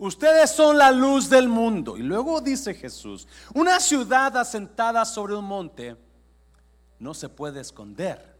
Ustedes 0.00 0.50
son 0.50 0.78
la 0.78 0.90
luz 0.90 1.28
del 1.28 1.46
mundo. 1.46 1.98
Y 1.98 2.02
luego 2.02 2.40
dice 2.40 2.72
Jesús, 2.72 3.28
una 3.52 3.78
ciudad 3.78 4.34
asentada 4.38 5.04
sobre 5.04 5.34
un 5.34 5.44
monte 5.44 5.94
no 6.98 7.12
se 7.12 7.28
puede 7.28 7.60
esconder. 7.60 8.34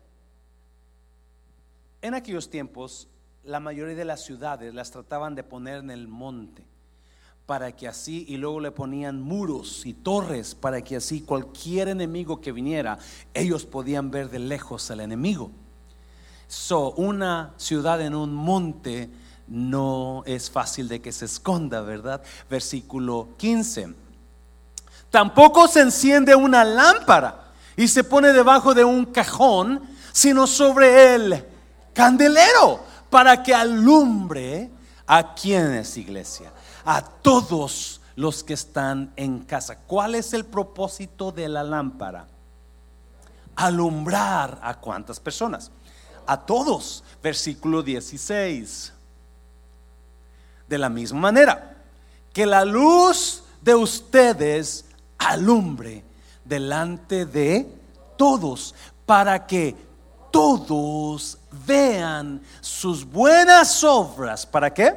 En 2.01 2.15
aquellos 2.15 2.49
tiempos, 2.49 3.09
la 3.45 3.61
mayoría 3.61 3.95
de 3.95 4.07
las 4.07 4.25
ciudades 4.25 4.73
las 4.73 4.91
trataban 4.91 5.35
de 5.35 5.43
poner 5.43 5.81
en 5.81 5.91
el 5.91 6.09
monte 6.09 6.65
para 7.45 7.77
que 7.77 7.87
así, 7.87 8.25
y 8.27 8.39
luego 8.39 8.61
le 8.61 8.71
ponían 8.71 9.21
muros 9.21 9.85
y 9.85 9.93
torres 9.93 10.55
para 10.55 10.81
que 10.81 10.97
así 10.97 11.21
cualquier 11.21 11.89
enemigo 11.89 12.41
que 12.41 12.53
viniera, 12.53 12.99
ellos 13.35 13.67
podían 13.67 14.11
ver 14.11 14.31
de 14.31 14.39
lejos 14.39 14.91
al 14.91 15.01
enemigo. 15.01 15.51
So, 16.49 16.93
una 16.93 17.53
ciudad 17.59 18.01
en 18.01 18.15
un 18.15 18.33
monte 18.33 19.11
no 19.51 20.23
es 20.27 20.49
fácil 20.49 20.89
de 20.89 21.03
que 21.03 21.11
se 21.11 21.25
esconda, 21.25 21.81
¿verdad? 21.83 22.23
Versículo 22.49 23.31
15. 23.37 23.93
Tampoco 25.11 25.67
se 25.67 25.81
enciende 25.81 26.37
una 26.37 26.65
lámpara 26.65 27.51
y 27.77 27.89
se 27.89 28.05
pone 28.05 28.33
debajo 28.33 28.75
de 28.75 28.85
un 28.85 29.07
cajón, 29.07 29.83
sino 30.13 30.47
sobre 30.47 31.17
el 31.17 31.45
candelero 31.93 32.81
para 33.11 33.43
que 33.43 33.53
alumbre 33.53 34.71
a 35.05 35.35
quienes, 35.35 35.97
iglesia, 35.97 36.53
a 36.85 37.03
todos 37.03 38.01
los 38.15 38.45
que 38.45 38.55
están 38.55 39.13
en 39.17 39.41
casa. 39.41 39.79
¿Cuál 39.79 40.15
es 40.15 40.33
el 40.33 40.45
propósito 40.45 41.33
de 41.33 41.49
la 41.49 41.65
lámpara? 41.65 42.29
Alumbrar 43.57 44.61
a 44.63 44.75
cuántas 44.75 45.19
personas? 45.19 45.73
A 46.25 46.37
todos. 46.47 47.03
Versículo 47.21 47.83
16 47.83 48.93
de 50.71 50.79
la 50.79 50.89
misma 50.89 51.21
manera, 51.21 51.77
que 52.33 52.47
la 52.47 52.65
luz 52.65 53.43
de 53.61 53.75
ustedes 53.75 54.87
alumbre 55.19 56.05
delante 56.45 57.27
de 57.27 57.69
todos, 58.17 58.75
para 59.05 59.47
que 59.47 59.75
todos 60.31 61.39
vean 61.67 62.41
sus 62.61 63.05
buenas 63.05 63.83
obras. 63.83 64.47
¿Para 64.47 64.73
qué? 64.73 64.95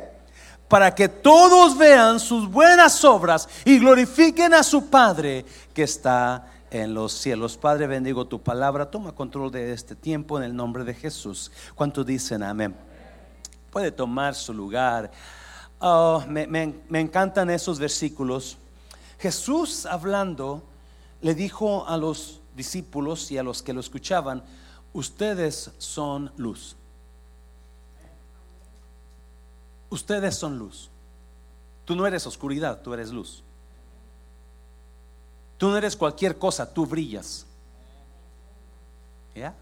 Para 0.67 0.93
que 0.93 1.09
todos 1.09 1.75
vean 1.75 2.19
sus 2.19 2.47
buenas 2.47 3.03
obras 3.03 3.49
y 3.65 3.79
glorifiquen 3.79 4.53
a 4.53 4.61
su 4.61 4.91
Padre 4.91 5.43
que 5.73 5.83
está 5.83 6.47
en 6.69 6.93
los 6.93 7.13
cielos. 7.13 7.57
Padre, 7.57 7.87
bendigo 7.87 8.27
tu 8.27 8.39
palabra. 8.39 8.91
Toma 8.91 9.11
control 9.11 9.51
de 9.51 9.73
este 9.73 9.95
tiempo 9.95 10.37
en 10.37 10.43
el 10.43 10.55
nombre 10.55 10.83
de 10.83 10.93
Jesús. 10.93 11.51
¿Cuántos 11.73 12.05
dicen 12.05 12.43
amén? 12.43 12.75
Puede 13.71 13.91
tomar 13.91 14.35
su 14.35 14.53
lugar. 14.53 15.09
Oh, 15.85 16.23
me, 16.29 16.73
encantan 16.93 17.49
esos 17.49 17.77
versículos. 17.77 18.57
Jesús 19.19 19.85
hablando 19.85 20.63
le 21.19 21.35
dijo 21.35 21.85
a 21.85 21.97
los 21.97 22.39
discípulos 22.55 23.29
y 23.31 23.37
a 23.37 23.43
los 23.43 23.61
que 23.61 23.73
lo 23.73 23.81
escuchaban, 23.81 24.45
ustedes 24.93 25.71
son 25.79 26.31
luz. 26.37 26.77
Ustedes 29.89 30.35
son 30.35 30.57
luz. 30.57 30.89
Tú 31.83 31.97
no 31.97 32.07
eres 32.07 32.25
oscuridad, 32.25 32.81
tú 32.81 32.93
eres 32.93 33.11
luz. 33.11 33.43
Tú 35.57 35.67
no 35.67 35.75
eres 35.75 35.97
cualquier 35.97 36.37
cosa, 36.37 36.73
tú 36.73 36.85
brillas. 36.85 37.45
¿Ya? 39.35 39.53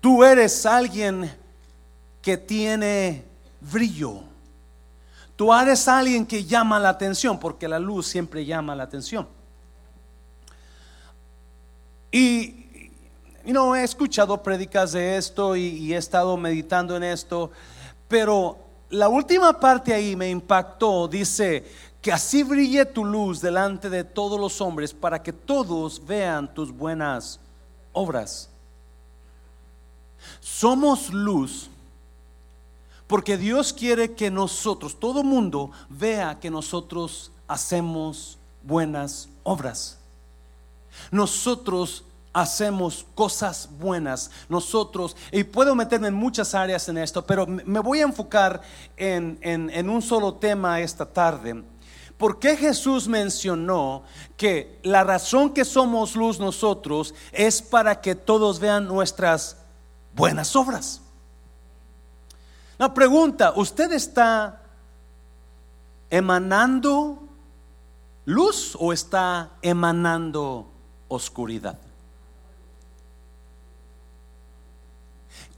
Tú 0.00 0.24
eres 0.24 0.66
alguien 0.66 1.32
que 2.20 2.36
tiene 2.36 3.35
brillo. 3.60 4.20
Tú 5.36 5.52
eres 5.52 5.86
alguien 5.86 6.24
que 6.24 6.44
llama 6.44 6.78
la 6.78 6.88
atención, 6.88 7.38
porque 7.38 7.68
la 7.68 7.78
luz 7.78 8.06
siempre 8.06 8.44
llama 8.44 8.74
la 8.74 8.84
atención. 8.84 9.28
Y, 12.10 12.62
no 13.44 13.76
he 13.76 13.84
escuchado 13.84 14.42
prédicas 14.42 14.92
de 14.92 15.16
esto 15.16 15.54
y, 15.54 15.62
y 15.62 15.94
he 15.94 15.96
estado 15.96 16.36
meditando 16.36 16.96
en 16.96 17.04
esto, 17.04 17.52
pero 18.08 18.58
la 18.90 19.08
última 19.08 19.60
parte 19.60 19.92
ahí 19.92 20.16
me 20.16 20.30
impactó. 20.30 21.06
Dice 21.06 21.64
que 22.00 22.12
así 22.12 22.42
brille 22.42 22.84
tu 22.86 23.04
luz 23.04 23.40
delante 23.40 23.90
de 23.90 24.04
todos 24.04 24.40
los 24.40 24.60
hombres 24.60 24.94
para 24.94 25.22
que 25.22 25.32
todos 25.32 26.04
vean 26.04 26.52
tus 26.52 26.72
buenas 26.72 27.38
obras. 27.92 28.48
Somos 30.40 31.12
luz 31.12 31.70
porque 33.06 33.36
Dios 33.36 33.72
quiere 33.72 34.14
que 34.14 34.30
nosotros, 34.30 34.98
todo 34.98 35.22
mundo, 35.22 35.70
vea 35.88 36.38
que 36.40 36.50
nosotros 36.50 37.30
hacemos 37.46 38.38
buenas 38.62 39.28
obras. 39.44 39.98
Nosotros 41.10 42.04
hacemos 42.32 43.06
cosas 43.14 43.68
buenas. 43.78 44.30
Nosotros, 44.48 45.16
y 45.30 45.44
puedo 45.44 45.74
meterme 45.74 46.08
en 46.08 46.14
muchas 46.14 46.54
áreas 46.54 46.88
en 46.88 46.98
esto, 46.98 47.24
pero 47.24 47.46
me 47.46 47.80
voy 47.80 48.00
a 48.00 48.04
enfocar 48.04 48.60
en, 48.96 49.38
en 49.40 49.88
un 49.88 50.02
solo 50.02 50.34
tema 50.34 50.80
esta 50.80 51.06
tarde. 51.06 51.62
¿Por 52.18 52.38
qué 52.38 52.56
Jesús 52.56 53.08
mencionó 53.08 54.02
que 54.36 54.80
la 54.82 55.04
razón 55.04 55.50
que 55.50 55.64
somos 55.64 56.16
luz 56.16 56.40
nosotros 56.40 57.14
es 57.30 57.60
para 57.60 58.00
que 58.00 58.14
todos 58.14 58.58
vean 58.58 58.86
nuestras 58.86 59.58
buenas 60.14 60.56
obras? 60.56 61.02
La 62.78 62.92
pregunta, 62.92 63.52
¿usted 63.56 63.92
está 63.92 64.60
emanando 66.10 67.18
luz 68.26 68.76
o 68.78 68.92
está 68.92 69.50
emanando 69.62 70.66
oscuridad? 71.08 71.78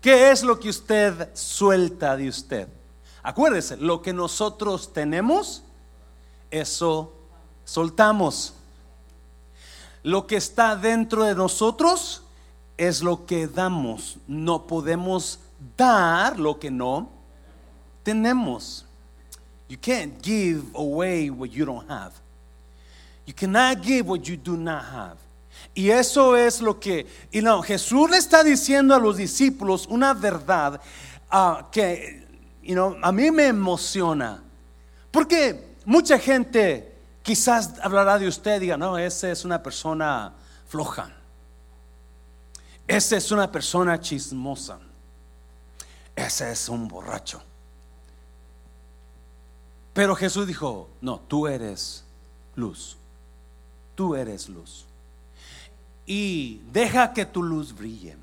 ¿Qué 0.00 0.30
es 0.30 0.44
lo 0.44 0.60
que 0.60 0.68
usted 0.68 1.34
suelta 1.34 2.16
de 2.16 2.28
usted? 2.28 2.68
Acuérdese, 3.22 3.76
lo 3.76 4.00
que 4.00 4.12
nosotros 4.12 4.92
tenemos, 4.92 5.62
eso 6.52 7.12
soltamos. 7.64 8.54
Lo 10.04 10.28
que 10.28 10.36
está 10.36 10.76
dentro 10.76 11.24
de 11.24 11.34
nosotros 11.34 12.22
es 12.76 13.02
lo 13.02 13.26
que 13.26 13.48
damos. 13.48 14.18
No 14.28 14.68
podemos 14.68 15.40
dar 15.76 16.38
lo 16.38 16.58
que 16.58 16.70
no 16.70 17.10
tenemos. 18.04 18.84
You 19.68 19.76
can't 19.76 20.22
give 20.22 20.64
away 20.74 21.30
what 21.30 21.50
you 21.50 21.64
don't 21.64 21.88
have. 21.88 22.12
You 23.26 23.34
cannot 23.34 23.82
give 23.82 24.06
what 24.06 24.26
you 24.26 24.36
do 24.36 24.56
not 24.56 24.84
have. 24.84 25.18
Y 25.74 25.90
eso 25.90 26.34
es 26.34 26.62
lo 26.62 26.80
que, 26.80 27.06
y 27.30 27.40
no, 27.42 27.62
Jesús 27.62 28.10
le 28.10 28.16
está 28.16 28.42
diciendo 28.42 28.94
a 28.94 28.98
los 28.98 29.16
discípulos 29.16 29.86
una 29.88 30.14
verdad 30.14 30.80
uh, 31.30 31.68
que, 31.70 32.26
you 32.62 32.74
know, 32.74 32.96
a 33.02 33.12
mí 33.12 33.30
me 33.30 33.48
emociona. 33.48 34.42
Porque 35.10 35.76
mucha 35.84 36.18
gente 36.18 36.94
quizás 37.22 37.74
hablará 37.82 38.18
de 38.18 38.26
usted 38.26 38.56
y 38.56 38.60
diga, 38.60 38.76
no, 38.76 38.96
esa 38.96 39.30
es 39.30 39.44
una 39.44 39.62
persona 39.62 40.32
floja. 40.66 41.10
Esa 42.86 43.16
es 43.18 43.30
una 43.30 43.52
persona 43.52 44.00
chismosa 44.00 44.78
ese 46.18 46.50
es 46.50 46.68
un 46.68 46.88
borracho. 46.88 47.42
Pero 49.94 50.14
Jesús 50.14 50.46
dijo, 50.46 50.88
no, 51.00 51.20
tú 51.20 51.46
eres 51.46 52.04
luz, 52.54 52.96
tú 53.94 54.14
eres 54.14 54.48
luz. 54.48 54.86
Y 56.06 56.60
deja 56.72 57.12
que 57.12 57.26
tu 57.26 57.42
luz 57.42 57.74
brille. 57.74 58.16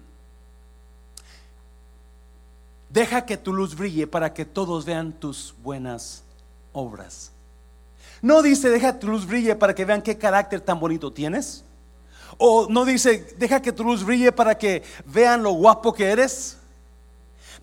Deja 2.89 3.25
que 3.25 3.37
tu 3.37 3.53
luz 3.53 3.75
brille 3.75 4.07
para 4.07 4.33
que 4.33 4.45
todos 4.45 4.85
vean 4.85 5.11
tus 5.11 5.53
buenas 5.61 6.23
obras. 6.71 7.31
No 8.21 8.41
dice, 8.41 8.69
deja 8.69 8.97
tu 8.97 9.07
luz 9.07 9.25
brille 9.25 9.55
para 9.55 9.75
que 9.75 9.85
vean 9.85 10.01
qué 10.01 10.17
carácter 10.17 10.61
tan 10.61 10.79
bonito 10.79 11.11
tienes. 11.11 11.63
O 12.37 12.67
no 12.69 12.85
dice, 12.85 13.35
deja 13.37 13.61
que 13.61 13.71
tu 13.71 13.83
luz 13.83 14.03
brille 14.03 14.31
para 14.31 14.57
que 14.57 14.83
vean 15.05 15.43
lo 15.43 15.51
guapo 15.51 15.93
que 15.93 16.05
eres. 16.05 16.57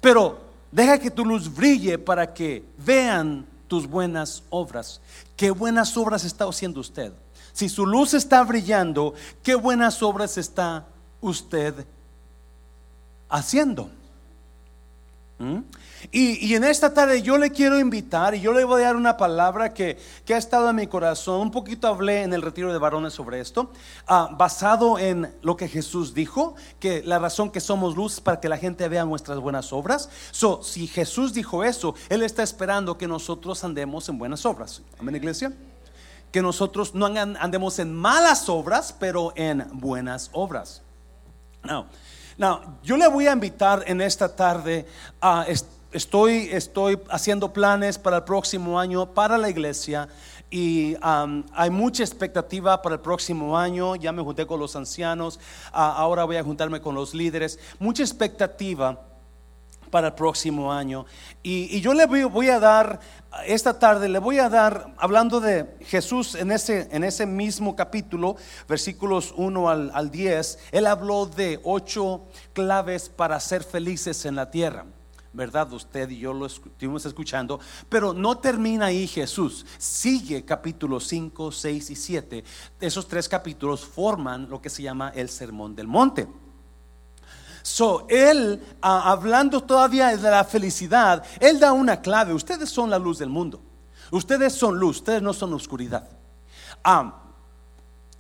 Pero 0.00 0.40
deja 0.70 0.98
que 0.98 1.10
tu 1.10 1.24
luz 1.24 1.52
brille 1.52 1.98
para 1.98 2.32
que 2.32 2.64
vean 2.78 3.46
tus 3.68 3.86
buenas 3.86 4.42
obras. 4.50 5.00
¿Qué 5.36 5.50
buenas 5.50 5.96
obras 5.96 6.24
está 6.24 6.44
haciendo 6.44 6.80
usted? 6.80 7.12
Si 7.52 7.68
su 7.68 7.86
luz 7.86 8.14
está 8.14 8.42
brillando, 8.44 9.14
¿qué 9.42 9.54
buenas 9.54 10.02
obras 10.02 10.38
está 10.38 10.86
usted 11.20 11.86
haciendo? 13.28 13.90
¿Mm? 15.42 15.64
Y, 16.12 16.54
en 16.54 16.62
esta 16.62 16.94
tarde 16.94 17.20
yo 17.20 17.36
le 17.36 17.50
quiero 17.50 17.80
invitar 17.80 18.36
y 18.36 18.40
yo 18.40 18.52
le 18.52 18.62
voy 18.62 18.82
a 18.82 18.86
dar 18.86 18.96
una 18.96 19.16
palabra 19.16 19.74
que, 19.74 19.98
ha 20.28 20.36
estado 20.36 20.70
en 20.70 20.76
mi 20.76 20.86
corazón. 20.86 21.40
Un 21.40 21.50
poquito 21.50 21.88
hablé 21.88 22.22
en 22.22 22.32
el 22.32 22.42
retiro 22.42 22.72
de 22.72 22.78
varones 22.78 23.12
sobre 23.12 23.40
esto, 23.40 23.72
ah, 24.06 24.30
basado 24.38 25.00
en 25.00 25.34
lo 25.42 25.56
que 25.56 25.66
Jesús 25.66 26.14
dijo, 26.14 26.54
que 26.78 27.02
la 27.02 27.18
razón 27.18 27.50
que 27.50 27.60
somos 27.60 27.96
luz 27.96 28.14
es 28.14 28.20
para 28.20 28.38
que 28.38 28.48
la 28.48 28.56
gente 28.56 28.88
vea 28.88 29.04
nuestras 29.04 29.40
buenas 29.40 29.72
obras. 29.72 30.10
So, 30.30 30.62
si 30.62 30.86
Jesús 30.86 31.34
dijo 31.34 31.64
eso, 31.64 31.96
Él 32.08 32.22
está 32.22 32.44
esperando 32.44 32.96
que 32.96 33.08
nosotros 33.08 33.64
andemos 33.64 34.08
en 34.08 34.18
buenas 34.18 34.46
obras. 34.46 34.82
Amén, 35.00 35.16
iglesia. 35.16 35.52
Que 36.30 36.40
nosotros 36.40 36.94
no 36.94 37.06
andemos 37.06 37.80
en 37.80 37.92
malas 37.92 38.48
obras, 38.48 38.94
pero 38.98 39.32
en 39.34 39.66
buenas 39.72 40.30
obras. 40.32 40.82
Now, 41.64 41.86
now 42.38 42.78
yo 42.82 42.96
le 42.96 43.08
voy 43.08 43.26
a 43.26 43.32
invitar 43.32 43.84
en 43.86 44.00
esta 44.00 44.34
tarde 44.34 44.86
estoy, 45.92 46.48
estoy 46.52 46.98
haciendo 47.10 47.52
planes 47.52 47.98
para 47.98 48.18
el 48.18 48.24
próximo 48.24 48.78
año 48.78 49.06
para 49.06 49.38
la 49.38 49.50
iglesia 49.50 50.08
y 50.50 50.96
hay 51.00 51.70
mucha 51.70 52.02
expectativa 52.02 52.82
para 52.82 52.96
el 52.96 53.00
próximo 53.00 53.56
año. 53.56 53.96
Ya 53.96 54.12
me 54.12 54.22
junté 54.22 54.46
con 54.46 54.60
los 54.60 54.76
ancianos, 54.76 55.40
ahora 55.72 56.24
voy 56.24 56.36
a 56.36 56.44
juntarme 56.44 56.82
con 56.82 56.94
los 56.94 57.14
líderes. 57.14 57.58
Mucha 57.78 58.02
expectativa 58.02 59.00
para 59.92 60.08
el 60.08 60.14
próximo 60.14 60.72
año. 60.72 61.04
Y, 61.42 61.80
yo 61.82 61.92
le 61.92 62.06
voy, 62.06 62.48
a 62.48 62.58
dar, 62.58 62.98
esta 63.46 63.78
tarde 63.78 64.08
le 64.08 64.18
voy 64.18 64.38
a 64.38 64.48
dar, 64.48 64.94
hablando 64.96 65.38
de 65.38 65.76
Jesús 65.82 66.34
en 66.34 66.50
ese, 66.50 66.88
en 66.90 67.04
ese 67.04 67.26
mismo 67.26 67.76
capítulo, 67.76 68.36
versículos 68.66 69.34
1 69.36 69.68
al, 69.68 69.90
al 69.94 70.10
10, 70.10 70.58
él 70.72 70.86
habló 70.86 71.26
de 71.26 71.60
ocho 71.62 72.22
claves 72.54 73.10
para 73.10 73.38
ser 73.38 73.62
felices 73.62 74.24
en 74.24 74.34
la 74.34 74.50
tierra. 74.50 74.86
¿verdad? 75.34 75.70
Usted 75.72 76.10
y 76.10 76.18
yo 76.18 76.32
lo 76.32 76.46
estuvimos 76.46 77.04
escuchando, 77.06 77.60
pero 77.88 78.12
no 78.12 78.38
termina 78.38 78.86
ahí 78.86 79.06
Jesús. 79.06 79.64
Sigue 79.78 80.44
capítulo 80.44 81.00
5, 81.00 81.52
6 81.52 81.90
y 81.90 81.96
7. 81.96 82.44
Esos 82.80 83.08
tres 83.08 83.28
capítulos 83.28 83.84
forman 83.84 84.48
lo 84.48 84.60
que 84.60 84.70
se 84.70 84.82
llama 84.82 85.12
el 85.14 85.28
Sermón 85.28 85.74
del 85.74 85.86
Monte. 85.86 86.28
So, 87.62 88.06
él, 88.08 88.62
ah, 88.80 89.10
hablando 89.10 89.62
todavía 89.62 90.16
de 90.16 90.30
la 90.30 90.44
felicidad, 90.44 91.24
él 91.40 91.60
da 91.60 91.72
una 91.72 92.00
clave. 92.00 92.34
Ustedes 92.34 92.68
son 92.68 92.90
la 92.90 92.98
luz 92.98 93.18
del 93.18 93.28
mundo. 93.28 93.60
Ustedes 94.10 94.52
son 94.52 94.78
luz, 94.78 94.98
ustedes 94.98 95.22
no 95.22 95.32
son 95.32 95.54
oscuridad. 95.54 96.08
Ah, 96.84 97.22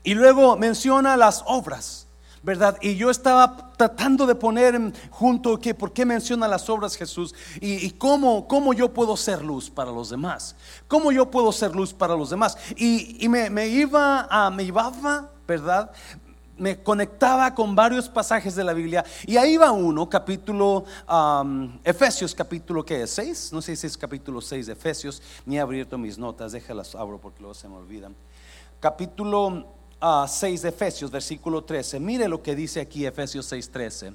y 0.02 0.14
luego 0.14 0.56
menciona 0.56 1.16
las 1.16 1.42
obras. 1.46 2.06
¿verdad? 2.42 2.76
Y 2.80 2.96
yo 2.96 3.10
estaba 3.10 3.72
tratando 3.76 4.26
de 4.26 4.34
poner 4.34 4.92
junto 5.10 5.58
que 5.60 5.74
por 5.74 5.92
qué 5.92 6.04
menciona 6.04 6.48
las 6.48 6.68
obras 6.68 6.96
Jesús 6.96 7.34
y, 7.60 7.90
cómo, 7.92 8.48
cómo, 8.48 8.72
yo 8.72 8.92
puedo 8.92 9.16
ser 9.16 9.44
luz 9.44 9.70
para 9.70 9.92
los 9.92 10.10
demás. 10.10 10.56
Cómo 10.88 11.12
yo 11.12 11.30
puedo 11.30 11.52
ser 11.52 11.74
luz 11.74 11.92
para 11.92 12.16
los 12.16 12.30
demás. 12.30 12.56
Y, 12.76 13.28
me, 13.28 13.68
iba 13.68 14.26
a, 14.28 14.50
me 14.50 14.64
llevaba, 14.64 15.30
¿verdad? 15.46 15.92
Me 16.58 16.82
conectaba 16.82 17.54
con 17.54 17.74
varios 17.74 18.08
pasajes 18.08 18.54
de 18.54 18.62
la 18.62 18.72
Biblia 18.72 19.04
y 19.26 19.36
ahí 19.36 19.56
va 19.56 19.72
uno, 19.72 20.08
capítulo 20.08 20.84
Efesios, 21.82 22.34
capítulo 22.34 22.84
que 22.84 23.02
es 23.02 23.10
6, 23.10 23.50
no 23.52 23.62
sé 23.62 23.74
si 23.74 23.86
es 23.86 23.96
capítulo 23.96 24.40
6 24.40 24.66
de 24.66 24.72
Efesios, 24.74 25.22
ni 25.46 25.56
he 25.56 25.60
abierto 25.60 25.96
mis 25.96 26.18
notas, 26.18 26.52
déjalas 26.52 26.94
abro 26.94 27.18
porque 27.18 27.40
luego 27.40 27.54
se 27.54 27.68
me 27.68 27.76
olvidan. 27.76 28.14
Capítulo 28.80 29.66
6 30.28 30.62
de 30.62 30.68
Efesios, 30.68 31.10
versículo 31.10 31.64
13. 31.64 31.98
Mire 32.00 32.28
lo 32.28 32.42
que 32.42 32.54
dice 32.54 32.80
aquí 32.80 33.06
Efesios 33.06 33.46
6, 33.46 33.70
13. 33.70 34.14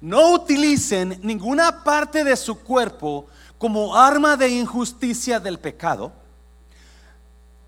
No 0.00 0.32
utilicen 0.32 1.18
ninguna 1.22 1.84
parte 1.84 2.24
de 2.24 2.36
su 2.36 2.58
cuerpo 2.60 3.26
como 3.58 3.96
arma 3.96 4.36
de 4.36 4.48
injusticia 4.48 5.38
del 5.40 5.58
pecado. 5.58 6.12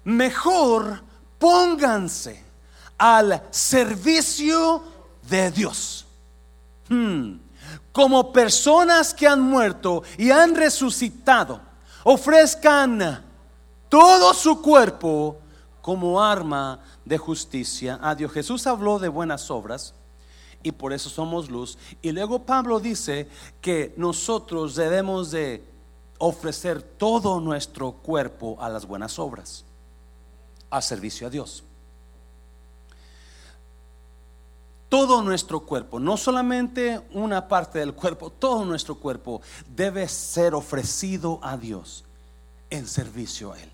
Mejor 0.05 1.03
pónganse 1.39 2.50
al 3.01 3.43
servicio 3.51 4.83
de 5.29 5.51
Dios. 5.51 6.05
Hmm. 6.87 7.39
Como 7.93 8.31
personas 8.31 9.15
que 9.15 9.27
han 9.27 9.41
muerto 9.41 10.03
y 10.19 10.31
han 10.31 10.55
resucitado, 10.55 11.63
ofrezcan 12.05 13.25
todo 13.89 14.35
su 14.35 14.61
cuerpo 14.61 15.39
como 15.81 16.23
arma 16.23 16.81
de 17.05 17.17
justicia 17.17 17.99
a 18.03 18.15
Dios. 18.15 18.33
Jesús 18.33 18.67
habló 18.67 18.99
de 18.99 19.09
buenas 19.09 19.51
obras 19.51 19.95
y 20.63 20.71
por 20.73 20.93
eso 20.93 21.09
somos 21.09 21.49
luz. 21.49 21.79
Y 22.03 22.13
luego 22.13 22.45
Pablo 22.45 22.81
dice 22.81 23.29
que 23.63 23.95
nosotros 23.97 24.75
debemos 24.75 25.31
de 25.31 25.65
ofrecer 26.19 26.83
todo 26.83 27.41
nuestro 27.41 27.93
cuerpo 27.93 28.59
a 28.61 28.69
las 28.69 28.87
buenas 28.87 29.19
obras, 29.19 29.65
a 30.69 30.83
servicio 30.83 31.27
a 31.27 31.31
Dios. 31.31 31.65
Todo 34.91 35.23
nuestro 35.23 35.61
cuerpo, 35.61 35.99
no 35.99 36.19
solamente 36.19 37.01
una 37.13 37.49
parte 37.49 37.79
del 37.79 37.95
cuerpo, 37.95 38.29
todo 38.29 38.67
nuestro 38.67 38.97
cuerpo 38.97 39.41
debe 39.75 40.07
ser 40.09 40.53
ofrecido 40.53 41.39
a 41.43 41.57
Dios 41.57 42.05
en 42.71 42.87
servicio 42.87 43.53
a 43.53 43.61
Él, 43.63 43.71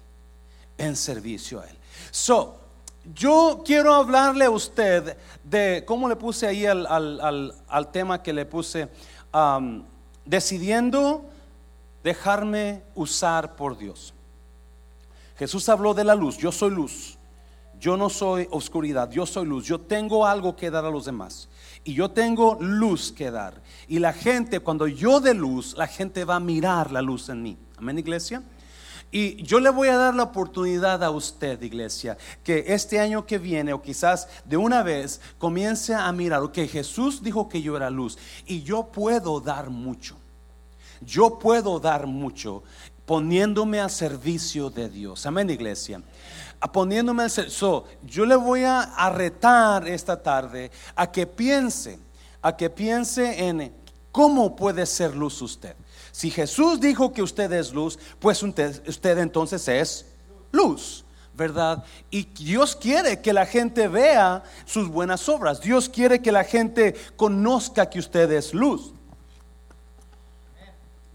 en 0.79 0.95
servicio 0.95 1.61
a 1.61 1.67
Él. 1.67 1.77
So, 2.11 2.57
yo 3.15 3.63
quiero 3.65 3.95
hablarle 3.95 4.45
a 4.45 4.51
usted 4.51 5.17
de 5.43 5.85
cómo 5.87 6.09
le 6.09 6.17
puse 6.17 6.47
ahí 6.47 6.67
al, 6.67 7.89
tema 7.93 8.23
que 8.23 8.33
le 8.33 8.45
puse, 8.45 8.89
decidiendo 10.25 11.25
dejarme 12.05 12.83
usar 12.95 13.57
por 13.57 13.79
Dios. 13.79 14.13
Jesús 15.39 15.69
habló 15.69 15.95
de 15.95 16.05
la 16.05 16.15
luz, 16.15 16.37
yo 16.37 16.53
soy 16.53 16.71
luz, 16.71 17.16
yo 17.79 17.97
no 17.97 18.09
soy 18.09 18.49
oscuridad, 18.51 19.11
yo 19.11 19.27
soy 19.27 19.47
luz, 19.47 19.65
yo 19.65 19.81
tengo 19.81 20.27
algo 20.27 20.57
que 20.57 20.71
dar 20.71 20.85
a 20.85 20.91
los 20.91 21.05
demás 21.05 21.49
y 21.85 21.95
yo 21.95 22.11
tengo 22.11 22.57
luz 22.61 23.13
que 23.13 23.31
dar. 23.31 23.63
Y 23.87 23.99
la 23.99 24.13
gente, 24.13 24.61
cuando 24.61 24.87
yo 24.87 25.21
dé 25.21 25.35
luz, 25.35 25.75
la 25.77 25.87
gente 25.87 26.25
va 26.25 26.37
a 26.37 26.41
mirar 26.41 26.91
la 26.91 27.03
luz 27.03 27.29
en 27.29 27.43
mí. 27.43 27.57
Amén, 27.77 27.99
iglesia. 27.99 28.43
Y 29.13 29.43
yo 29.45 29.61
le 29.61 29.71
voy 29.71 29.89
a 29.89 29.97
dar 29.97 30.15
la 30.15 30.25
oportunidad 30.25 31.03
a 31.05 31.11
usted, 31.11 31.63
iglesia, 31.63 32.19
que 32.43 32.65
este 32.67 32.99
año 32.99 33.25
que 33.25 33.39
viene 33.39 33.73
o 33.73 33.81
quizás 33.81 34.29
de 34.45 34.57
una 34.57 34.83
vez 34.83 35.21
comience 35.39 35.95
a 35.95 36.11
mirar, 36.13 36.51
que 36.51 36.67
Jesús 36.67 37.23
dijo 37.23 37.49
que 37.49 37.63
yo 37.63 37.77
era 37.77 37.89
luz 37.89 38.19
y 38.47 38.63
yo 38.63 38.89
puedo 38.89 39.41
dar 39.41 39.71
mucho. 39.71 40.17
Yo 41.03 41.39
puedo 41.39 41.79
dar 41.79 42.07
mucho 42.07 42.65
poniéndome 43.07 43.81
al 43.81 43.91
servicio 43.91 44.69
de 44.69 44.89
Dios. 44.89 45.25
Amén, 45.25 45.49
iglesia. 45.49 46.03
Poniéndome 46.73 47.23
al 47.23 47.31
servicio. 47.31 47.85
yo 48.05 48.27
le 48.27 48.37
voy 48.37 48.65
a 48.65 49.11
retar 49.15 49.89
esta 49.89 50.23
tarde 50.23 50.71
a 50.95 51.11
que 51.11 51.27
piense, 51.27 51.99
a 52.43 52.57
que 52.57 52.69
piense 52.69 53.47
en 53.47 53.73
cómo 54.13 54.57
puede 54.57 54.85
ser 54.87 55.15
luz 55.15 55.41
usted. 55.41 55.77
Si 56.11 56.31
Jesús 56.31 56.81
dijo 56.81 57.13
que 57.13 57.21
usted 57.23 57.53
es 57.53 57.75
luz, 57.75 57.99
pues 58.19 58.43
usted, 58.43 59.19
entonces 59.19 59.69
es 59.69 60.07
luz. 60.51 61.05
¿verdad? 61.35 61.85
Y 62.11 62.25
Dios 62.25 62.75
quiere 62.75 63.21
que 63.21 63.35
la 63.35 63.45
gente 63.45 63.89
vea 63.89 64.43
sus 64.65 64.89
buenas 64.89 65.29
obras. 65.29 65.61
Dios 65.61 65.91
quiere 65.91 66.23
que 66.23 66.33
la 66.33 66.45
gente 66.45 66.95
conozca 67.17 67.91
que 67.91 67.99
usted 67.99 68.33
es 68.33 68.55
luz. 68.55 68.95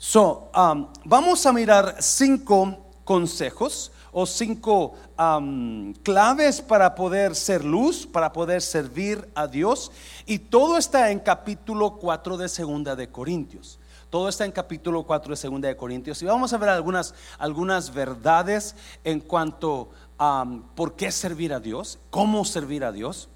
So, 0.04 0.50
um, 0.56 0.88
vamos 1.06 1.46
a 1.46 1.54
mirar 1.54 2.02
cinco 2.02 2.76
consejos 3.06 3.92
o 4.12 4.26
cinco 4.26 4.96
um, 5.16 5.94
claves 6.02 6.60
para 6.60 6.96
poder 6.96 7.36
ser 7.36 7.64
luz, 7.64 8.08
para 8.08 8.34
poder 8.34 8.64
servir 8.64 9.30
a 9.36 9.46
Dios. 9.46 9.92
Y 10.26 10.40
todo 10.40 10.80
está 10.80 11.12
en 11.12 11.20
capítulo 11.20 12.00
4 12.00 12.36
de 12.38 12.50
Segunda 12.50 12.96
de 12.96 13.10
Corintios. 13.10 13.78
Todo 14.10 14.28
está 14.28 14.44
en 14.44 14.52
capítulo 14.52 15.04
4 15.04 15.34
de 15.34 15.38
Segunda 15.38 15.68
de 15.68 15.78
Corintios 15.78 16.20
y 16.24 16.26
vamos 16.26 16.52
a 16.52 16.58
ver 16.58 16.70
algunas, 16.70 17.14
algunas 17.38 17.94
verdades 17.94 18.76
en 19.04 19.20
cuanto 19.20 19.92
a 20.18 20.42
um, 20.42 20.64
por 20.74 20.96
qué 20.96 21.12
servir 21.12 21.54
a 21.54 21.60
Dios, 21.60 22.00
cómo 22.10 22.44
servir 22.44 22.84
a 22.84 22.92
Dios. 22.92 23.30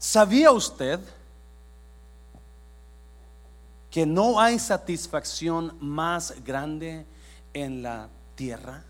¿Sabía 0.00 0.50
usted 0.50 0.98
que 3.90 4.06
no 4.06 4.40
hay 4.40 4.58
satisfacción 4.58 5.76
más 5.80 6.34
grande 6.44 7.06
en 7.54 7.82
la 7.82 8.08
tierra, 8.34 8.84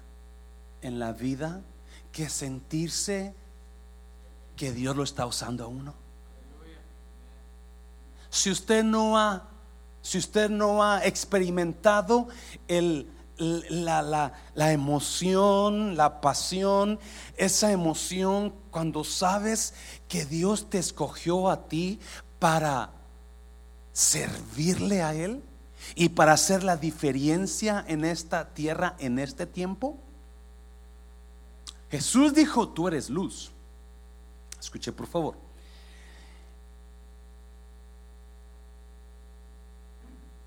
en 0.83 0.99
la 0.99 1.13
vida, 1.13 1.61
que 2.13 2.29
sentirse 2.29 3.35
que 4.57 4.73
Dios 4.73 4.97
lo 4.97 5.05
está 5.05 5.27
usando 5.27 5.65
a 5.65 5.69
uno? 5.69 5.95
Si 8.31 8.51
usted 8.51 8.85
no 8.85 9.19
ha 9.19 9.49
si 10.01 10.17
usted 10.17 10.49
no 10.49 10.83
ha 10.83 11.05
experimentado 11.05 12.29
la, 12.69 14.33
la, 14.55 14.73
emoción, 14.73 15.97
la 15.97 16.21
pasión, 16.23 16.99
esa 17.37 17.73
emoción 17.73 18.55
cuando 18.71 19.05
sabes 19.05 19.75
que 20.09 20.25
Dios 20.25 20.71
te 20.71 20.79
escogió 20.79 21.51
a 21.51 21.69
ti 21.69 22.01
para 22.39 22.91
servirle 23.99 25.03
a 25.03 25.13
Él. 25.13 25.43
y 25.95 26.11
para 26.11 26.33
hacer 26.33 26.65
la 26.65 26.77
diferencia 26.77 27.85
en 27.89 28.05
esta 28.05 28.53
tierra, 28.53 28.95
en 28.99 29.19
este 29.19 29.47
tiempo? 29.47 29.97
Jesús 31.91 32.35
dijo, 32.35 32.69
tú 32.69 32.89
eres 32.89 33.09
luz. 33.09 33.51
Escuche 34.61 34.93
por 34.93 35.07
favor. 35.07 35.35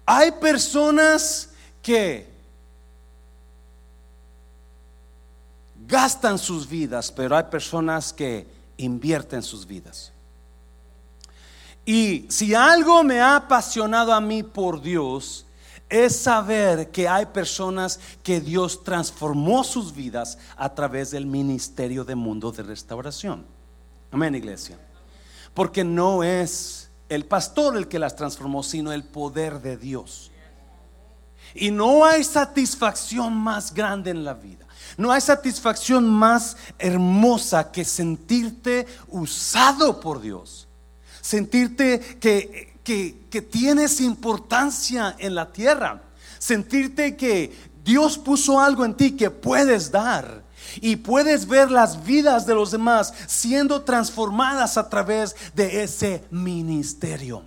Hay 0.06 0.32
personas 0.34 1.50
que 1.82 2.30
gastan 5.88 6.38
sus 6.38 6.70
vidas, 6.70 7.12
pero 7.12 7.36
hay 7.36 7.46
personas 7.46 8.14
que 8.14 8.46
invierten 8.78 9.42
sus 9.42 9.66
vidas. 9.66 10.12
Y 11.86 12.28
si 12.30 12.54
algo 12.54 13.04
me 13.04 13.22
ha 13.22 13.36
apasionado 13.36 14.14
a 14.14 14.22
mí 14.22 14.44
por 14.44 14.82
Dios, 14.82 15.46
es 15.90 16.16
saber 16.16 16.90
que 16.90 17.08
hay 17.08 17.26
personas 17.28 18.00
que 18.24 18.40
Dios 18.40 18.84
transformó 18.84 19.64
sus 19.64 19.94
vidas 19.94 20.38
a 20.56 20.74
través 20.74 21.12
del 21.12 21.26
ministerio 21.26 22.06
de 22.06 22.16
mundo 22.16 22.52
de 22.52 22.64
restauración. 22.64 23.46
Amén, 24.10 24.36
iglesia. 24.36 24.78
Porque 25.54 25.84
no 25.84 26.24
es 26.24 26.90
el 27.10 27.26
pastor 27.26 27.76
el 27.76 27.90
que 27.90 28.00
las 28.00 28.16
transformó, 28.16 28.64
sino 28.64 28.94
el 28.94 29.04
poder 29.04 29.62
de 29.62 29.76
Dios. 29.76 30.32
Y 31.54 31.72
no 31.72 32.06
hay 32.06 32.24
satisfacción 32.24 33.34
más 33.34 33.74
grande 33.74 34.12
en 34.12 34.24
la 34.24 34.34
vida. 34.34 34.66
No 34.96 35.12
hay 35.12 35.20
satisfacción 35.20 36.10
más 36.10 36.56
hermosa 36.80 37.70
que 37.72 37.84
sentirte 37.84 38.88
usado 39.10 40.00
por 40.00 40.22
Dios. 40.22 40.70
Sentirte 41.22 42.00
que 42.20 42.72
que, 42.84 43.42
tienes 43.50 44.02
importancia 44.02 45.16
en 45.20 45.36
la 45.36 45.52
tierra. 45.52 46.02
Sentirte 46.40 47.16
que 47.16 47.56
Dios 47.84 48.18
puso 48.18 48.60
algo 48.60 48.86
en 48.86 48.96
ti 48.96 49.12
que 49.12 49.30
puedes 49.30 49.92
dar. 49.92 50.44
Y 50.80 50.98
puedes 50.98 51.48
ver 51.48 51.70
las 51.70 52.06
vidas 52.06 52.46
de 52.46 52.56
los 52.56 52.72
demás 52.72 53.14
siendo 53.28 53.82
transformadas 53.82 54.78
a 54.78 54.90
través 54.90 55.36
de 55.54 55.84
ese 55.84 56.24
ministerio. 56.30 57.44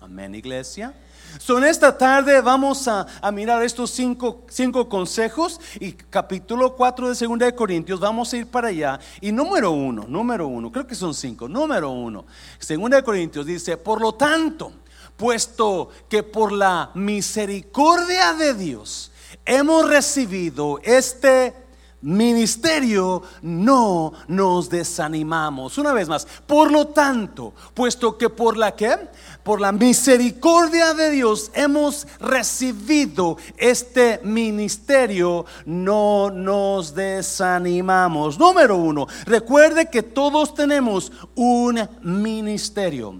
Amén, 0.00 0.34
iglesia. 0.34 0.94
So, 1.38 1.58
en 1.58 1.64
esta 1.64 1.96
tarde 1.96 2.40
vamos 2.40 2.86
a, 2.88 3.06
mirar 3.32 3.62
estos 3.62 3.90
cinco, 3.90 4.44
cinco, 4.48 4.88
consejos 4.88 5.60
y 5.80 5.92
capítulo 5.92 6.74
4 6.76 7.14
de 7.14 7.26
2 7.26 7.38
de 7.38 7.54
Corintios, 7.54 8.00
vamos 8.00 8.32
a 8.32 8.36
ir 8.36 8.46
para 8.46 8.68
allá. 8.68 9.00
Y 9.20 9.32
número 9.32 9.70
uno, 9.70 10.04
número 10.06 10.46
uno, 10.46 10.70
creo 10.70 10.86
que 10.86 10.94
son 10.94 11.14
cinco, 11.14 11.48
número 11.48 11.90
uno, 11.90 12.26
2 12.58 12.90
de 12.90 13.02
Corintios 13.02 13.46
dice, 13.46 13.76
por 13.76 14.00
lo 14.00 14.12
tanto, 14.14 14.72
puesto 15.16 15.88
que 16.08 16.22
por 16.22 16.52
la 16.52 16.90
misericordia 16.94 18.34
de 18.34 18.54
Dios 18.54 19.10
hemos 19.44 19.88
recibido 19.88 20.80
este 20.82 21.54
ministerio 22.02 23.22
no 23.42 24.12
nos 24.28 24.68
desanimamos. 24.68 25.78
Una 25.78 25.92
vez 25.92 26.08
más, 26.08 26.26
por 26.46 26.70
lo 26.70 26.88
tanto, 26.88 27.54
puesto 27.74 28.18
que 28.18 28.28
por 28.28 28.56
la 28.56 28.74
que, 28.74 28.96
por 29.42 29.60
la 29.60 29.72
misericordia 29.72 30.94
de 30.94 31.10
Dios 31.10 31.50
hemos 31.54 32.06
recibido 32.20 33.36
este 33.56 34.20
ministerio, 34.22 35.46
no 35.66 36.30
nos 36.30 36.94
desanimamos. 36.94 38.38
Número 38.38 38.76
uno, 38.76 39.06
recuerde 39.26 39.90
que 39.90 40.02
todos 40.02 40.54
tenemos 40.54 41.12
un 41.34 41.88
ministerio. 42.02 43.16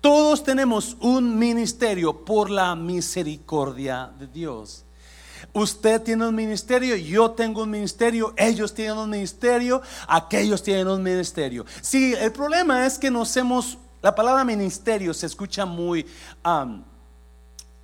Todos 0.00 0.42
tenemos 0.42 0.96
un 1.00 1.38
ministerio 1.38 2.24
por 2.24 2.48
la 2.48 2.74
misericordia 2.74 4.10
de 4.18 4.26
Dios. 4.26 4.86
Usted 5.52 6.00
tiene 6.02 6.28
un 6.28 6.34
ministerio, 6.34 6.96
yo 6.96 7.32
tengo 7.32 7.64
un 7.64 7.70
ministerio, 7.70 8.32
ellos 8.36 8.72
tienen 8.72 8.98
un 8.98 9.10
ministerio, 9.10 9.82
aquellos 10.06 10.62
tienen 10.62 10.88
un 10.88 11.02
ministerio. 11.02 11.66
Sí, 11.80 12.14
el 12.14 12.30
problema 12.32 12.86
es 12.86 12.98
que 12.98 13.10
nos 13.10 13.36
hemos, 13.36 13.76
la 14.02 14.14
palabra 14.14 14.44
ministerio 14.44 15.12
se 15.12 15.26
escucha 15.26 15.66
muy, 15.66 16.06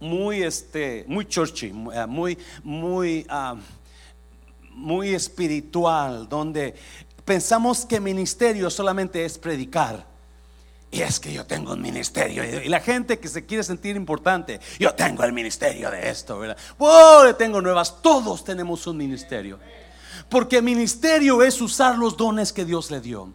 muy, 0.01 0.43
este, 0.43 1.05
muy 1.09 1.27
churchy, 1.27 1.73
eh, 1.93 2.07
muy, 2.07 2.39
muy, 2.63 3.27
muy 4.71 5.15
espiritual, 5.15 6.29
donde 6.29 6.75
pensamos 7.25 7.85
que 7.85 8.01
ministerio 8.01 8.71
solamente 8.71 9.25
es 9.25 9.39
predicar. 9.39 10.17
Y 10.91 11.03
es 11.03 11.19
que 11.21 11.33
yo 11.33 11.45
tengo 11.45 11.73
un 11.73 11.83
ministerio. 11.83 12.43
Y 12.45 12.69
la 12.69 12.81
gente 12.81 13.19
que 13.19 13.29
se 13.29 13.45
quiere 13.45 13.65
sentir 13.65 13.97
importante, 13.97 14.61
yo 14.79 14.95
tengo 14.95 15.25
el 15.25 15.33
ministerio 15.33 15.91
de 15.91 16.09
esto, 16.09 16.39
¿verdad? 16.39 16.57
Oh, 16.79 17.25
tengo 17.37 17.61
nuevas. 17.61 18.01
Todos 18.01 18.45
tenemos 18.45 18.87
un 18.87 18.97
ministerio. 18.97 19.59
Porque 20.31 20.63
ministerio 20.63 21.43
es 21.43 21.61
usar 21.61 21.99
los 21.99 22.17
dones 22.17 22.53
que 22.53 22.65
Dios 22.65 22.91
le 22.91 23.01
dio. 23.01 23.31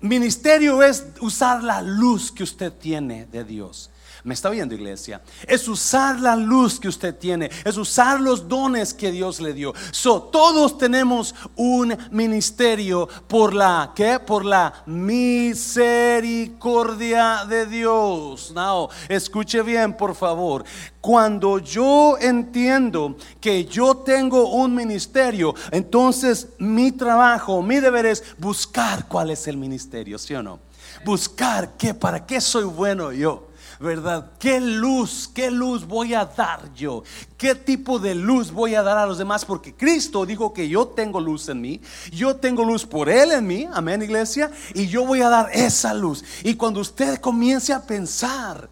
Ministerio 0.00 0.82
es 0.82 1.06
usar 1.20 1.64
la 1.64 1.82
luz 1.82 2.30
que 2.30 2.44
usted 2.44 2.72
tiene 2.72 3.26
de 3.26 3.42
Dios. 3.44 3.90
¿Me 4.28 4.34
está 4.34 4.50
oyendo, 4.50 4.74
iglesia? 4.74 5.22
Es 5.46 5.66
usar 5.68 6.20
la 6.20 6.36
luz 6.36 6.78
que 6.78 6.88
usted 6.88 7.16
tiene, 7.16 7.50
es 7.64 7.78
usar 7.78 8.20
los 8.20 8.46
dones 8.46 8.92
que 8.92 9.10
Dios 9.10 9.40
le 9.40 9.54
dio. 9.54 9.72
So, 9.90 10.24
todos 10.24 10.76
tenemos 10.76 11.34
un 11.56 11.96
ministerio 12.10 13.08
por 13.26 13.54
la 13.54 13.92
¿qué? 13.96 14.20
Por 14.20 14.44
la 14.44 14.82
misericordia 14.84 17.46
de 17.48 17.64
Dios. 17.64 18.52
Now, 18.54 18.90
escuche 19.08 19.62
bien, 19.62 19.94
por 19.94 20.14
favor. 20.14 20.62
Cuando 21.00 21.58
yo 21.58 22.18
entiendo 22.20 23.16
que 23.40 23.64
yo 23.64 23.96
tengo 23.96 24.50
un 24.50 24.74
ministerio, 24.74 25.54
entonces 25.70 26.48
mi 26.58 26.92
trabajo, 26.92 27.62
mi 27.62 27.80
deber 27.80 28.04
es 28.04 28.22
buscar 28.36 29.08
cuál 29.08 29.30
es 29.30 29.48
el 29.48 29.56
ministerio, 29.56 30.18
¿sí 30.18 30.34
o 30.34 30.42
no? 30.42 30.60
Buscar 31.02 31.78
qué, 31.78 31.94
para 31.94 32.26
qué 32.26 32.42
soy 32.42 32.64
bueno 32.64 33.10
yo. 33.10 33.47
¿Verdad? 33.80 34.32
¿Qué 34.38 34.60
luz, 34.60 35.30
qué 35.32 35.50
luz 35.50 35.86
voy 35.86 36.14
a 36.14 36.24
dar 36.24 36.72
yo? 36.74 37.02
¿Qué 37.36 37.54
tipo 37.54 37.98
de 37.98 38.14
luz 38.14 38.50
voy 38.50 38.74
a 38.74 38.82
dar 38.82 38.98
a 38.98 39.06
los 39.06 39.18
demás? 39.18 39.44
Porque 39.44 39.74
Cristo 39.74 40.26
dijo 40.26 40.52
que 40.52 40.68
yo 40.68 40.88
tengo 40.88 41.20
luz 41.20 41.48
en 41.48 41.60
mí, 41.60 41.80
yo 42.10 42.36
tengo 42.36 42.64
luz 42.64 42.84
por 42.84 43.08
Él 43.08 43.32
en 43.32 43.46
mí, 43.46 43.68
amén 43.72 44.02
iglesia, 44.02 44.50
y 44.74 44.86
yo 44.88 45.06
voy 45.06 45.22
a 45.22 45.28
dar 45.28 45.50
esa 45.52 45.94
luz. 45.94 46.24
Y 46.42 46.54
cuando 46.54 46.80
usted 46.80 47.18
comience 47.20 47.72
a 47.72 47.86
pensar, 47.86 48.68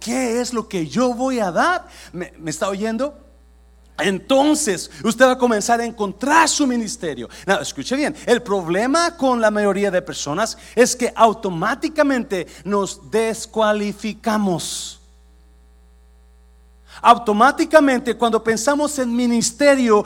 ¿qué 0.00 0.40
es 0.40 0.52
lo 0.52 0.68
que 0.68 0.86
yo 0.86 1.14
voy 1.14 1.40
a 1.40 1.50
dar? 1.50 1.86
¿Me, 2.12 2.32
me 2.38 2.50
está 2.50 2.68
oyendo? 2.68 3.29
Entonces 4.02 4.90
usted 5.04 5.26
va 5.26 5.32
a 5.32 5.38
comenzar 5.38 5.80
a 5.80 5.84
encontrar 5.84 6.48
su 6.48 6.66
ministerio. 6.66 7.28
escuche 7.60 7.96
bien, 7.96 8.14
el 8.26 8.42
problema 8.42 9.16
con 9.16 9.40
la 9.40 9.50
mayoría 9.50 9.90
de 9.90 10.02
personas 10.02 10.56
es 10.74 10.94
que 10.96 11.12
automáticamente 11.14 12.46
nos 12.64 13.10
descualificamos. 13.10 15.00
Automáticamente 17.02 18.16
cuando 18.16 18.42
pensamos 18.42 18.98
en 18.98 19.14
ministerio, 19.14 20.04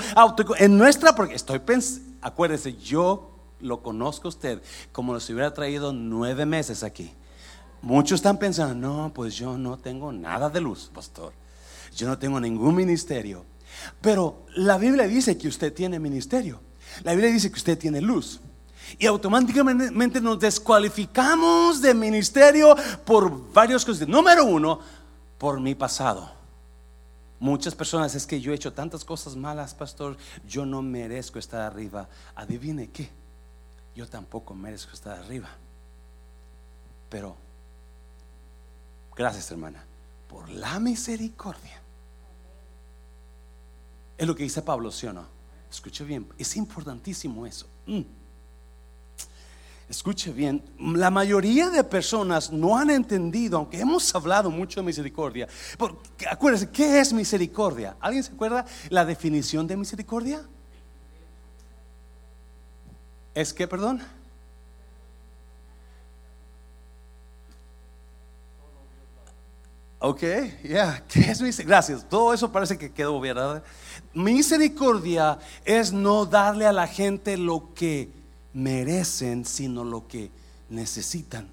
en 0.59 0.79
nuestra, 0.79 1.15
porque 1.15 1.35
estoy 1.35 1.59
pensando, 1.59 2.09
acuérdese, 2.21 2.75
yo 2.77 3.31
lo 3.61 3.83
conozco 3.83 4.29
a 4.29 4.31
usted 4.31 4.63
como 4.93 5.19
si 5.19 5.33
hubiera 5.33 5.53
traído 5.53 5.93
nueve 5.93 6.47
meses 6.47 6.83
aquí. 6.83 7.13
Muchos 7.83 8.21
están 8.21 8.39
pensando, 8.39 8.75
no, 8.75 9.13
pues 9.13 9.35
yo 9.35 9.59
no 9.59 9.77
tengo 9.77 10.13
nada 10.13 10.49
de 10.49 10.61
luz, 10.61 10.91
pastor. 10.95 11.33
Yo 11.95 12.09
no 12.09 12.19
tengo 12.19 12.41
ningún 12.41 12.75
ministerio. 12.75 13.45
Pero 14.01 14.47
la 14.57 14.79
Biblia 14.79 15.07
dice 15.07 15.37
que 15.37 15.49
usted 15.49 15.73
tiene 15.73 15.99
ministerio. 15.99 16.61
La 17.03 17.13
Biblia 17.13 17.31
dice 17.31 17.51
que 17.51 17.57
usted 17.57 17.79
tiene 17.79 18.01
luz. 18.01 18.41
Y 18.99 19.07
automáticamente 19.07 20.21
nos 20.21 20.39
descualificamos 20.39 21.81
de 21.81 21.95
ministerio 21.95 22.77
por 23.05 23.53
varias 23.53 23.85
cosas. 23.85 24.07
Número 24.07 24.45
uno, 24.45 24.79
por 25.39 25.61
mi 25.61 25.75
pasado. 25.75 26.31
Muchas 27.41 27.75
personas 27.75 28.15
es 28.15 28.27
que 28.27 28.41
yo 28.41 28.53
he 28.53 28.55
hecho 28.55 28.73
tantas 28.73 29.05
cosas 29.05 29.37
malas, 29.37 29.75
pastor, 29.75 30.17
yo 30.47 30.65
no 30.65 30.81
merezco 30.83 31.39
estar 31.39 31.61
arriba. 31.63 32.09
Adivine 32.35 32.91
qué, 32.91 33.11
yo 33.95 34.07
tampoco 34.09 34.55
merezco 34.55 34.93
estar 34.93 35.19
arriba. 35.19 35.49
Pero, 37.11 37.37
gracias 39.17 39.51
hermana, 39.51 39.85
por 40.29 40.49
la 40.49 40.79
misericordia 40.79 41.84
es 44.17 44.27
lo 44.27 44.35
que 44.35 44.43
dice 44.43 44.63
Pablo, 44.63 44.91
¿sí 44.91 45.07
o 45.07 45.13
no? 45.13 45.27
Escuche 45.71 46.05
bien, 46.05 46.29
es 46.39 46.57
importantísimo 46.57 47.47
eso. 47.47 47.67
Mm. 47.87 48.03
Escuche 49.89 50.33
bien, 50.33 50.63
la 50.79 51.11
mayoría 51.11 51.69
de 51.69 51.85
personas 51.85 52.51
no 52.51 52.79
han 52.79 52.91
entendido, 52.91 53.59
aunque 53.59 53.81
hemos 53.81 54.15
hablado 54.15 54.51
mucho 54.51 54.81
de 54.81 54.87
misericordia. 54.87 55.47
Porque, 55.77 56.27
acuérdense, 56.27 56.71
¿qué 56.71 57.01
es 57.01 57.13
misericordia? 57.13 57.97
¿Alguien 58.01 58.25
se 58.25 58.33
acuerda 58.33 58.65
la 58.89 59.05
definición 59.05 59.67
de 59.67 59.77
misericordia? 59.77 60.43
¿Es 63.35 63.53
que, 63.53 63.69
perdón? 63.69 64.01
Ok, 70.07 70.23
ya, 70.63 71.03
¿qué 71.09 71.21
es 71.21 71.41
misericordia? 71.41 71.65
Gracias, 71.65 72.07
todo 72.07 72.35
eso 72.35 72.53
parece 72.53 72.77
que 72.77 72.93
quedó, 72.93 73.19
¿verdad? 73.21 73.63
Misericordia 74.13 75.39
es 75.65 75.95
no 75.95 76.27
darle 76.27 76.67
a 76.67 76.73
la 76.73 76.87
gente 76.87 77.39
lo 77.39 77.73
que 77.73 78.13
merecen, 78.53 79.47
sino 79.47 79.83
lo 79.83 80.07
que 80.07 80.31
necesitan. 80.69 81.49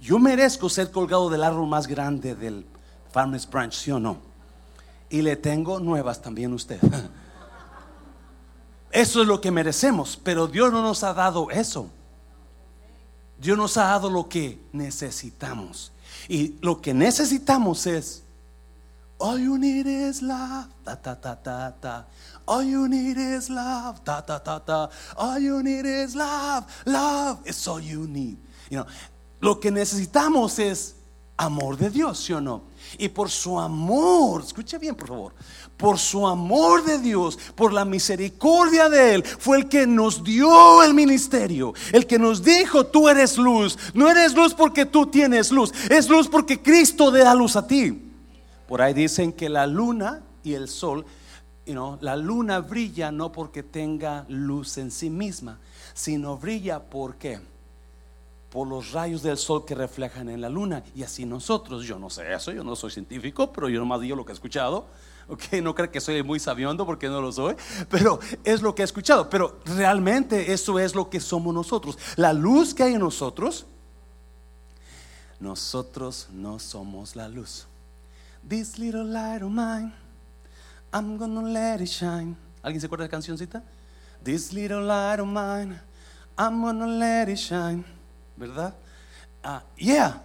Yo 0.00 0.18
merezco 0.18 0.70
ser 0.70 0.90
colgado 0.90 1.28
del 1.28 1.44
árbol 1.44 1.68
más 1.68 1.86
grande 1.86 2.34
del 2.34 2.64
Farmers 3.12 3.46
Branch, 3.46 3.74
¿sí 3.74 3.90
o 3.90 4.00
no? 4.00 4.16
Y 5.10 5.20
le 5.20 5.36
tengo 5.36 5.78
nuevas 5.78 6.22
también 6.22 6.54
usted. 6.54 6.80
Eso 8.92 9.20
es 9.20 9.28
lo 9.28 9.42
que 9.42 9.50
merecemos, 9.50 10.18
pero 10.24 10.46
Dios 10.46 10.72
no 10.72 10.80
nos 10.82 11.04
ha 11.04 11.12
dado 11.12 11.50
eso. 11.50 11.90
Dios 13.38 13.58
nos 13.58 13.76
ha 13.76 13.84
dado 13.84 14.08
lo 14.08 14.26
que 14.26 14.58
necesitamos. 14.72 15.92
Y 16.30 16.54
lo 16.62 16.80
que 16.80 16.94
necesitamos 16.94 17.88
es, 17.88 18.22
all 19.18 19.40
you 19.40 19.58
need 19.58 19.88
is 19.88 20.22
love, 20.22 20.68
ta 20.84 20.94
ta 20.94 21.16
ta 21.16 21.34
ta 21.34 21.74
ta. 21.80 22.06
All 22.46 22.62
you 22.62 22.86
need 22.86 23.18
is 23.18 23.50
love, 23.50 24.04
ta 24.04 24.20
ta 24.20 24.38
ta 24.38 24.60
ta. 24.60 24.90
All 25.16 25.40
you 25.40 25.60
need 25.60 25.84
is 25.84 26.14
love, 26.14 26.64
love 26.86 27.40
is 27.44 27.66
all 27.66 27.80
you 27.80 28.06
need. 28.06 28.38
You 28.70 28.78
know, 28.78 28.86
lo 29.40 29.58
que 29.58 29.72
necesitamos 29.72 30.60
es 30.60 30.94
amor 31.40 31.78
de 31.78 31.88
Dios, 31.88 32.18
¿sí 32.18 32.32
o 32.32 32.40
no? 32.40 32.62
Y 32.98 33.08
por 33.08 33.30
su 33.30 33.58
amor, 33.58 34.42
escuche 34.42 34.78
bien 34.78 34.94
por 34.94 35.08
favor, 35.08 35.32
por 35.76 35.98
su 35.98 36.26
amor 36.26 36.84
de 36.84 36.98
Dios, 36.98 37.38
por 37.54 37.72
la 37.72 37.84
misericordia 37.84 38.88
de 38.88 39.14
Él, 39.14 39.24
fue 39.24 39.58
el 39.58 39.68
que 39.68 39.86
nos 39.86 40.22
dio 40.22 40.82
el 40.82 40.92
ministerio, 40.92 41.72
el 41.92 42.06
que 42.06 42.18
nos 42.18 42.42
dijo, 42.42 42.86
tú 42.86 43.08
eres 43.08 43.38
luz, 43.38 43.78
no 43.94 44.10
eres 44.10 44.34
luz 44.34 44.52
porque 44.52 44.84
tú 44.84 45.06
tienes 45.06 45.50
luz, 45.50 45.72
es 45.88 46.08
luz 46.08 46.28
porque 46.28 46.60
Cristo 46.60 47.10
da 47.10 47.34
luz 47.34 47.56
a 47.56 47.66
ti. 47.66 48.10
Por 48.68 48.82
ahí 48.82 48.92
dicen 48.92 49.32
que 49.32 49.48
la 49.48 49.66
luna 49.66 50.22
y 50.44 50.52
el 50.52 50.68
sol, 50.68 51.06
you 51.66 51.98
la 52.00 52.16
luna 52.16 52.60
brilla 52.60 53.10
no 53.10 53.32
porque 53.32 53.62
tenga 53.62 54.26
luz 54.28 54.76
en 54.78 54.90
sí 54.90 55.08
misma, 55.08 55.58
sino 55.94 56.36
brilla 56.36 56.80
porque 56.80 57.40
por 58.50 58.66
los 58.66 58.90
rayos 58.92 59.22
del 59.22 59.36
sol 59.36 59.64
que 59.64 59.74
reflejan 59.74 60.28
en 60.28 60.40
la 60.40 60.48
luna. 60.48 60.82
Y 60.94 61.02
así 61.02 61.24
nosotros, 61.24 61.84
yo 61.84 61.98
no 61.98 62.10
sé 62.10 62.32
eso, 62.32 62.52
yo 62.52 62.64
no 62.64 62.74
soy 62.76 62.90
científico, 62.90 63.52
pero 63.52 63.68
yo 63.68 63.78
nomás 63.78 64.00
digo 64.00 64.16
lo 64.16 64.24
que 64.24 64.32
he 64.32 64.34
escuchado. 64.34 64.86
Ok, 65.28 65.52
no 65.62 65.76
creo 65.76 65.92
que 65.92 66.00
soy 66.00 66.24
muy 66.24 66.40
sabiondo 66.40 66.84
porque 66.84 67.08
no 67.08 67.20
lo 67.20 67.30
soy, 67.30 67.54
pero 67.88 68.18
es 68.42 68.62
lo 68.62 68.74
que 68.74 68.82
he 68.82 68.84
escuchado. 68.84 69.30
Pero 69.30 69.60
realmente 69.64 70.52
eso 70.52 70.80
es 70.80 70.96
lo 70.96 71.08
que 71.08 71.20
somos 71.20 71.54
nosotros. 71.54 71.96
La 72.16 72.32
luz 72.32 72.74
que 72.74 72.82
hay 72.82 72.94
en 72.94 73.00
nosotros, 73.00 73.64
nosotros 75.38 76.28
no 76.32 76.58
somos 76.58 77.14
la 77.14 77.28
luz. 77.28 77.66
This 78.48 78.78
little 78.78 79.04
light 79.04 79.42
of 79.42 79.50
mine, 79.50 79.92
I'm 80.92 81.16
gonna 81.16 81.42
let 81.42 81.80
it 81.80 81.88
shine. 81.88 82.36
¿Alguien 82.62 82.80
se 82.80 82.86
acuerda 82.86 83.04
de 83.04 83.08
la 83.08 83.10
cancioncita? 83.12 83.62
This 84.24 84.52
little 84.52 84.82
light 84.82 85.20
of 85.20 85.28
mine, 85.28 85.80
I'm 86.36 86.60
gonna 86.60 86.86
let 86.86 87.30
it 87.30 87.38
shine. 87.38 87.99
¿Verdad? 88.40 88.74
Ah, 89.44 89.62
yeah. 89.76 90.22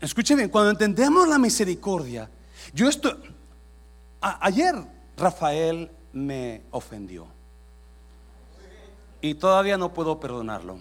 Escuche 0.00 0.34
bien, 0.36 0.48
cuando 0.48 0.70
entendemos 0.70 1.28
la 1.28 1.36
misericordia, 1.36 2.30
yo 2.72 2.88
estoy. 2.88 3.14
ayer 4.20 4.74
Rafael 5.16 5.90
me 6.12 6.62
ofendió. 6.70 7.26
Y 9.20 9.34
todavía 9.34 9.76
no 9.76 9.92
puedo 9.92 10.20
perdonarlo. 10.20 10.78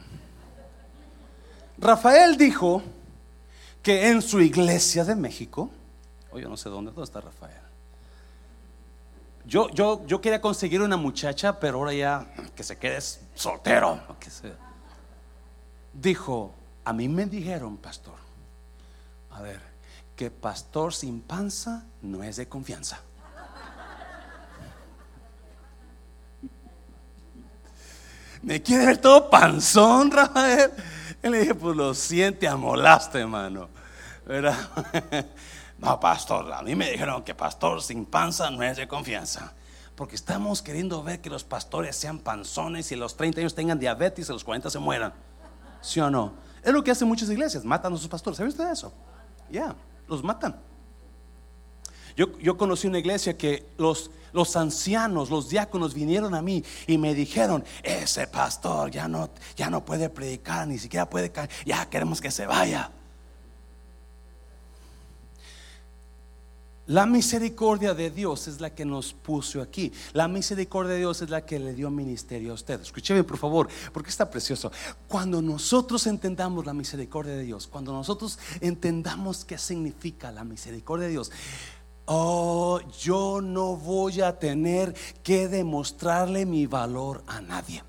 Rafael 1.77 2.37
dijo 2.37 2.83
que 3.81 4.09
en 4.09 4.21
su 4.21 4.39
iglesia 4.39 5.03
de 5.03 5.15
México, 5.15 5.71
o 6.31 6.37
yo 6.37 6.49
no 6.49 6.55
sé 6.55 6.69
dónde, 6.69 6.91
¿dónde 6.91 7.05
está 7.05 7.19
Rafael? 7.19 7.57
Yo, 9.45 9.69
yo, 9.71 10.05
yo 10.05 10.21
quería 10.21 10.39
conseguir 10.39 10.81
una 10.81 10.97
muchacha, 10.97 11.59
pero 11.59 11.79
ahora 11.79 11.93
ya 11.93 12.27
que 12.55 12.63
se 12.63 12.77
quede 12.77 12.99
soltero. 13.35 13.99
Que 14.19 14.29
dijo, 15.93 16.53
a 16.83 16.93
mí 16.93 17.07
me 17.07 17.25
dijeron, 17.25 17.77
pastor, 17.77 18.15
a 19.31 19.41
ver, 19.41 19.61
que 20.15 20.29
pastor 20.29 20.93
sin 20.93 21.21
panza 21.21 21.85
no 22.01 22.23
es 22.23 22.35
de 22.35 22.47
confianza. 22.47 23.01
Me 28.41 28.61
quiere 28.61 28.87
ver 28.87 28.97
todo 28.97 29.29
panzón, 29.29 30.11
Rafael. 30.11 30.71
Y 31.23 31.29
le 31.29 31.39
dije, 31.39 31.55
pues 31.55 31.77
lo 31.77 31.93
siente, 31.93 32.45
amolaste, 32.45 33.19
hermano. 33.19 33.69
¿Verdad? 34.25 34.57
No, 35.79 35.99
pastor, 35.99 36.53
a 36.53 36.61
mí 36.61 36.75
me 36.75 36.89
dijeron 36.89 37.23
que 37.23 37.35
pastor 37.35 37.81
sin 37.81 38.05
panza 38.05 38.49
no 38.49 38.63
es 38.63 38.77
de 38.77 38.87
confianza. 38.87 39.51
Porque 39.95 40.15
estamos 40.15 40.61
queriendo 40.61 41.03
ver 41.03 41.19
que 41.19 41.29
los 41.29 41.43
pastores 41.43 41.97
sean 41.97 42.19
panzones 42.19 42.93
y 42.93 42.95
los 42.95 43.17
30 43.17 43.41
años 43.41 43.53
tengan 43.53 43.79
diabetes 43.79 44.29
y 44.29 44.31
los 44.31 44.45
40 44.45 44.69
se 44.69 44.79
mueran. 44.79 45.13
¿Sí 45.83 45.99
o 45.99 46.09
no? 46.09 46.33
Es 46.63 46.73
lo 46.73 46.83
que 46.83 46.91
hacen 46.91 47.07
muchas 47.07 47.29
iglesias, 47.29 47.63
matan 47.63 47.93
a 47.93 47.97
sus 47.97 48.07
pastores. 48.07 48.37
¿Sabe 48.37 48.49
usted 48.49 48.71
eso? 48.71 48.91
Ya, 49.51 49.75
los 50.07 50.23
matan. 50.23 50.55
Yo, 52.15 52.37
yo, 52.39 52.57
conocí 52.57 52.87
una 52.87 52.99
iglesia 52.99 53.37
que 53.37 53.67
los, 53.77 54.09
los 54.31 54.55
ancianos, 54.55 55.29
los 55.29 55.49
diáconos 55.49 55.93
vinieron 55.93 56.35
a 56.35 56.41
mí 56.41 56.63
y 56.87 56.97
me 56.97 57.13
dijeron, 57.13 57.65
ese 57.81 58.27
pastor 58.27 58.91
ya 58.91 59.07
no, 59.07 59.29
ya 59.55 59.69
no 59.69 59.83
puede 59.83 60.09
predicar, 60.09 60.67
ni 60.67 60.77
siquiera 60.77 61.09
puede 61.09 61.31
caer, 61.31 61.49
ya 61.65 61.89
queremos 61.89 62.21
que 62.21 62.31
se 62.31 62.45
vaya. 62.45 62.91
La 66.87 67.05
misericordia 67.05 67.93
de 67.93 68.09
Dios 68.09 68.49
es 68.49 68.59
la 68.59 68.75
que 68.75 68.83
nos 68.83 69.13
puso 69.13 69.61
aquí. 69.61 69.93
La 70.11 70.27
misericordia 70.27 70.93
de 70.93 70.99
Dios 70.99 71.21
es 71.21 71.29
la 71.29 71.45
que 71.45 71.57
le 71.57 71.73
dio 71.73 71.89
ministerio 71.89 72.51
a 72.51 72.55
usted. 72.55 72.81
Escúcheme 72.81 73.23
por 73.23 73.37
favor, 73.37 73.69
porque 73.93 74.09
está 74.09 74.29
precioso. 74.29 74.69
Cuando 75.07 75.41
nosotros 75.41 76.05
entendamos 76.07 76.65
la 76.65 76.73
misericordia 76.73 77.35
de 77.35 77.43
Dios, 77.43 77.67
cuando 77.67 77.93
nosotros 77.93 78.37
entendamos 78.59 79.45
qué 79.45 79.57
significa 79.57 80.29
la 80.33 80.43
misericordia 80.43 81.05
de 81.05 81.11
Dios, 81.13 81.31
oh, 82.05 82.81
yo 82.99 83.39
no 83.41 83.77
voy 83.77 84.19
a 84.19 84.37
tener 84.37 84.93
que 85.23 85.47
demostrarle 85.47 86.45
mi 86.45 86.67
valor 86.67 87.23
a 87.27 87.39
nadie. 87.39 87.81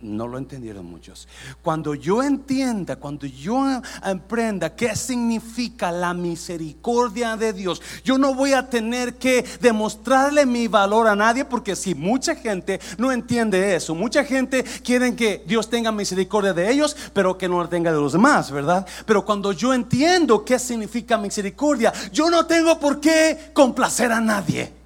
No 0.00 0.28
lo 0.28 0.38
entendieron 0.38 0.86
muchos. 0.86 1.26
Cuando 1.60 1.92
yo 1.92 2.22
entienda, 2.22 2.96
cuando 2.96 3.26
yo 3.26 3.64
aprenda 4.00 4.76
qué 4.76 4.94
significa 4.94 5.90
la 5.90 6.14
misericordia 6.14 7.36
de 7.36 7.52
Dios, 7.52 7.82
yo 8.04 8.16
no 8.16 8.32
voy 8.32 8.52
a 8.52 8.70
tener 8.70 9.16
que 9.16 9.44
demostrarle 9.60 10.46
mi 10.46 10.68
valor 10.68 11.08
a 11.08 11.16
nadie, 11.16 11.44
porque 11.44 11.74
si 11.74 11.96
mucha 11.96 12.36
gente 12.36 12.80
no 12.96 13.10
entiende 13.10 13.74
eso, 13.74 13.92
mucha 13.96 14.22
gente 14.24 14.62
quiere 14.84 15.16
que 15.16 15.42
Dios 15.46 15.68
tenga 15.68 15.90
misericordia 15.90 16.52
de 16.52 16.70
ellos, 16.70 16.96
pero 17.12 17.36
que 17.36 17.48
no 17.48 17.60
la 17.60 17.68
tenga 17.68 17.90
de 17.90 17.98
los 17.98 18.12
demás, 18.12 18.52
¿verdad? 18.52 18.86
Pero 19.04 19.24
cuando 19.24 19.50
yo 19.50 19.74
entiendo 19.74 20.44
qué 20.44 20.60
significa 20.60 21.18
misericordia, 21.18 21.92
yo 22.12 22.30
no 22.30 22.46
tengo 22.46 22.78
por 22.78 23.00
qué 23.00 23.50
complacer 23.52 24.12
a 24.12 24.20
nadie. 24.20 24.77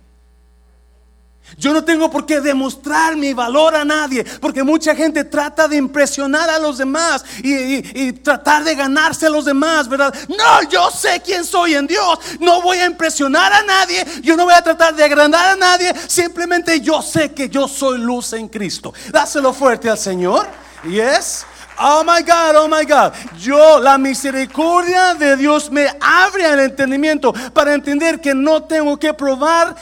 Yo 1.59 1.73
no 1.73 1.85
tengo 1.85 2.11
por 2.11 2.27
qué 2.27 2.41
demostrar 2.41 3.17
mi 3.17 3.33
valor 3.33 3.75
a 3.75 3.85
nadie, 3.85 4.25
porque 4.41 4.62
mucha 4.62 4.95
gente 4.95 5.25
trata 5.25 5.69
de 5.69 5.77
impresionar 5.77 6.49
a 6.51 6.59
los 6.59 6.79
demás 6.79 7.25
y, 7.43 8.12
tratar 8.12 8.65
de 8.65 8.75
ganarse 8.75 9.27
a 9.27 9.31
los 9.31 9.45
demás, 9.45 9.88
¿verdad? 9.88 10.15
No, 10.29 10.69
yo 10.69 10.91
sé 10.91 11.23
quién 11.25 11.45
soy 11.45 11.75
en 11.75 11.87
Dios. 11.87 12.19
No 12.41 12.62
voy 12.62 12.79
a 12.79 12.87
impresionar 12.87 13.53
a 13.53 13.62
nadie, 13.62 14.05
yo 14.23 14.37
no 14.37 14.45
voy 14.45 14.55
a 14.55 14.62
tratar 14.62 14.95
de 14.95 15.05
agrandar 15.05 15.51
a 15.51 15.57
nadie, 15.57 15.93
simplemente 16.07 16.81
yo 16.81 17.03
sé 17.03 17.33
que 17.33 17.49
yo 17.49 17.67
soy 17.69 17.99
luz 17.99 18.33
en 18.33 18.49
Cristo. 18.49 18.93
Dáselo 19.11 19.53
fuerte 19.53 19.88
al 19.88 19.99
Señor. 19.99 20.47
Yes. 20.85 21.47
Oh 21.79 22.05
my 22.05 22.23
God, 22.23 22.57
oh 22.57 22.69
my 22.69 22.85
God. 22.85 23.12
Yo, 23.38 23.81
la 23.81 23.99
misericordia 23.99 25.15
de 25.15 25.37
Dios 25.37 25.71
me 25.71 25.88
abre 26.01 26.47
el 26.47 26.61
entendimiento 26.61 27.33
para 27.53 27.75
entender 27.75 28.21
que 28.21 28.35
no 28.35 28.62
tengo 28.65 28.99
que 28.99 29.15
probar 29.15 29.75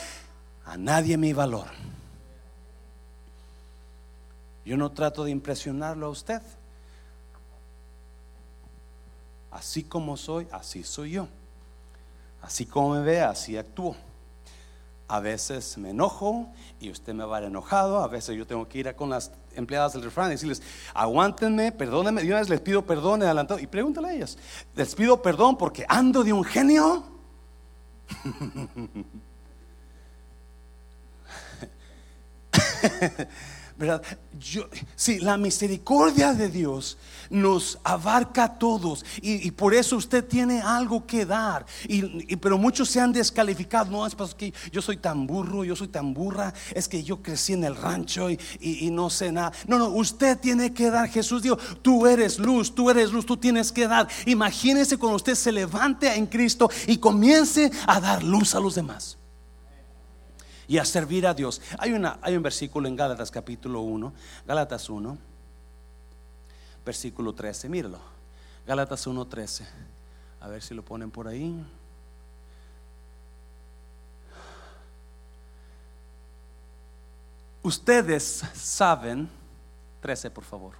a 0.71 0.77
nadie 0.77 1.17
mi 1.17 1.33
valor. 1.33 1.67
Yo 4.63 4.77
no 4.77 4.89
trato 4.93 5.25
de 5.25 5.31
impresionarlo 5.31 6.05
a 6.05 6.09
usted. 6.09 6.41
Así 9.51 9.83
como 9.83 10.15
soy, 10.15 10.47
así 10.49 10.83
soy 10.83 11.11
yo. 11.11 11.27
Así 12.41 12.65
como 12.65 12.91
me 12.91 13.01
ve, 13.01 13.19
así 13.19 13.57
actúo. 13.57 13.97
A 15.09 15.19
veces 15.19 15.77
me 15.77 15.89
enojo 15.89 16.47
y 16.79 16.89
usted 16.89 17.13
me 17.13 17.25
va 17.25 17.39
a 17.39 17.43
enojado. 17.43 18.01
A 18.01 18.07
veces 18.07 18.37
yo 18.37 18.47
tengo 18.47 18.65
que 18.69 18.77
ir 18.77 18.87
a 18.87 18.95
con 18.95 19.09
las 19.09 19.29
empleadas 19.53 19.91
del 19.91 20.03
refrán 20.03 20.27
y 20.27 20.35
decirles, 20.35 20.61
aguántenme, 20.93 21.73
perdónenme. 21.73 22.23
Y 22.23 22.27
una 22.27 22.39
vez 22.39 22.47
les 22.47 22.61
pido 22.61 22.85
perdón 22.85 23.23
adelantado. 23.23 23.59
Y 23.59 23.67
pregúntale 23.67 24.07
a 24.07 24.13
ellas, 24.13 24.37
les 24.73 24.95
pido 24.95 25.21
perdón 25.21 25.57
porque 25.57 25.85
ando 25.89 26.23
de 26.23 26.31
un 26.31 26.45
genio. 26.45 27.03
¿verdad? 33.81 34.03
Yo, 34.39 34.67
sí, 34.95 35.19
la 35.19 35.37
misericordia 35.37 36.33
de 36.33 36.49
Dios 36.49 36.97
nos 37.31 37.79
abarca 37.83 38.43
a 38.43 38.59
todos 38.59 39.03
y, 39.21 39.49
por 39.51 39.73
eso 39.73 39.97
usted 39.97 40.23
tiene 40.23 40.61
algo 40.61 41.05
que 41.05 41.25
dar. 41.25 41.65
Y, 41.87 42.35
pero 42.37 42.57
muchos 42.57 42.89
se 42.89 42.99
han 42.99 43.11
descalificado. 43.11 43.89
No, 43.89 44.05
es 44.05 44.15
que 44.35 44.53
yo 44.71 44.81
soy 44.81 44.97
tan 44.97 45.25
burro, 45.25 45.63
yo 45.63 45.75
soy 45.75 45.87
tan 45.87 46.13
burra, 46.13 46.53
es 46.73 46.87
que 46.87 47.03
yo 47.03 47.21
crecí 47.21 47.53
en 47.53 47.63
el 47.63 47.75
rancho 47.75 48.29
y, 48.29 48.39
y 48.59 48.91
no 48.91 49.09
sé 49.09 49.31
nada. 49.31 49.51
No, 49.67 49.79
no, 49.79 49.87
usted 49.87 50.37
tiene 50.37 50.73
que 50.73 50.91
dar. 50.91 51.09
Jesús 51.09 51.41
dijo, 51.41 51.57
tú 51.81 52.05
eres 52.05 52.37
luz, 52.37 52.73
tú 52.73 52.89
eres 52.89 53.11
luz, 53.11 53.25
tú 53.25 53.37
tienes 53.37 53.71
que 53.71 53.87
dar. 53.87 54.07
Imagínese 54.25 54.97
cuando 54.97 55.15
usted 55.15 55.35
se 55.35 55.51
levante 55.51 56.13
en 56.13 56.27
Cristo 56.27 56.69
y 56.87 56.97
comience 56.97 57.71
a 57.87 57.99
dar 57.99 58.23
luz 58.23 58.53
a 58.53 58.59
los 58.59 58.75
demás 58.75 59.20
y 60.71 60.77
a 60.77 60.85
servir 60.85 61.27
a 61.27 61.33
Dios. 61.33 61.61
Hay, 61.77 61.91
un 61.91 62.41
versículo 62.41 62.87
en 62.87 62.95
Gálatas 62.95 63.29
capítulo 63.29 63.81
1, 63.81 64.13
Gálatas 64.47 64.89
1, 64.89 65.17
versículo 66.85 67.33
13, 67.33 67.67
míralo. 67.67 67.99
Gálatas 68.65 69.05
1, 69.05 69.27
13. 69.27 69.67
A 70.39 70.47
ver 70.47 70.61
si 70.61 70.73
lo 70.73 70.81
ponen 70.81 71.11
por 71.11 71.27
ahí. 71.27 71.61
Ustedes 77.63 78.41
saben, 78.53 79.29
13 79.99 80.31
por 80.31 80.45
favor. 80.45 80.75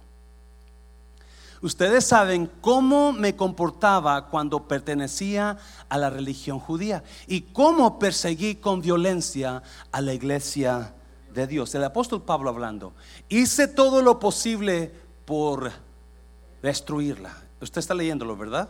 Ustedes 1.62 2.04
saben 2.04 2.50
cómo 2.60 3.12
me 3.12 3.36
comportaba 3.36 4.28
cuando 4.28 4.66
pertenecía 4.66 5.56
a 5.88 5.96
la 5.96 6.10
religión 6.10 6.58
judía 6.58 7.04
y 7.28 7.42
cómo 7.42 8.00
perseguí 8.00 8.56
con 8.56 8.80
violencia 8.80 9.62
a 9.92 10.00
la 10.00 10.12
iglesia 10.12 10.92
de 11.32 11.46
Dios. 11.46 11.72
El 11.76 11.84
apóstol 11.84 12.22
Pablo 12.22 12.50
hablando, 12.50 12.94
hice 13.28 13.68
todo 13.68 14.02
lo 14.02 14.18
posible 14.18 14.92
por 15.24 15.70
destruirla. 16.62 17.32
Usted 17.60 17.78
está 17.78 17.94
leyéndolo, 17.94 18.36
¿verdad? 18.36 18.68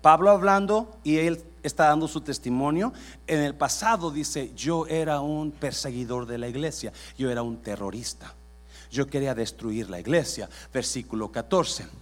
Pablo 0.00 0.30
hablando 0.30 0.98
y 1.04 1.18
él 1.18 1.44
está 1.62 1.86
dando 1.86 2.08
su 2.08 2.22
testimonio. 2.22 2.92
En 3.28 3.38
el 3.38 3.54
pasado 3.54 4.10
dice, 4.10 4.52
yo 4.56 4.88
era 4.88 5.20
un 5.20 5.52
perseguidor 5.52 6.26
de 6.26 6.38
la 6.38 6.48
iglesia, 6.48 6.92
yo 7.16 7.30
era 7.30 7.42
un 7.42 7.58
terrorista. 7.62 8.34
Yo 8.90 9.06
quería 9.06 9.32
destruir 9.32 9.88
la 9.88 10.00
iglesia. 10.00 10.48
Versículo 10.72 11.30
14. 11.30 12.01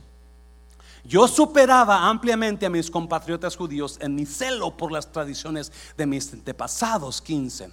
Yo 1.04 1.26
superaba 1.26 2.08
ampliamente 2.08 2.66
a 2.66 2.70
mis 2.70 2.90
compatriotas 2.90 3.56
judíos 3.56 3.98
en 4.00 4.14
mi 4.14 4.26
celo 4.26 4.76
por 4.76 4.92
las 4.92 5.10
tradiciones 5.10 5.72
de 5.96 6.06
mis 6.06 6.32
antepasados 6.32 7.20
15. 7.22 7.70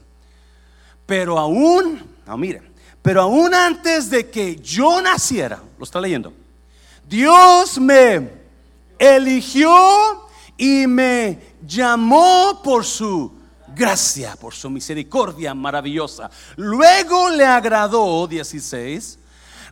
Pero 1.05 1.37
aún, 1.37 2.01
no 2.25 2.37
miren, 2.37 2.71
pero 3.01 3.21
aún 3.21 3.53
antes 3.53 4.09
de 4.09 4.29
que 4.29 4.57
yo 4.57 5.01
naciera, 5.01 5.61
lo 5.77 5.83
está 5.83 6.01
leyendo, 6.01 6.33
Dios 7.07 7.79
me 7.79 8.31
eligió 8.99 10.27
y 10.57 10.87
me 10.87 11.55
llamó 11.65 12.61
por 12.63 12.83
su 12.83 13.31
gracia, 13.75 14.35
por 14.35 14.53
su 14.53 14.69
misericordia 14.69 15.53
maravillosa. 15.53 16.29
Luego 16.55 17.29
le 17.29 17.45
agradó, 17.45 18.27
16, 18.27 19.19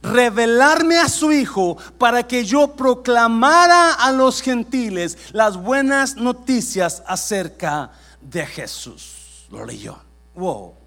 revelarme 0.02 0.98
a 0.98 1.10
su 1.10 1.32
Hijo 1.32 1.78
para 1.98 2.24
que 2.24 2.46
yo 2.46 2.76
proclamara 2.76 3.94
a 3.94 4.12
los 4.12 4.42
gentiles 4.42 5.18
las 5.32 5.58
buenas 5.58 6.16
noticias 6.16 7.04
acerca 7.08 7.92
de 8.22 8.46
Jesús. 8.46 9.48
Lo 9.52 9.66
leyó. 9.66 9.98
Wow. 10.36 10.86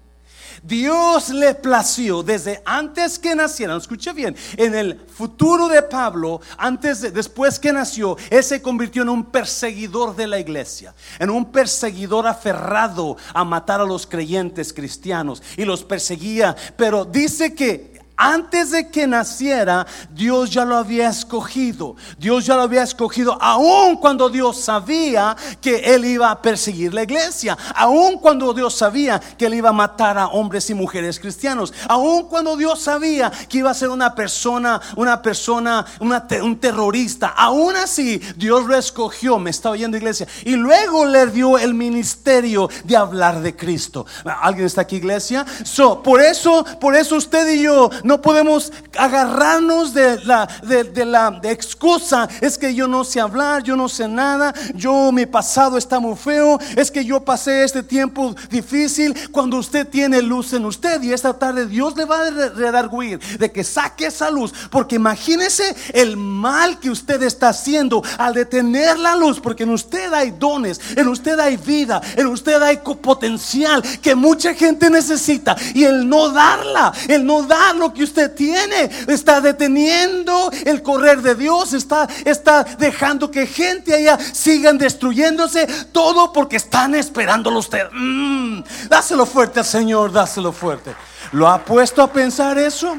Dios 0.63 1.29
le 1.29 1.55
plació 1.55 2.23
desde 2.23 2.61
antes 2.65 3.17
que 3.17 3.35
nacieran, 3.35 3.77
escuche 3.77 4.11
bien, 4.13 4.35
en 4.57 4.75
el 4.75 4.99
futuro 4.99 5.67
de 5.67 5.81
Pablo, 5.81 6.41
antes 6.57 7.01
de, 7.01 7.11
después 7.11 7.59
que 7.59 7.71
nació, 7.71 8.17
él 8.29 8.43
se 8.43 8.61
convirtió 8.61 9.03
en 9.03 9.09
un 9.09 9.25
perseguidor 9.25 10.15
de 10.15 10.27
la 10.27 10.39
iglesia, 10.39 10.93
en 11.17 11.29
un 11.29 11.51
perseguidor 11.51 12.27
aferrado 12.27 13.17
a 13.33 13.43
matar 13.43 13.81
a 13.81 13.85
los 13.85 14.05
creyentes 14.05 14.73
cristianos 14.73 15.41
y 15.55 15.65
los 15.65 15.83
perseguía, 15.83 16.55
pero 16.75 17.05
dice 17.05 17.53
que 17.53 17.88
antes 18.19 18.71
de 18.71 18.91
que 18.91 19.07
naciera, 19.07 19.87
Dios 20.11 20.49
ya 20.49 20.65
lo 20.65 20.75
había 20.75 21.07
escogido. 21.07 21.95
Dios 22.17 22.45
ya 22.45 22.57
lo 22.57 22.63
había 22.63 22.83
escogido, 22.83 23.37
aun 23.41 23.95
cuando 23.95 24.29
Dios 24.29 24.59
sabía 24.59 25.37
que 25.61 25.77
Él 25.77 26.03
iba 26.03 26.29
a 26.29 26.41
perseguir 26.41 26.93
la 26.93 27.03
iglesia, 27.03 27.57
aun 27.73 28.19
cuando 28.19 28.53
Dios 28.53 28.75
sabía 28.75 29.21
que 29.37 29.45
Él 29.45 29.53
iba 29.53 29.69
a 29.69 29.73
matar 29.73 30.17
a 30.17 30.27
hombres 30.27 30.69
y 30.69 30.73
mujeres 30.73 31.17
cristianos, 31.17 31.73
aun 31.87 32.27
cuando 32.27 32.57
Dios 32.57 32.81
sabía 32.81 33.31
que 33.47 33.59
iba 33.59 33.71
a 33.71 33.73
ser 33.73 33.87
una 33.87 34.13
persona, 34.13 34.81
una 34.97 35.21
persona, 35.21 35.85
un 36.01 36.59
terrorista. 36.59 37.27
Aún 37.29 37.77
así, 37.77 38.19
Dios 38.35 38.65
lo 38.65 38.75
escogió, 38.75 39.39
me 39.39 39.51
está 39.51 39.69
oyendo 39.69 39.95
iglesia, 39.95 40.27
y 40.43 40.57
luego 40.57 41.05
le 41.05 41.27
dio 41.27 41.57
el 41.57 41.73
ministerio 41.73 42.69
de 42.83 42.97
hablar 42.97 43.39
de 43.39 43.55
Cristo. 43.55 44.05
¿Alguien 44.25 44.65
está 44.65 44.81
aquí, 44.81 44.97
iglesia? 44.97 45.45
So, 45.63 46.03
por 46.03 46.21
eso, 46.21 46.65
por 46.81 46.97
eso 46.97 47.15
usted 47.15 47.47
y 47.53 47.61
yo 47.61 47.89
no 48.09 48.19
podemos 48.19 48.73
agarrarnos 48.97 49.93
de 49.93 50.19
la, 50.25 50.49
de, 50.63 51.05
la 51.05 51.39
excusa. 51.43 52.27
Es 52.41 52.57
que 52.57 52.73
yo 52.73 52.87
no 52.87 53.03
sé 53.03 53.19
hablar, 53.19 53.61
yo 53.61 53.75
no 53.75 53.87
sé 53.87 54.07
nada, 54.07 54.51
yo 54.73 55.11
mi 55.11 55.27
pasado 55.27 55.77
está 55.77 55.99
muy 55.99 56.15
feo, 56.15 56.57
es 56.75 56.89
que 56.89 57.05
yo 57.05 57.23
pasé 57.23 57.63
este 57.63 57.83
tiempo 57.83 58.35
difícil. 58.49 59.15
Cuando 59.31 59.57
usted 59.57 59.87
tiene 59.87 60.23
luz 60.23 60.53
en 60.53 60.65
usted 60.65 61.03
y 61.03 61.13
esta 61.13 61.37
tarde 61.37 61.67
Dios 61.67 61.95
le 61.95 62.05
va 62.05 62.21
a 62.21 62.29
redarguir 62.31 63.19
de 63.37 63.51
que 63.51 63.63
saque 63.63 64.07
esa 64.07 64.31
luz, 64.31 64.53
porque 64.71 64.95
imagínese 64.95 65.75
el 65.93 66.17
mal 66.17 66.79
que 66.79 66.89
usted 66.89 67.21
está 67.21 67.49
haciendo 67.49 68.01
al 68.17 68.33
detener 68.33 68.97
la 68.97 69.15
luz, 69.15 69.39
porque 69.39 69.63
en 69.63 69.69
usted 69.69 70.11
hay 70.13 70.31
dones, 70.31 70.81
en 70.95 71.07
usted 71.07 71.39
hay 71.39 71.57
vida, 71.57 72.01
en 72.15 72.25
usted 72.25 72.59
hay 72.59 72.77
potencial 72.77 73.83
que 74.01 74.15
mucha 74.15 74.55
gente 74.55 74.89
necesita 74.89 75.55
y 75.75 75.83
el 75.83 76.09
no 76.09 76.29
darla, 76.29 76.91
el 77.07 77.23
no 77.23 77.43
dar 77.43 77.75
lo 77.75 77.93
que 77.93 77.98
usted 78.03 78.33
tiene. 78.33 78.89
Está 79.07 79.41
deteniendo 79.41 80.51
el 80.65 80.81
correr 80.81 81.21
de 81.21 81.35
Dios. 81.35 81.73
Está, 81.73 82.07
está 82.25 82.63
dejando 82.63 83.31
que 83.31 83.47
gente 83.47 83.93
allá 83.93 84.17
sigan 84.33 84.77
destruyéndose. 84.77 85.67
Todo 85.91 86.33
porque 86.33 86.57
están 86.57 86.95
esperándolo 86.95 87.59
usted. 87.59 87.87
Mm, 87.91 88.63
dáselo 88.89 89.25
fuerte 89.25 89.59
al 89.59 89.65
Señor, 89.65 90.11
dáselo 90.11 90.51
fuerte. 90.51 90.95
¿Lo 91.31 91.47
ha 91.47 91.63
puesto 91.63 92.01
a 92.01 92.11
pensar 92.11 92.57
eso? 92.57 92.97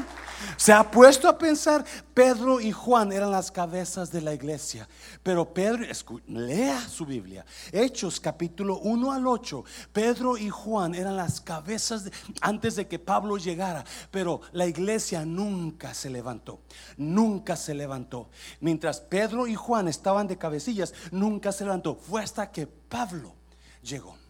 Se 0.61 0.71
ha 0.71 0.91
puesto 0.91 1.27
a 1.27 1.39
pensar, 1.39 1.83
Pedro 2.13 2.61
y 2.61 2.71
Juan 2.71 3.11
eran 3.11 3.31
las 3.31 3.51
cabezas 3.51 4.11
de 4.11 4.21
la 4.21 4.31
iglesia. 4.31 4.87
Pero 5.23 5.51
Pedro, 5.51 5.83
lea 6.27 6.87
su 6.87 7.03
Biblia, 7.03 7.43
Hechos 7.71 8.19
capítulo 8.19 8.77
1 8.77 9.11
al 9.11 9.25
8, 9.25 9.63
Pedro 9.91 10.37
y 10.37 10.51
Juan 10.51 10.93
eran 10.93 11.15
las 11.15 11.41
cabezas 11.41 12.11
antes 12.41 12.75
de 12.75 12.87
que 12.87 12.99
Pablo 12.99 13.37
llegara. 13.37 13.83
Pero 14.11 14.41
la 14.51 14.67
iglesia 14.67 15.25
nunca 15.25 15.95
se 15.95 16.11
levantó, 16.11 16.61
nunca 16.95 17.55
se 17.55 17.73
levantó. 17.73 18.29
Mientras 18.59 19.01
Pedro 19.01 19.47
y 19.47 19.55
Juan 19.55 19.87
estaban 19.87 20.27
de 20.27 20.37
cabecillas, 20.37 20.93
nunca 21.09 21.51
se 21.51 21.63
levantó. 21.63 21.95
Fue 21.95 22.21
hasta 22.21 22.51
que 22.51 22.67
Pablo 22.67 23.33
llegó 23.81 24.20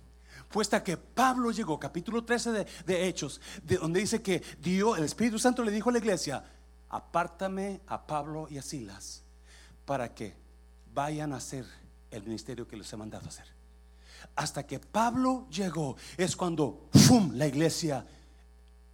fue 0.51 0.61
hasta 0.63 0.83
que 0.83 0.97
Pablo 0.97 1.51
llegó, 1.51 1.79
capítulo 1.79 2.23
13 2.23 2.65
de, 2.85 3.07
Hechos, 3.07 3.39
de 3.63 3.77
donde 3.77 4.01
dice 4.01 4.21
que 4.21 4.43
Dios, 4.59 4.97
el 4.97 5.05
Espíritu 5.05 5.39
Santo 5.39 5.63
le 5.63 5.71
dijo 5.71 5.89
a 5.89 5.93
la 5.93 5.99
iglesia, 5.99 6.43
apártame 6.89 7.81
a 7.87 8.05
Pablo 8.05 8.47
y 8.49 8.57
a 8.57 8.61
Silas 8.61 9.23
para 9.85 10.13
que 10.13 10.35
vayan 10.93 11.31
a 11.31 11.37
hacer 11.37 11.65
el 12.11 12.23
ministerio 12.23 12.67
que 12.67 12.75
les 12.75 12.91
he 12.91 12.97
mandado 12.97 13.29
hacer. 13.29 13.45
Hasta 14.35 14.67
que 14.67 14.79
Pablo 14.79 15.47
llegó 15.49 15.95
es 16.17 16.35
cuando 16.35 16.89
¡fum! 16.93 17.31
la 17.33 17.47
iglesia 17.47 18.05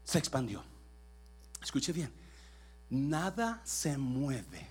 se 0.03 0.19
expandió. 0.19 0.63
Escuche 1.61 1.91
bien, 1.91 2.13
nada 2.89 3.61
se 3.65 3.97
mueve, 3.97 4.67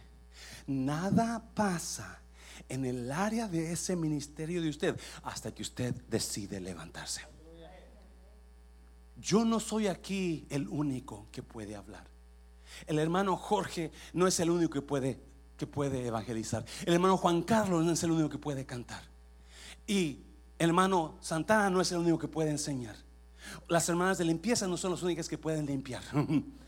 nada 0.66 1.42
pasa 1.55 2.20
en 2.69 2.85
el 2.85 3.11
área 3.13 3.49
de 3.49 3.73
ese 3.73 3.97
ministerio 3.97 4.61
de 4.63 4.69
usted 4.69 5.01
hasta 5.23 5.55
que 5.55 5.63
usted 5.63 5.95
decide 6.09 6.61
levantarse. 6.61 7.23
Yo 9.17 9.45
no 9.45 9.61
soy 9.61 9.87
aquí 9.87 10.47
el 10.51 10.69
único 10.69 11.27
que 11.33 11.43
puede 11.43 11.75
hablar. 11.75 12.07
El 12.87 12.99
hermano 12.99 13.37
Jorge 13.37 13.91
no 14.13 14.27
es 14.27 14.39
el 14.41 14.51
único 14.51 14.73
que 14.73 14.83
puede, 14.83 15.19
que 15.57 15.67
puede 15.67 16.07
evangelizar. 16.07 16.65
El 16.85 16.95
hermano 16.95 17.17
Juan 17.17 17.43
Carlos 17.43 17.85
no 17.85 17.93
es 17.93 18.03
el 18.03 18.11
único 18.11 18.29
que 18.29 18.39
puede 18.39 18.67
cantar. 18.67 19.03
Y 19.87 20.21
el 20.59 20.71
hermano 20.71 21.17
Santana 21.21 21.71
no 21.71 21.81
es 21.81 21.91
el 21.93 21.99
único 21.99 22.19
que 22.19 22.29
puede 22.29 22.51
enseñar. 22.51 22.97
Las 23.69 23.89
hermanas 23.89 24.19
de 24.19 24.25
limpieza 24.25 24.67
no 24.67 24.77
son 24.77 24.91
las 24.91 25.03
únicas 25.03 25.29
que 25.29 25.39
pueden 25.39 25.67
limpiar. 25.67 26.03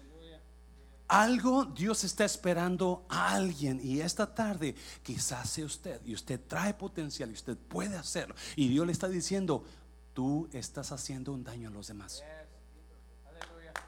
Algo 1.09 1.65
Dios 1.65 2.05
está 2.05 2.27
esperando 2.27 3.07
a 3.09 3.33
alguien 3.33 3.81
y 3.83 4.01
esta 4.01 4.35
tarde 4.35 4.75
quizás 5.03 5.49
sea 5.49 5.65
usted 5.65 6.01
y 6.05 6.13
usted 6.13 6.39
trae 6.47 6.75
potencial 6.75 7.31
y 7.31 7.33
usted 7.33 7.57
puede 7.57 7.97
hacerlo. 7.97 8.35
Y 8.57 8.69
Dios 8.69 8.85
le 8.85 8.93
está 8.93 9.09
diciendo, 9.09 9.65
tú 10.13 10.49
estás 10.53 10.93
haciendo 10.93 11.33
un 11.33 11.43
daño 11.43 11.71
a 11.71 11.73
los 11.73 11.89
demás. 11.89 12.23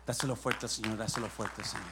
Dáselo 0.06 0.34
fuerte, 0.34 0.66
Señor, 0.66 0.96
dáselo 0.96 1.28
fuerte, 1.28 1.62
Señor. 1.62 1.86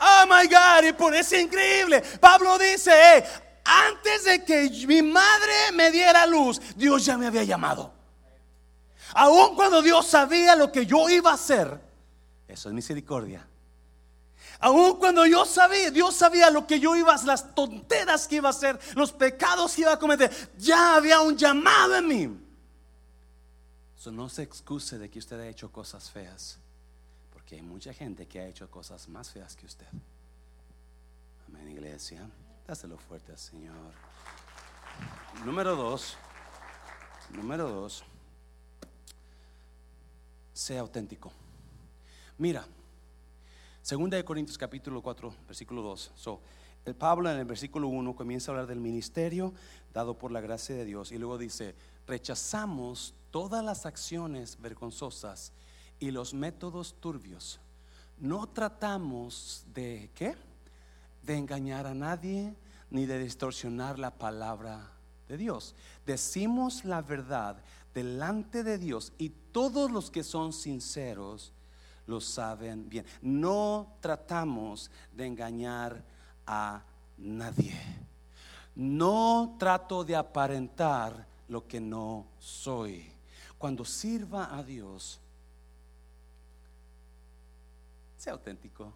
Oh 0.00 0.24
my 0.26 0.46
God, 0.46 0.88
y 0.88 0.92
por 0.92 1.14
eso 1.14 1.34
es 1.34 1.42
increíble. 1.42 2.00
Pablo 2.20 2.56
dice: 2.58 3.24
Antes 3.64 4.24
de 4.24 4.44
que 4.44 4.70
mi 4.86 5.02
madre 5.02 5.72
me 5.74 5.90
diera 5.90 6.26
luz, 6.26 6.60
Dios 6.76 7.04
ya 7.04 7.18
me 7.18 7.26
había 7.26 7.42
llamado. 7.42 7.92
Aun 9.14 9.54
cuando 9.56 9.82
Dios 9.82 10.06
sabía 10.06 10.56
lo 10.56 10.70
que 10.72 10.86
yo 10.86 11.08
iba 11.10 11.32
a 11.32 11.34
hacer, 11.34 11.91
eso 12.52 12.68
es 12.68 12.74
misericordia. 12.74 13.46
Aun 14.58 14.98
cuando 14.98 15.26
yo 15.26 15.44
sabía, 15.44 15.90
Dios 15.90 16.14
sabía 16.14 16.50
lo 16.50 16.66
que 16.66 16.80
yo 16.80 16.94
iba 16.96 17.14
a 17.14 17.24
las 17.24 17.54
tonteras 17.54 18.26
que 18.26 18.36
iba 18.36 18.48
a 18.48 18.50
hacer, 18.50 18.78
los 18.94 19.12
pecados 19.12 19.74
que 19.74 19.82
iba 19.82 19.92
a 19.92 19.98
cometer, 19.98 20.30
ya 20.58 20.96
había 20.96 21.20
un 21.20 21.36
llamado 21.36 21.96
en 21.96 22.08
mí. 22.08 22.38
Eso 23.96 24.10
no 24.10 24.28
se 24.28 24.42
excuse 24.42 24.98
de 24.98 25.08
que 25.08 25.18
usted 25.18 25.38
ha 25.40 25.46
hecho 25.46 25.70
cosas 25.70 26.10
feas, 26.10 26.58
porque 27.32 27.56
hay 27.56 27.62
mucha 27.62 27.94
gente 27.94 28.26
que 28.26 28.40
ha 28.40 28.46
hecho 28.46 28.70
cosas 28.70 29.08
más 29.08 29.30
feas 29.30 29.54
que 29.54 29.66
usted. 29.66 29.86
Amén, 31.48 31.68
iglesia. 31.68 32.28
Dáselo 32.66 32.98
fuerte 32.98 33.32
al 33.32 33.38
Señor. 33.38 33.92
Número 35.44 35.76
dos. 35.76 36.16
Número 37.30 37.68
dos 37.68 38.04
sea 40.52 40.80
auténtico. 40.80 41.32
Mira, 42.38 42.66
segunda 43.82 44.16
de 44.16 44.24
Corintios 44.24 44.56
capítulo 44.56 45.02
4, 45.02 45.34
versículo 45.46 45.82
2. 45.82 46.12
So, 46.14 46.40
el 46.84 46.94
Pablo 46.94 47.30
en 47.30 47.38
el 47.38 47.44
versículo 47.44 47.88
1 47.88 48.16
comienza 48.16 48.50
a 48.50 48.54
hablar 48.54 48.66
del 48.66 48.80
ministerio 48.80 49.52
dado 49.92 50.18
por 50.18 50.32
la 50.32 50.40
gracia 50.40 50.74
de 50.74 50.84
Dios 50.84 51.12
y 51.12 51.18
luego 51.18 51.36
dice, 51.36 51.74
rechazamos 52.06 53.14
todas 53.30 53.62
las 53.62 53.84
acciones 53.84 54.58
vergonzosas 54.60 55.52
y 56.00 56.10
los 56.10 56.32
métodos 56.32 56.94
turbios. 57.00 57.60
No 58.18 58.48
tratamos 58.48 59.64
de 59.74 60.10
¿qué? 60.14 60.34
De 61.22 61.36
engañar 61.36 61.86
a 61.86 61.94
nadie 61.94 62.56
ni 62.90 63.04
de 63.04 63.18
distorsionar 63.18 63.98
la 63.98 64.10
palabra 64.10 64.90
de 65.28 65.36
Dios. 65.36 65.74
Decimos 66.06 66.84
la 66.84 67.02
verdad 67.02 67.62
delante 67.94 68.64
de 68.64 68.78
Dios 68.78 69.12
y 69.18 69.28
todos 69.28 69.90
los 69.90 70.10
que 70.10 70.24
son 70.24 70.52
sinceros 70.52 71.52
lo 72.06 72.20
saben 72.20 72.88
bien. 72.88 73.06
No 73.20 73.96
tratamos 74.00 74.90
de 75.12 75.26
engañar 75.26 76.04
a 76.46 76.82
nadie. 77.18 77.74
No 78.74 79.56
trato 79.58 80.04
de 80.04 80.16
aparentar 80.16 81.26
lo 81.48 81.66
que 81.66 81.80
no 81.80 82.26
soy. 82.38 83.10
Cuando 83.58 83.84
sirva 83.84 84.56
a 84.56 84.62
Dios, 84.62 85.20
sea 88.16 88.32
auténtico. 88.32 88.92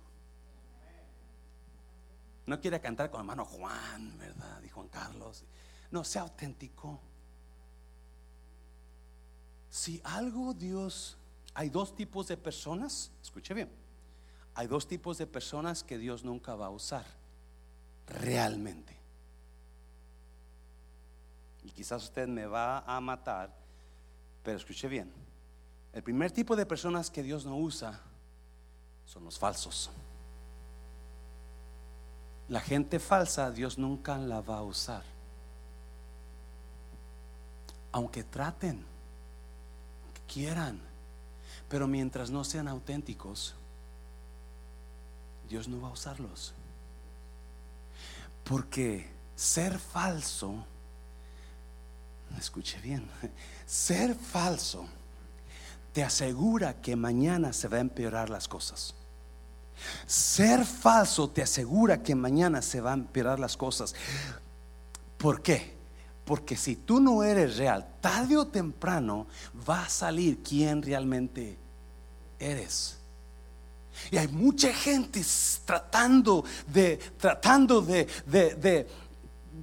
No 2.46 2.60
quiere 2.60 2.80
cantar 2.80 3.10
con 3.10 3.20
hermano 3.20 3.44
Juan, 3.44 4.16
¿verdad? 4.18 4.62
Y 4.62 4.68
Juan 4.68 4.88
Carlos. 4.88 5.44
No, 5.90 6.04
sea 6.04 6.22
auténtico. 6.22 7.00
Si 9.68 10.00
algo 10.04 10.54
Dios, 10.54 11.18
hay 11.56 11.70
dos 11.70 11.94
tipos 11.94 12.28
de 12.28 12.36
personas, 12.36 13.10
escuche 13.22 13.54
bien, 13.54 13.70
hay 14.54 14.66
dos 14.66 14.86
tipos 14.86 15.18
de 15.18 15.26
personas 15.26 15.82
que 15.82 15.98
Dios 15.98 16.22
nunca 16.22 16.54
va 16.54 16.66
a 16.66 16.70
usar, 16.70 17.04
realmente. 18.06 18.96
Y 21.64 21.70
quizás 21.70 22.04
usted 22.04 22.28
me 22.28 22.46
va 22.46 22.80
a 22.80 23.00
matar, 23.00 23.52
pero 24.44 24.56
escuche 24.56 24.86
bien, 24.86 25.12
el 25.92 26.02
primer 26.02 26.30
tipo 26.30 26.54
de 26.54 26.66
personas 26.66 27.10
que 27.10 27.22
Dios 27.22 27.44
no 27.44 27.56
usa 27.56 28.00
son 29.04 29.24
los 29.24 29.38
falsos. 29.38 29.90
La 32.48 32.60
gente 32.60 33.00
falsa 33.00 33.50
Dios 33.50 33.78
nunca 33.78 34.16
la 34.18 34.40
va 34.40 34.58
a 34.58 34.62
usar. 34.62 35.02
Aunque 37.90 38.22
traten 38.22 38.84
quieran. 40.26 40.80
Pero 41.68 41.88
mientras 41.88 42.30
no 42.30 42.44
sean 42.44 42.68
auténticos, 42.68 43.54
Dios 45.48 45.68
no 45.68 45.80
va 45.80 45.88
a 45.88 45.92
usarlos. 45.92 46.54
Porque 48.44 49.10
ser 49.34 49.78
falso, 49.78 50.64
escuche 52.38 52.80
bien, 52.80 53.08
ser 53.66 54.14
falso 54.14 54.86
te 55.92 56.04
asegura 56.04 56.80
que 56.80 56.94
mañana 56.94 57.52
se 57.52 57.68
va 57.68 57.78
a 57.78 57.80
empeorar 57.80 58.28
las 58.28 58.48
cosas. 58.48 58.94
Ser 60.06 60.64
falso 60.64 61.30
te 61.30 61.42
asegura 61.42 62.02
que 62.02 62.14
mañana 62.14 62.62
se 62.62 62.80
van 62.80 63.00
a 63.00 63.02
empeorar 63.04 63.40
las 63.40 63.56
cosas. 63.56 63.94
¿Por 65.16 65.42
qué? 65.42 65.75
Porque 66.26 66.56
si 66.56 66.74
tú 66.74 66.98
no 66.98 67.22
eres 67.22 67.56
real, 67.56 67.86
tarde 68.00 68.36
o 68.36 68.48
temprano 68.48 69.28
va 69.66 69.84
a 69.84 69.88
salir 69.88 70.42
quién 70.42 70.82
realmente 70.82 71.56
eres. 72.40 72.98
Y 74.10 74.16
hay 74.16 74.26
mucha 74.26 74.74
gente 74.74 75.22
tratando 75.64 76.44
de, 76.66 76.96
tratando 77.16 77.80
de, 77.80 78.08
de, 78.26 78.86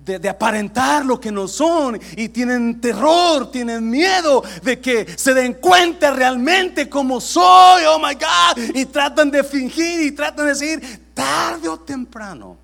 de, 0.05 0.29
aparentar 0.29 1.05
lo 1.05 1.19
que 1.19 1.33
no 1.33 1.49
son 1.49 1.99
y 2.15 2.29
tienen 2.29 2.79
terror, 2.79 3.51
tienen 3.51 3.89
miedo 3.89 4.41
de 4.63 4.79
que 4.79 5.05
se 5.17 5.33
den 5.33 5.55
cuenta 5.55 6.11
realmente 6.11 6.87
como 6.87 7.19
soy, 7.19 7.83
oh 7.87 7.99
my 7.99 8.13
God, 8.13 8.73
y 8.73 8.85
tratan 8.85 9.29
de 9.29 9.43
fingir 9.43 9.99
y 10.01 10.11
tratan 10.13 10.45
de 10.45 10.53
decir, 10.53 11.11
tarde 11.13 11.67
o 11.67 11.77
temprano 11.77 12.57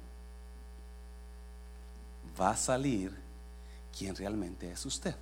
va 2.39 2.51
a 2.51 2.57
salir 2.57 3.18
quién 3.99 4.15
realmente 4.15 4.71
es 4.71 4.85
usted. 4.85 5.13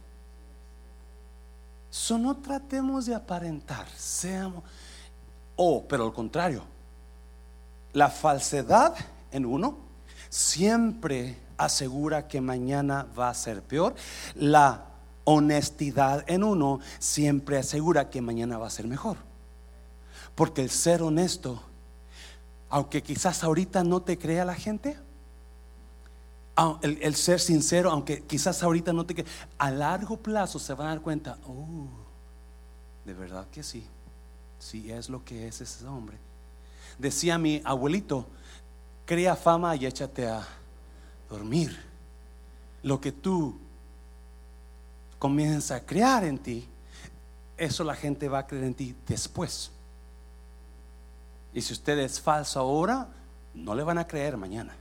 So 1.89 2.19
no 2.19 2.37
tratemos 2.37 3.07
de 3.07 3.15
aparentar, 3.15 3.87
seamos, 3.97 4.63
o, 5.55 5.83
pero 5.87 6.05
al 6.05 6.13
contrario, 6.13 6.63
la 7.93 8.09
falsedad 8.09 8.93
en 9.31 9.47
uno 9.47 9.79
siempre 10.29 11.39
asegura 11.57 12.27
que 12.27 12.39
mañana 12.39 13.07
va 13.17 13.29
a 13.29 13.33
ser 13.33 13.63
peor. 13.63 13.95
La 14.35 14.85
honestidad 15.23 16.23
en 16.27 16.43
uno 16.43 16.79
siempre 16.99 17.57
asegura 17.57 18.11
que 18.11 18.21
mañana 18.21 18.59
va 18.59 18.67
a 18.67 18.69
ser 18.69 18.87
mejor. 18.87 19.17
Porque 20.35 20.61
el 20.61 20.69
ser 20.69 21.01
honesto, 21.01 21.63
aunque 22.69 23.01
quizás 23.01 23.43
ahorita 23.43 23.83
no 23.83 24.03
te 24.03 24.19
crea 24.19 24.45
la 24.45 24.53
gente, 24.53 24.99
el, 26.81 27.15
ser 27.15 27.39
sincero, 27.39 27.91
aunque 27.91 28.23
quizás 28.23 28.63
ahorita 28.63 28.91
no 28.91 29.05
te 29.05 29.25
a 29.57 29.71
largo 29.71 30.17
plazo 30.17 30.57
se 30.57 30.73
van 30.73 30.87
a 30.87 30.89
dar 30.91 31.01
cuenta, 31.01 31.37
oh, 31.45 31.87
de 33.05 33.13
verdad 33.13 33.47
que 33.51 33.61
sí, 33.61 33.85
sí 34.57 34.91
es 34.91 35.09
lo 35.09 35.23
que 35.23 35.47
es 35.47 35.61
ese 35.61 35.85
hombre. 35.85 36.17
Decía 36.97 37.37
mi 37.37 37.61
abuelito, 37.63 38.25
crea 39.05 39.35
fama 39.35 39.75
y 39.75 39.85
échate 39.85 40.27
a 40.27 40.47
dormir. 41.29 41.77
Lo 42.81 42.99
que 42.99 43.11
tú 43.11 43.59
comienzas 45.19 45.71
a 45.71 45.85
crear 45.85 46.23
en 46.23 46.39
ti, 46.39 46.67
eso 47.55 47.83
la 47.83 47.95
gente 47.95 48.27
va 48.27 48.39
a 48.39 48.47
creer 48.47 48.63
en 48.63 48.73
ti 48.73 48.95
después. 49.07 49.71
Y 51.53 51.61
si 51.61 51.73
usted 51.73 51.99
es 51.99 52.19
falso 52.19 52.59
ahora, 52.59 53.07
no 53.53 53.75
le 53.75 53.83
van 53.83 53.99
a 53.99 54.07
creer 54.07 54.37
mañana. 54.37 54.75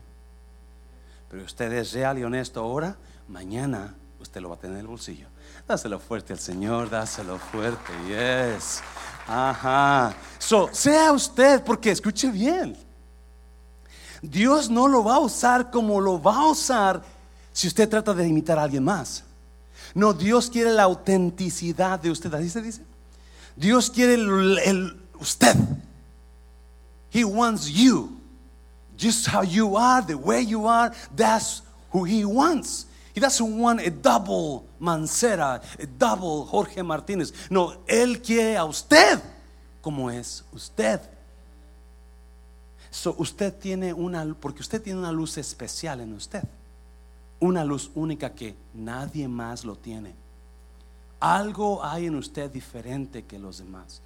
Pero 1.28 1.44
usted 1.44 1.72
es 1.72 1.92
real 1.92 2.18
y 2.18 2.24
honesto 2.24 2.60
ahora, 2.60 2.96
mañana 3.28 3.94
usted 4.20 4.40
lo 4.40 4.48
va 4.48 4.56
a 4.56 4.58
tener 4.58 4.76
en 4.76 4.82
el 4.82 4.86
bolsillo. 4.86 5.28
Dáselo 5.66 5.98
fuerte 5.98 6.32
al 6.32 6.38
Señor, 6.38 6.88
dáselo 6.90 7.38
fuerte, 7.38 7.92
yes. 8.06 8.80
Ajá. 9.26 10.14
So, 10.38 10.68
sea 10.72 11.12
usted, 11.12 11.62
porque 11.64 11.90
escuche 11.90 12.30
bien. 12.30 12.76
Dios 14.22 14.70
no 14.70 14.88
lo 14.88 15.04
va 15.04 15.16
a 15.16 15.20
usar 15.20 15.70
como 15.70 16.00
lo 16.00 16.20
va 16.20 16.36
a 16.36 16.50
usar 16.50 17.02
si 17.52 17.66
usted 17.66 17.88
trata 17.88 18.14
de 18.14 18.26
imitar 18.26 18.58
a 18.58 18.62
alguien 18.62 18.84
más. 18.84 19.24
No, 19.94 20.12
Dios 20.12 20.50
quiere 20.50 20.72
la 20.72 20.84
autenticidad 20.84 21.98
de 21.98 22.10
usted. 22.10 22.32
Así 22.34 22.50
se 22.50 22.62
dice. 22.62 22.82
Dios 23.56 23.90
quiere 23.90 24.14
el 24.14 25.00
usted. 25.18 25.56
He 27.12 27.24
wants 27.24 27.66
you 27.66 28.15
just 28.96 29.26
how 29.26 29.42
you 29.42 29.76
are, 29.76 30.02
the 30.02 30.16
way 30.16 30.40
you 30.42 30.66
are, 30.66 30.92
that's 31.14 31.62
who 31.90 32.04
he 32.04 32.24
wants. 32.24 32.86
He 33.14 33.20
doesn't 33.20 33.58
want 33.58 33.80
a 33.80 33.90
double 33.90 34.66
Mancera, 34.80 35.62
a 35.78 35.86
double 35.86 36.44
Jorge 36.44 36.82
Martínez. 36.82 37.32
No, 37.50 37.74
él 37.86 38.20
quiere 38.20 38.56
a 38.56 38.64
usted 38.64 39.20
como 39.80 40.10
es 40.10 40.44
usted. 40.52 41.00
So, 42.90 43.14
usted 43.18 43.54
tiene 43.54 43.92
una, 43.92 44.34
porque 44.40 44.60
usted 44.60 44.82
tiene 44.82 44.98
una 44.98 45.12
luz 45.12 45.38
especial 45.38 46.00
en 46.00 46.12
usted. 46.12 46.42
Una 47.40 47.64
luz 47.64 47.90
única 47.94 48.30
que 48.34 48.56
nadie 48.74 49.28
más 49.28 49.64
lo 49.64 49.76
tiene. 49.76 50.14
Algo 51.20 51.84
hay 51.84 52.06
en 52.06 52.16
usted 52.16 52.50
diferente 52.50 53.24
que 53.24 53.38
los 53.38 53.58
demás. 53.58 54.02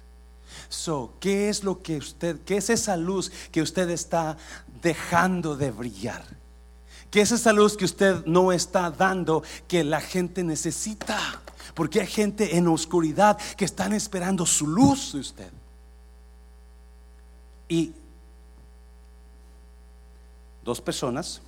So, 0.69 1.13
¿qué 1.19 1.49
es 1.49 1.63
lo 1.63 1.81
que 1.81 1.97
usted, 1.97 2.39
qué 2.45 2.57
es 2.57 2.69
esa 2.69 2.97
luz 2.97 3.31
que 3.51 3.61
usted 3.61 3.89
está 3.89 4.37
dejando 4.81 5.55
de 5.55 5.71
brillar? 5.71 6.23
¿Qué 7.09 7.21
es 7.21 7.31
esa 7.31 7.51
luz 7.51 7.75
que 7.75 7.85
usted 7.85 8.25
no 8.25 8.51
está 8.51 8.89
dando 8.89 9.43
que 9.67 9.83
la 9.83 9.99
gente 9.99 10.43
necesita? 10.43 11.41
Porque 11.73 12.01
hay 12.01 12.07
gente 12.07 12.57
en 12.57 12.67
oscuridad 12.67 13.37
que 13.57 13.65
están 13.65 13.93
esperando 13.93 14.45
su 14.45 14.67
luz 14.67 15.13
de 15.13 15.19
usted. 15.19 15.51
Y 17.67 17.93
dos 20.63 20.79
personas, 20.79 21.41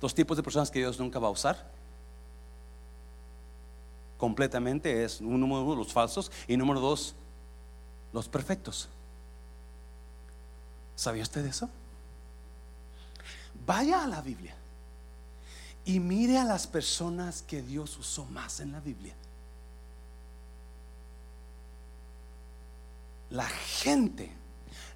dos 0.00 0.14
tipos 0.14 0.36
de 0.36 0.42
personas 0.42 0.70
que 0.70 0.78
Dios 0.78 0.98
nunca 0.98 1.18
va 1.18 1.28
a 1.28 1.32
usar 1.32 1.73
completamente 4.24 5.04
es 5.04 5.20
número 5.20 5.64
uno 5.64 5.76
los 5.76 5.92
falsos 5.92 6.32
y 6.48 6.56
número 6.56 6.80
dos 6.80 7.14
los 8.10 8.26
perfectos. 8.26 8.88
¿Sabía 10.96 11.22
usted 11.22 11.44
eso? 11.44 11.68
Vaya 13.66 14.02
a 14.02 14.06
la 14.06 14.22
Biblia 14.22 14.54
y 15.84 16.00
mire 16.00 16.38
a 16.38 16.44
las 16.44 16.66
personas 16.66 17.42
que 17.42 17.60
Dios 17.60 17.98
usó 17.98 18.24
más 18.24 18.60
en 18.60 18.72
la 18.72 18.80
Biblia. 18.80 19.14
La 23.28 23.46
gente 23.46 24.32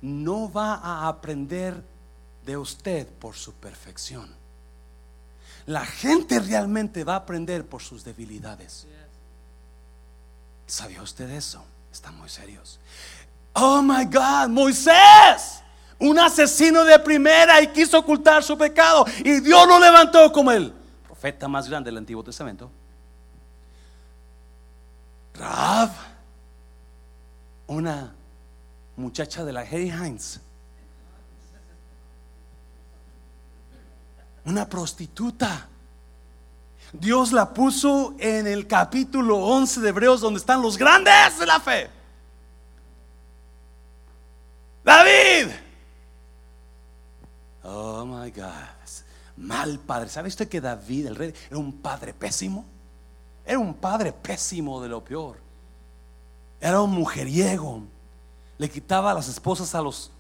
no 0.01 0.51
va 0.51 0.77
a 0.77 1.07
aprender 1.07 1.85
de 2.47 2.57
usted 2.57 3.07
por 3.07 3.35
su 3.35 3.53
perfección. 3.53 4.35
La 5.67 5.85
gente 5.85 6.41
realmente 6.41 7.05
va 7.05 7.13
a 7.13 7.17
aprender 7.17 7.67
por 7.67 7.83
sus 7.83 8.05
debilidades. 8.05 8.87
¿Sabía 10.69 11.01
usted 11.01 11.31
eso? 11.31 11.65
Están 11.91 12.17
muy 12.19 12.29
serios. 12.29 12.79
Oh 13.55 13.81
my 13.81 14.05
God, 14.05 14.49
Moisés, 14.51 15.63
un 15.99 16.19
asesino 16.19 16.85
de 16.85 16.99
primera 16.99 17.61
y 17.63 17.69
quiso 17.69 17.99
ocultar 17.99 18.45
su 18.45 18.57
pecado 18.57 19.07
y 19.25 19.41
Dios 19.41 19.67
lo 19.67 19.81
levantó 19.81 20.31
como 20.31 20.53
el 20.53 20.73
profeta 21.07 21.49
más 21.49 21.69
grande 21.71 21.89
del 21.89 21.97
Antiguo 21.97 22.23
Testamento. 22.23 22.71
Rav, 25.35 25.91
una 27.67 28.13
muchacha 28.95 29.45
de 29.47 29.53
la 29.55 29.61
Harry 29.61 29.91
Hines, 29.91 30.39
una 34.45 34.69
prostituta 34.69 35.67
Dios 36.93 37.33
la 37.33 37.53
puso 37.53 38.15
en 38.19 38.47
el 38.47 38.67
capítulo 38.67 39.39
11 39.39 39.81
de 39.81 39.89
Hebreos 39.89 40.21
donde 40.21 40.39
están 40.39 40.63
los 40.63 40.79
grandes 40.79 41.39
de 41.39 41.47
la 41.47 41.61
fe. 41.61 41.91
David. 44.85 45.53
Oh 47.63 48.05
my 48.05 48.31
God. 48.31 48.53
Mal 49.37 49.79
padre. 49.79 50.09
¿Sabe 50.09 50.29
usted 50.29 50.49
que 50.49 50.61
David, 50.61 51.07
el 51.07 51.17
rey, 51.17 51.35
era 51.49 51.59
un 51.59 51.73
padre 51.73 52.15
pésimo? 52.15 52.65
Era 53.45 53.59
un 53.59 53.75
padre 53.75 54.13
pésimo 54.13 54.81
de 54.81 54.89
lo 54.89 55.05
peor. 55.05 55.39
Era 56.61 56.81
un 56.81 56.91
mujeriego. 56.91 57.83
Le 58.57 58.69
quitaba 58.69 59.15
las 59.15 59.29
esposas 59.29 59.75
a 59.75 59.83
los 59.83 60.11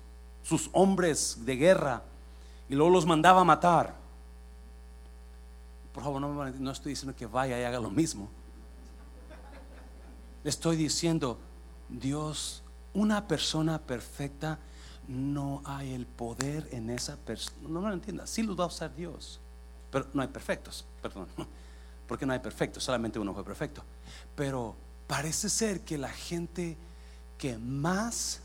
sus 0.48 0.70
hombres 0.72 1.44
de 1.44 1.56
guerra 1.56 2.02
y 2.70 2.74
luego 2.74 2.90
los 2.90 3.04
mandaba 3.04 3.42
a 3.42 3.44
matar. 3.44 3.94
Por 5.98 6.04
favor, 6.04 6.20
no, 6.60 6.70
estoy 6.70 6.90
diciendo 6.90 7.16
que 7.16 7.26
vaya 7.26 7.58
y 7.58 7.64
haga 7.64 7.80
lo 7.80 7.90
mismo. 7.90 8.28
Estoy 10.44 10.76
diciendo, 10.76 11.40
Dios, 11.88 12.62
una 12.94 13.26
persona 13.26 13.80
perfecta, 13.80 14.60
no 15.08 15.60
hay 15.64 15.94
el 15.94 16.06
poder 16.06 16.68
en 16.70 16.88
esa 16.90 17.16
persona. 17.16 17.68
No 17.68 17.80
me 17.80 17.88
lo 17.88 17.94
entienda, 17.94 18.28
sí 18.28 18.44
lo 18.44 18.54
va 18.54 18.62
a 18.62 18.66
usar 18.68 18.94
Dios, 18.94 19.40
pero 19.90 20.06
no 20.14 20.22
hay 20.22 20.28
perfectos, 20.28 20.86
perdón, 21.02 21.26
porque 22.06 22.24
no 22.24 22.32
hay 22.32 22.38
perfectos, 22.38 22.84
solamente 22.84 23.18
uno 23.18 23.34
fue 23.34 23.44
perfecto. 23.44 23.82
Pero 24.36 24.76
parece 25.08 25.50
ser 25.50 25.80
que 25.80 25.98
la 25.98 26.10
gente 26.10 26.76
que 27.38 27.58
más 27.58 28.40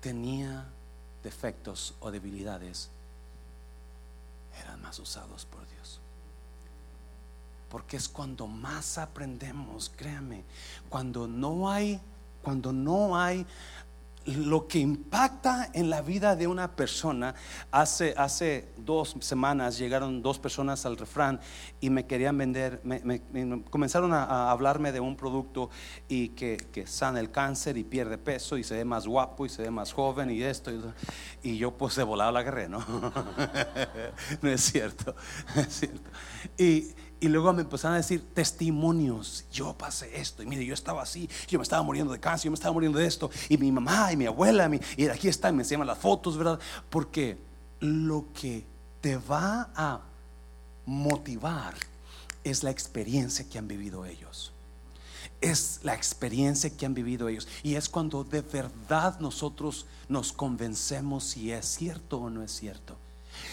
tenía 0.00 0.70
defectos 1.22 1.96
o 2.00 2.10
debilidades 2.10 2.88
eran 4.58 4.80
más 4.80 4.98
usados 4.98 5.44
por 5.44 5.60
Dios 5.66 5.71
porque 7.72 7.96
es 7.96 8.06
cuando 8.06 8.46
más 8.46 8.98
aprendemos, 8.98 9.90
créame, 9.96 10.44
cuando 10.90 11.26
no 11.26 11.70
hay, 11.70 11.98
cuando 12.42 12.70
no 12.70 13.18
hay 13.18 13.46
lo 14.26 14.68
que 14.68 14.78
impacta 14.78 15.70
en 15.72 15.88
la 15.88 16.02
vida 16.02 16.36
de 16.36 16.46
una 16.46 16.76
persona. 16.76 17.34
Hace, 17.70 18.12
hace 18.18 18.68
dos 18.76 19.16
semanas 19.20 19.78
llegaron 19.78 20.20
dos 20.20 20.38
personas 20.38 20.84
al 20.84 20.98
refrán 20.98 21.40
y 21.80 21.88
me 21.88 22.04
querían 22.04 22.36
vender, 22.36 22.82
me, 22.84 23.22
comenzaron 23.70 24.12
a, 24.12 24.50
hablarme 24.50 24.92
de 24.92 25.00
un 25.00 25.16
producto 25.16 25.70
y 26.08 26.28
que, 26.28 26.58
que, 26.72 26.86
sana 26.86 27.20
el 27.20 27.30
cáncer 27.30 27.78
y 27.78 27.84
pierde 27.84 28.18
peso 28.18 28.58
y 28.58 28.64
se 28.64 28.74
ve 28.74 28.84
más 28.84 29.06
guapo 29.06 29.46
y 29.46 29.48
se 29.48 29.62
ve 29.62 29.70
más 29.70 29.94
joven 29.94 30.30
y 30.30 30.42
esto. 30.42 30.70
Y, 31.42 31.56
yo 31.56 31.70
pues 31.78 31.96
de 31.96 32.02
volado 32.02 32.32
la 32.32 32.40
agarré, 32.40 32.68
¿no? 32.68 32.80
no 34.42 34.50
es 34.50 34.60
cierto, 34.60 35.16
es 35.56 35.68
cierto. 35.68 36.10
Y, 36.58 36.94
y 37.22 37.28
luego 37.28 37.52
me 37.52 37.62
empezaron 37.62 37.94
a 37.94 37.98
decir 37.98 38.34
testimonios. 38.34 39.44
Yo 39.52 39.74
pasé 39.74 40.20
esto. 40.20 40.42
Y 40.42 40.46
mire, 40.46 40.66
yo 40.66 40.74
estaba 40.74 41.02
así. 41.02 41.30
Yo 41.46 41.60
me 41.60 41.62
estaba 41.62 41.80
muriendo 41.84 42.12
de 42.12 42.18
cáncer. 42.18 42.46
Yo 42.46 42.50
me 42.50 42.56
estaba 42.56 42.72
muriendo 42.72 42.98
de 42.98 43.06
esto. 43.06 43.30
Y 43.48 43.56
mi 43.58 43.70
mamá 43.70 44.12
y 44.12 44.16
mi 44.16 44.26
abuela. 44.26 44.68
y 44.96 45.06
aquí 45.06 45.28
están. 45.28 45.54
Me 45.54 45.62
enseñan 45.62 45.86
las 45.86 45.98
fotos, 45.98 46.36
¿verdad? 46.36 46.58
Porque 46.90 47.38
lo 47.78 48.24
que 48.34 48.64
te 49.00 49.18
va 49.18 49.70
a 49.76 50.00
motivar 50.84 51.74
es 52.42 52.64
la 52.64 52.72
experiencia 52.72 53.48
que 53.48 53.56
han 53.56 53.68
vivido 53.68 54.04
ellos. 54.04 54.50
Es 55.40 55.78
la 55.84 55.94
experiencia 55.94 56.76
que 56.76 56.86
han 56.86 56.94
vivido 56.94 57.28
ellos. 57.28 57.46
Y 57.62 57.76
es 57.76 57.88
cuando 57.88 58.24
de 58.24 58.40
verdad 58.40 59.20
nosotros 59.20 59.86
nos 60.08 60.32
convencemos 60.32 61.22
si 61.22 61.52
es 61.52 61.66
cierto 61.66 62.18
o 62.18 62.30
no 62.30 62.42
es 62.42 62.50
cierto. 62.50 62.96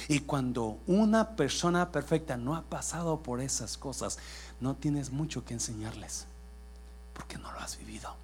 Y 0.08 0.22
cuando 0.22 0.80
una 0.88 1.36
persona 1.36 1.92
perfecta 1.92 2.38
no 2.38 2.56
ha 2.56 2.62
pasado 2.64 3.22
por 3.22 3.42
esas 3.42 3.78
cosas, 3.78 4.18
no 4.60 4.76
tienes 4.76 5.12
mucho 5.12 5.46
que 5.46 5.54
enseñarles, 5.54 6.26
porque 7.14 7.38
no 7.38 7.52
lo 7.52 7.60
has 7.60 7.78
vivido. 7.78 8.16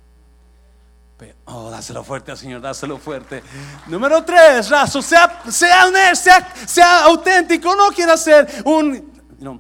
oh, 1.46 1.70
dáselo 1.70 2.04
fuerte 2.04 2.36
Señor, 2.36 2.62
dáselo 2.62 2.98
fuerte. 2.98 3.44
Número 3.88 4.24
tres, 4.24 4.70
raso, 4.70 5.02
sea, 5.02 5.44
sea 5.50 5.88
honesto, 5.88 6.32
sea, 6.66 7.06
auténtico, 7.06 7.76
no 7.76 7.90
quiera 7.90 8.18
ser 8.18 8.64
un... 8.66 9.14
No. 9.40 9.60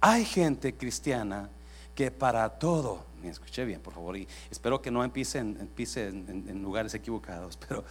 Hay 0.00 0.24
gente 0.24 0.76
cristiana 0.76 1.48
que 1.94 2.10
para 2.10 2.48
todo, 2.50 3.04
me 3.22 3.30
escuché 3.30 3.64
bien, 3.64 3.80
por 3.80 3.94
favor, 3.94 4.16
y 4.16 4.28
espero 4.50 4.80
que 4.80 4.90
no 4.90 5.02
empiece 5.02 5.38
en, 5.38 5.70
en 6.48 6.62
lugares 6.62 6.92
equivocados, 6.94 7.56
pero, 7.56 7.82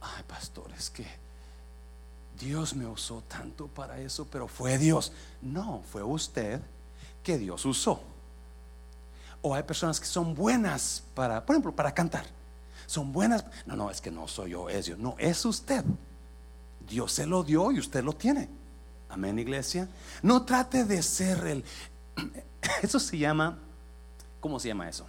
ay, 0.00 0.22
pastores, 0.26 0.90
que 0.90 1.06
Dios 2.38 2.74
me 2.74 2.86
usó 2.86 3.22
tanto 3.22 3.66
para 3.66 3.98
eso, 4.00 4.26
pero 4.30 4.48
fue 4.48 4.78
Dios. 4.78 5.12
No, 5.40 5.82
fue 5.90 6.02
usted 6.02 6.60
que 7.22 7.38
Dios 7.38 7.64
usó. 7.64 8.00
O 9.42 9.54
hay 9.54 9.62
personas 9.62 10.00
que 10.00 10.06
son 10.06 10.34
buenas 10.34 11.02
para, 11.14 11.44
por 11.44 11.54
ejemplo, 11.54 11.74
para 11.74 11.92
cantar. 11.94 12.26
Son 12.86 13.12
buenas. 13.12 13.44
No, 13.64 13.76
no, 13.76 13.90
es 13.90 14.00
que 14.00 14.10
no 14.10 14.28
soy 14.28 14.50
yo, 14.50 14.68
es 14.68 14.86
Dios. 14.86 14.98
No, 14.98 15.16
es 15.18 15.44
usted. 15.44 15.84
Dios 16.86 17.12
se 17.12 17.26
lo 17.26 17.42
dio 17.42 17.72
y 17.72 17.78
usted 17.78 18.04
lo 18.04 18.12
tiene. 18.12 18.48
Amén, 19.08 19.38
iglesia. 19.38 19.88
No 20.22 20.44
trate 20.44 20.84
de 20.84 21.02
ser 21.02 21.46
el... 21.46 21.64
Eso 22.82 23.00
se 23.00 23.18
llama... 23.18 23.58
¿Cómo 24.40 24.60
se 24.60 24.68
llama 24.68 24.88
eso? 24.88 25.06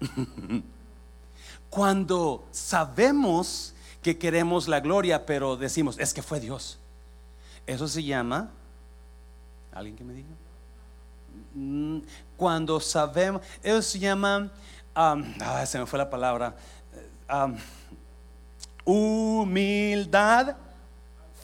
Cuando 1.68 2.46
sabemos 2.52 3.74
que 4.02 4.18
queremos 4.18 4.68
la 4.68 4.80
gloria, 4.80 5.26
pero 5.26 5.56
decimos, 5.56 5.98
es 5.98 6.14
que 6.14 6.22
fue 6.22 6.40
Dios. 6.40 6.78
Eso 7.66 7.86
se 7.86 8.02
llama, 8.02 8.50
¿alguien 9.72 9.96
que 9.96 10.04
me 10.04 10.14
diga? 10.14 10.28
Mm, 11.54 11.98
cuando 12.36 12.80
sabemos, 12.80 13.42
eso 13.62 13.82
se 13.82 13.98
llama, 13.98 14.50
se 15.66 15.78
me 15.78 15.86
fue 15.86 15.98
la 15.98 16.08
palabra, 16.08 16.56
humildad 18.84 20.56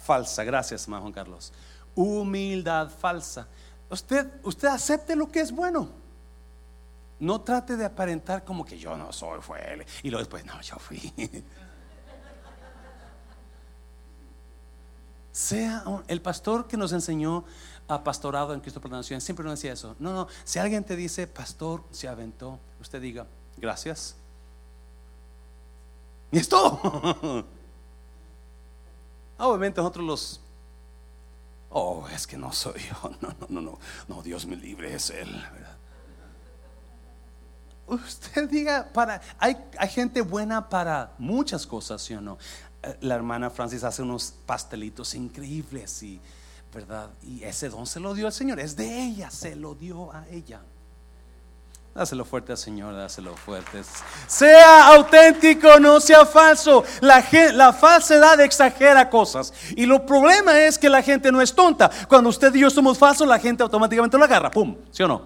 falsa. 0.04 0.44
Gracias, 0.44 0.86
Juan 0.86 1.12
Carlos. 1.12 1.52
Humildad 1.94 2.90
falsa. 2.90 3.46
Usted, 3.90 4.26
usted 4.42 4.68
acepte 4.68 5.14
lo 5.14 5.30
que 5.30 5.40
es 5.40 5.52
bueno. 5.52 5.88
No 7.18 7.40
trate 7.40 7.76
de 7.76 7.84
aparentar 7.84 8.44
como 8.44 8.64
que 8.64 8.78
yo 8.78 8.96
no 8.96 9.12
soy, 9.12 9.40
fue 9.40 9.72
él. 9.72 9.86
Y 10.02 10.10
luego 10.10 10.20
después, 10.20 10.44
no, 10.44 10.60
yo 10.60 10.76
fui. 10.76 11.12
Sea 15.36 15.84
el 16.08 16.22
pastor 16.22 16.66
que 16.66 16.78
nos 16.78 16.92
enseñó 16.92 17.44
a 17.88 18.02
pastorado 18.02 18.54
en 18.54 18.60
Cristo 18.60 18.80
por 18.80 18.90
la 18.90 18.96
Nación, 18.96 19.20
siempre 19.20 19.44
nos 19.44 19.58
decía 19.58 19.74
eso. 19.74 19.94
No, 19.98 20.14
no, 20.14 20.28
si 20.44 20.58
alguien 20.58 20.82
te 20.82 20.96
dice, 20.96 21.26
pastor, 21.26 21.84
se 21.90 22.08
aventó, 22.08 22.58
usted 22.80 23.02
diga, 23.02 23.26
gracias. 23.58 24.16
Y 26.32 26.38
es. 26.38 26.48
Obviamente 29.36 29.78
nosotros 29.82 30.06
los... 30.06 30.40
Oh, 31.68 32.08
es 32.14 32.26
que 32.26 32.38
no 32.38 32.50
soy 32.54 32.80
yo. 32.88 32.96
No, 33.20 33.28
no, 33.38 33.46
no, 33.50 33.60
no. 33.60 33.78
No, 34.08 34.22
Dios 34.22 34.46
me 34.46 34.56
libre, 34.56 34.94
es 34.94 35.10
Él. 35.10 35.44
Usted 37.86 38.48
diga, 38.48 38.88
para, 38.90 39.20
hay, 39.38 39.54
hay 39.78 39.88
gente 39.90 40.22
buena 40.22 40.66
para 40.66 41.12
muchas 41.18 41.66
cosas, 41.66 42.00
¿sí 42.00 42.14
o 42.14 42.22
no? 42.22 42.38
La 43.00 43.14
hermana 43.14 43.50
Francis 43.50 43.82
hace 43.84 44.02
unos 44.02 44.34
pastelitos 44.46 45.14
increíbles 45.14 46.02
y, 46.02 46.20
¿verdad? 46.72 47.10
Y 47.22 47.42
ese 47.42 47.68
don 47.68 47.86
se 47.86 48.00
lo 48.00 48.14
dio 48.14 48.26
al 48.26 48.32
Señor, 48.32 48.60
es 48.60 48.76
de 48.76 49.02
ella, 49.02 49.30
se 49.30 49.56
lo 49.56 49.74
dio 49.74 50.12
a 50.12 50.26
ella. 50.28 50.60
Dáselo 51.96 52.26
fuerte 52.26 52.52
al 52.52 52.58
Señor, 52.58 52.94
dáselo 52.94 53.34
fuerte. 53.34 53.82
Sea 54.26 54.88
auténtico, 54.88 55.80
no 55.80 55.98
sea 55.98 56.26
falso. 56.26 56.84
La, 57.00 57.24
la, 57.54 57.72
falsedad 57.72 58.38
exagera 58.42 59.08
cosas. 59.08 59.50
Y 59.74 59.86
lo 59.86 60.04
problema 60.04 60.60
es 60.60 60.78
que 60.78 60.90
la 60.90 61.02
gente 61.02 61.32
no 61.32 61.40
es 61.40 61.54
tonta. 61.54 61.90
Cuando 62.06 62.28
usted 62.28 62.54
y 62.54 62.60
yo 62.60 62.68
somos 62.68 62.98
falsos, 62.98 63.26
la 63.26 63.38
gente 63.38 63.62
automáticamente 63.62 64.18
lo 64.18 64.24
agarra. 64.24 64.50
¡Pum! 64.50 64.76
¿Sí 64.90 65.02
o 65.04 65.08
no? 65.08 65.22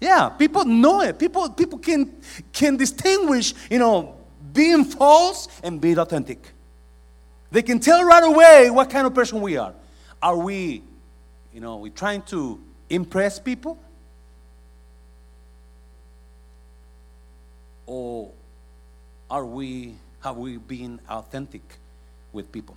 Yeah, 0.00 0.34
people 0.38 0.64
know 0.64 1.02
it. 1.02 1.18
People, 1.18 1.50
people 1.54 1.78
can, 1.78 2.10
can 2.52 2.78
distinguish, 2.78 3.54
you 3.68 3.76
know, 3.76 4.15
being 4.56 4.84
false 4.84 5.48
and 5.62 5.80
being 5.80 5.98
authentic. 5.98 6.38
They 7.52 7.62
can 7.62 7.78
tell 7.78 8.02
right 8.02 8.24
away 8.24 8.70
what 8.70 8.90
kind 8.90 9.06
of 9.06 9.14
person 9.14 9.40
we 9.40 9.56
are. 9.56 9.74
Are 10.20 10.36
we, 10.36 10.82
you 11.54 11.60
know, 11.60 11.76
we 11.76 11.90
trying 11.90 12.22
to 12.22 12.58
impress 12.90 13.38
people? 13.38 13.78
Or 17.86 18.32
are 19.30 19.44
we, 19.44 19.94
have 20.20 20.36
we 20.36 20.56
been 20.56 21.00
authentic 21.08 21.62
with 22.32 22.50
people? 22.50 22.76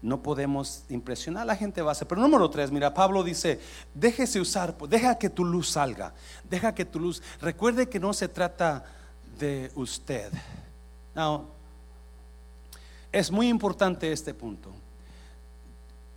No 0.00 0.22
podemos 0.22 0.82
impresionar 0.88 1.42
a 1.42 1.46
la 1.46 1.56
gente 1.56 1.82
base. 1.82 2.04
Pero 2.04 2.20
número 2.20 2.48
tres, 2.50 2.70
mira, 2.70 2.94
Pablo 2.94 3.22
dice, 3.22 3.60
déjese 3.94 4.40
usar, 4.40 4.76
deja 4.88 5.18
que 5.18 5.28
tu 5.28 5.44
luz 5.44 5.70
salga, 5.70 6.12
deja 6.48 6.74
que 6.74 6.84
tu 6.84 7.00
luz, 7.00 7.22
recuerde 7.40 7.88
que 7.88 7.98
no 7.98 8.12
se 8.12 8.28
trata 8.28 8.84
de 9.38 9.70
usted. 9.74 10.30
Now, 11.18 11.46
es 13.10 13.30
muy 13.32 13.48
importante 13.48 14.12
este 14.12 14.32
punto. 14.32 14.70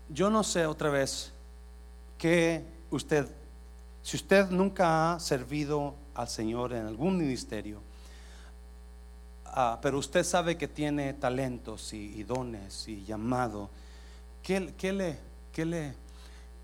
Yo 0.10 0.30
no 0.30 0.43
sé 0.43 0.68
otra 0.68 0.91
vez 0.91 1.32
que 2.20 2.64
usted, 2.91 3.28
si 4.04 4.18
usted 4.18 4.52
nunca 4.52 5.14
ha 5.14 5.20
servido 5.20 5.95
al 6.14 6.28
Señor 6.28 6.74
en 6.74 6.86
algún 6.86 7.18
ministerio, 7.18 7.82
Ah, 9.54 9.80
pero 9.82 9.97
usted 9.97 10.24
sabe 10.24 10.56
que 10.56 10.70
tiene 10.70 11.14
talentos 11.14 11.91
y, 11.91 12.24
dones 12.24 12.88
y 12.88 13.04
llamado, 13.04 13.70
¿qué, 14.41 14.62
le, 14.62 14.74
qué, 15.52 15.66
le, 15.66 15.93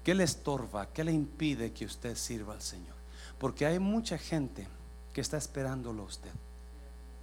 ¿qué 0.05 0.15
le 0.15 0.23
estorba? 0.23 0.87
¿Qué 0.93 1.03
le 1.03 1.11
impide 1.11 1.73
que 1.73 1.83
usted 1.83 2.15
sirva 2.15 2.53
al 2.53 2.61
Señor? 2.61 2.95
Porque 3.39 3.65
hay 3.65 3.77
mucha 3.77 4.17
gente 4.17 4.65
que 5.11 5.19
está 5.19 5.35
esperándolo 5.35 6.03
a 6.03 6.05
usted. 6.05 6.31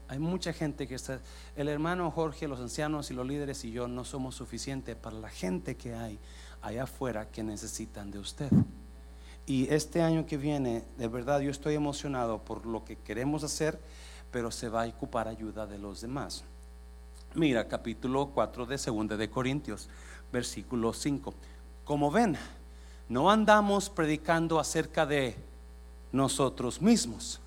Hay 0.09 0.19
mucha 0.19 0.53
gente 0.53 0.87
que 0.87 0.95
está, 0.95 1.21
el 1.57 1.69
hermano 1.69 2.11
Jorge, 2.11 2.47
los 2.47 2.61
ancianos 2.61 3.11
y 3.11 3.15
los 3.15 3.27
líderes 3.27 3.65
y 3.65 3.73
yo 3.73 3.89
no 3.89 4.05
somos 4.05 4.35
suficientes 4.35 4.97
para 4.97 5.17
la 5.17 5.31
gente 5.31 5.77
que 5.77 5.95
hay 5.95 6.19
allá 6.63 6.85
afuera 6.85 7.29
que 7.31 7.43
necesitan 7.43 8.11
de 8.11 8.19
usted. 8.19 8.51
Y 9.47 9.73
este 9.73 10.03
año 10.03 10.27
que 10.27 10.37
viene, 10.37 10.85
de 10.99 11.09
verdad 11.09 11.41
yo 11.41 11.51
estoy 11.51 11.75
emocionado 11.75 12.39
por 12.39 12.67
lo 12.67 12.85
que 12.85 12.97
queremos 12.97 13.45
hacer 13.45 13.79
pero 14.35 14.51
se 14.51 14.69
va 14.69 14.83
a 14.83 14.89
ocupar 14.89 15.29
ayuda 15.29 15.65
de 15.65 15.79
los 15.79 16.01
demás. 16.01 16.43
Mira, 17.37 17.69
capítulo 17.69 18.31
4 18.35 18.67
de 18.67 18.77
2 18.77 19.17
de 19.17 19.31
Corintios, 19.31 19.89
versículo 20.33 20.93
5. 20.93 21.33
Como 21.85 22.11
ven, 22.11 22.37
no 23.09 23.31
andamos 23.31 23.89
predicando 23.89 24.59
acerca 24.59 25.07
de 25.07 25.37
nosotros 26.11 26.83
mismos. 26.83 27.41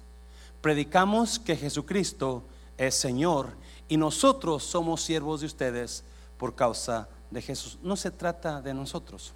Predicamos 0.68 1.40
que 1.40 1.56
Jesucristo 1.56 2.44
es 2.78 2.94
Señor 2.94 3.56
y 3.88 3.96
nosotros 3.96 4.64
somos 4.64 5.02
siervos 5.02 5.40
de 5.40 5.46
ustedes 5.46 6.04
por 6.38 6.56
causa 6.56 7.08
de 7.32 7.42
Jesús. 7.42 7.80
No 7.82 7.96
se 7.96 8.12
trata 8.12 8.62
de 8.62 8.74
nosotros. 8.74 9.32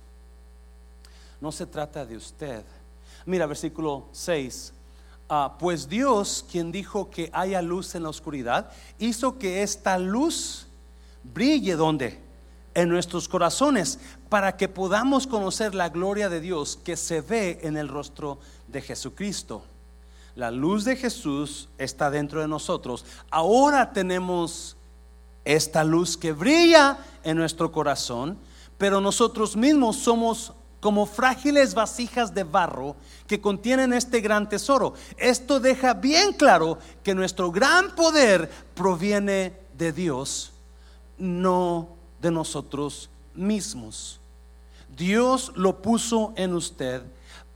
No 1.40 1.54
se 1.54 1.66
trata 1.66 2.06
de 2.06 2.18
usted. 2.18 2.66
Mira, 3.26 3.46
versículo 3.46 4.10
6 4.12 4.74
Ah, 5.30 5.56
pues 5.58 5.88
Dios, 5.88 6.46
quien 6.52 6.70
dijo 6.70 7.10
que 7.10 7.30
haya 7.32 7.62
luz 7.62 7.96
en 7.96 8.04
la 8.04 8.10
oscuridad, 8.10 8.70
hizo 9.00 9.40
que 9.40 9.64
esta 9.64 9.98
luz 9.98 10.68
brille 11.24 11.78
donde? 11.78 12.20
En 12.74 12.90
nuestros 12.90 13.30
corazones, 13.30 14.00
para 14.28 14.58
que 14.58 14.68
podamos 14.68 15.28
conocer 15.28 15.76
la 15.76 15.88
gloria 15.88 16.28
de 16.28 16.42
Dios 16.42 16.78
que 16.84 16.98
se 16.98 17.22
ve 17.22 17.62
en 17.64 17.78
el 17.78 17.88
rostro 17.88 18.38
de 18.68 18.82
Jesucristo. 18.82 19.64
La 20.36 20.52
luz 20.52 20.86
de 20.86 20.96
Jesús 20.96 21.70
está 21.78 22.10
dentro 22.10 22.42
de 22.42 22.48
nosotros. 22.48 23.06
Ahora 23.30 23.92
tenemos 23.92 24.78
esta 25.44 25.84
luz 25.84 26.18
que 26.18 26.32
brilla 26.32 26.98
en 27.24 27.38
nuestro 27.38 27.72
corazón, 27.72 28.38
pero 28.78 29.02
nosotros 29.02 29.56
mismos 29.56 29.98
somos 29.98 30.54
como 30.80 31.06
frágiles 31.06 31.74
vasijas 31.74 32.34
de 32.34 32.44
barro 32.44 32.96
que 33.28 33.40
contienen 33.40 33.94
este 33.94 34.20
gran 34.20 34.50
tesoro. 34.50 34.96
Esto 35.18 35.60
deja 35.60 35.94
bien 35.94 36.34
claro 36.34 36.80
que 37.04 37.14
nuestro 37.14 37.52
gran 37.52 37.96
poder 37.96 38.50
proviene 38.74 39.54
de 39.78 39.92
Dios, 39.92 40.52
no 41.18 41.90
de 42.22 42.32
nosotros 42.32 43.10
mismos. 43.36 44.20
Dios 44.96 45.52
lo 45.56 45.82
puso 45.82 46.34
en 46.36 46.54
usted 46.54 47.04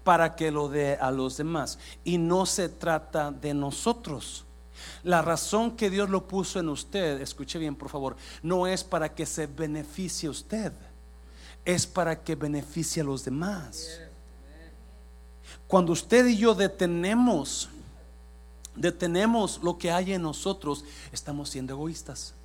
para 0.06 0.38
que 0.38 0.52
lo 0.52 0.70
dé 0.70 0.96
a 0.96 1.12
los 1.12 1.36
demás 1.36 1.78
y 2.06 2.18
no 2.18 2.46
se 2.46 2.70
trata 2.70 3.32
de 3.32 3.54
nosotros. 3.54 4.46
La 5.04 5.22
razón 5.22 5.76
que 5.76 5.90
Dios 5.90 6.10
lo 6.10 6.28
puso 6.28 6.62
en 6.62 6.70
usted, 6.70 7.20
escuche 7.20 7.60
bien 7.60 7.76
por 7.76 7.90
favor, 7.90 8.16
no 8.42 8.68
es 8.68 8.86
para 8.86 9.14
que 9.14 9.26
se 9.26 9.48
beneficie 9.48 10.30
usted 10.30 10.72
es 11.66 11.88
para 11.88 12.24
que 12.24 12.36
beneficie 12.36 13.02
a 13.02 13.06
los 13.06 13.26
demás. 13.26 14.00
Cuando 15.68 15.92
usted 15.92 16.28
y 16.28 16.38
yo 16.38 16.54
detenemos, 16.54 17.70
detenemos 18.76 19.60
lo 19.64 19.78
que 19.78 19.92
hay 19.92 20.14
en 20.14 20.22
nosotros, 20.22 20.86
estamos 21.12 21.50
siendo 21.50 21.74
egoístas. 21.74 22.36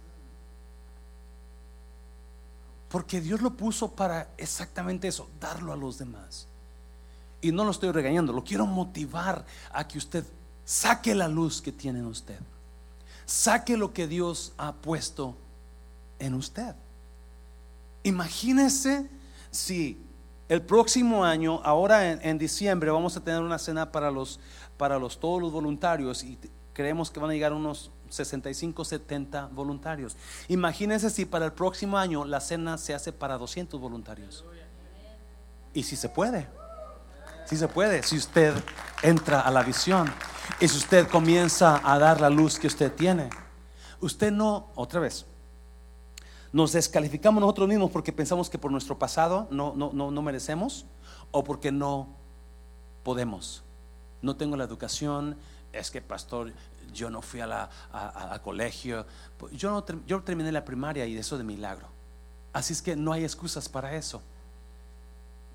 Porque 2.89 3.21
Dios 3.21 3.41
lo 3.43 3.53
puso 3.53 3.93
para 3.93 4.33
exactamente 4.39 5.07
eso, 5.07 5.29
darlo 5.39 5.73
a 5.73 5.77
los 5.77 5.99
demás. 5.99 6.47
Y 7.41 7.53
no 7.53 7.65
lo 7.65 7.71
estoy 7.71 7.91
regañando, 7.91 8.33
lo 8.33 8.45
quiero 8.45 8.67
motivar 8.67 9.45
a 9.73 9.87
que 9.87 9.99
usted 9.99 10.25
saque 10.65 11.15
la 11.15 11.29
luz 11.29 11.63
que 11.63 11.73
tiene 11.73 12.01
en 12.01 12.07
usted. 12.07 12.39
Saque 13.25 13.77
lo 13.77 13.93
que 13.93 14.07
Dios 14.07 14.53
ha 14.59 14.73
puesto 14.73 15.37
en 16.19 16.35
usted. 16.35 16.75
Imagínese 18.03 19.09
si 19.51 20.01
el 20.49 20.63
próximo 20.63 21.25
año, 21.25 21.61
ahora 21.65 22.11
en, 22.13 22.39
diciembre, 22.39 22.91
vamos 22.91 23.17
a 23.17 23.21
tener 23.21 23.41
una 23.41 23.59
cena 23.59 23.93
para 23.93 24.11
los, 24.11 24.41
para 24.77 24.99
los 24.99 25.19
todos 25.19 25.41
los 25.41 25.53
voluntarios 25.53 26.25
y 26.25 26.39
creemos 26.73 27.11
que 27.11 27.21
van 27.21 27.31
a 27.31 27.33
llegar 27.33 27.53
unos 27.53 27.91
65, 28.09 28.85
70 28.85 29.47
voluntarios. 29.53 30.17
Imagínense 30.49 31.11
si 31.11 31.25
para 31.25 31.47
el 31.47 31.53
próximo 31.53 31.99
año 31.99 32.25
la 32.25 32.41
cena 32.41 32.79
se 32.79 32.95
hace 32.95 33.13
para 33.13 33.39
200 33.39 33.81
voluntarios. 33.81 34.45
Y 35.73 35.85
si 35.85 35.95
se 35.97 36.09
puede, 36.09 36.49
si 37.45 37.57
se 37.57 37.69
puede, 37.69 38.03
si 38.03 38.17
usted 38.17 38.55
entra 39.03 39.41
a 39.41 39.51
la 39.51 39.63
visión 39.63 40.13
y 40.61 40.69
si 40.69 40.77
usted 40.77 41.09
comienza 41.09 41.81
a 41.85 41.99
dar 41.99 42.21
la 42.21 42.31
luz 42.31 42.59
que 42.59 42.67
usted 42.67 42.93
tiene. 42.93 43.31
Usted 44.01 44.33
no, 44.33 44.71
otra 44.75 45.01
vez, 45.01 45.27
nos 46.53 46.73
descalificamos 46.73 47.41
nosotros 47.41 47.69
mismos 47.69 47.91
porque 47.91 48.13
pensamos 48.13 48.51
que 48.51 48.59
por 48.59 48.71
nuestro 48.73 48.99
pasado 48.99 49.47
no, 49.51 49.75
no, 49.77 49.93
no, 49.93 50.23
merecemos 50.23 50.87
o 51.31 51.45
porque 51.45 51.71
no 51.71 52.09
podemos. 53.03 53.63
No 54.23 54.37
tengo 54.37 54.57
la 54.57 54.65
educación, 54.65 55.37
es 55.73 55.91
que 55.91 56.01
pastor, 56.01 56.53
yo 56.93 57.09
no 57.11 57.23
fui 57.23 57.41
a 57.41 57.47
la 57.47 58.41
colegio, 58.43 59.07
yo, 59.53 59.71
no, 59.71 59.85
yo 60.07 60.23
terminé 60.23 60.51
la 60.51 60.65
primaria 60.65 61.07
y 61.07 61.17
eso 61.17 61.39
de 61.39 61.45
milagro. 61.45 61.89
Así 62.53 62.73
es 62.73 62.83
que 62.83 62.97
no 62.97 63.13
hay 63.13 63.23
excusas 63.25 63.69
para 63.69 63.95
eso. 63.95 64.21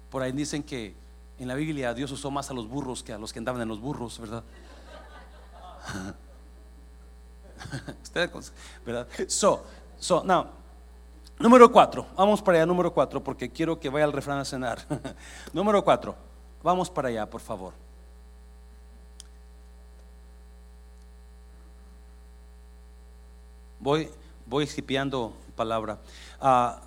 Por 0.10 0.22
ahí 0.22 0.32
dicen 0.32 0.64
que 0.64 0.96
en 1.40 1.48
la 1.48 1.56
Biblia 1.56 1.94
Dios 1.94 2.12
usó 2.12 2.32
más 2.32 2.50
a 2.50 2.54
los 2.54 2.68
burros 2.68 3.04
que 3.04 3.14
a 3.14 3.18
los 3.18 3.34
que 3.34 3.40
andaban 3.40 3.62
en 3.62 3.68
los 3.68 3.80
burros, 3.80 4.20
¿verdad? 4.20 4.44
¿verdad? 8.86 9.08
So, 9.28 9.64
so, 10.00 10.24
now, 10.24 10.48
Número 11.38 11.70
cuatro, 11.70 12.08
vamos 12.16 12.42
para 12.42 12.60
allá, 12.60 12.66
número 12.66 12.94
cuatro, 12.94 13.22
porque 13.22 13.50
quiero 13.50 13.78
que 13.78 13.90
vaya 13.90 14.06
al 14.06 14.14
refrán 14.14 14.38
a 14.40 14.46
cenar. 14.46 14.80
número 15.54 15.84
cuatro, 15.84 16.16
vamos 16.64 16.90
para 16.90 17.10
allá, 17.10 17.30
por 17.30 17.42
favor. 17.42 17.74
Voy, 23.80 24.10
voy 24.46 24.66
palabra. 25.56 26.00
Ah, 26.40 26.80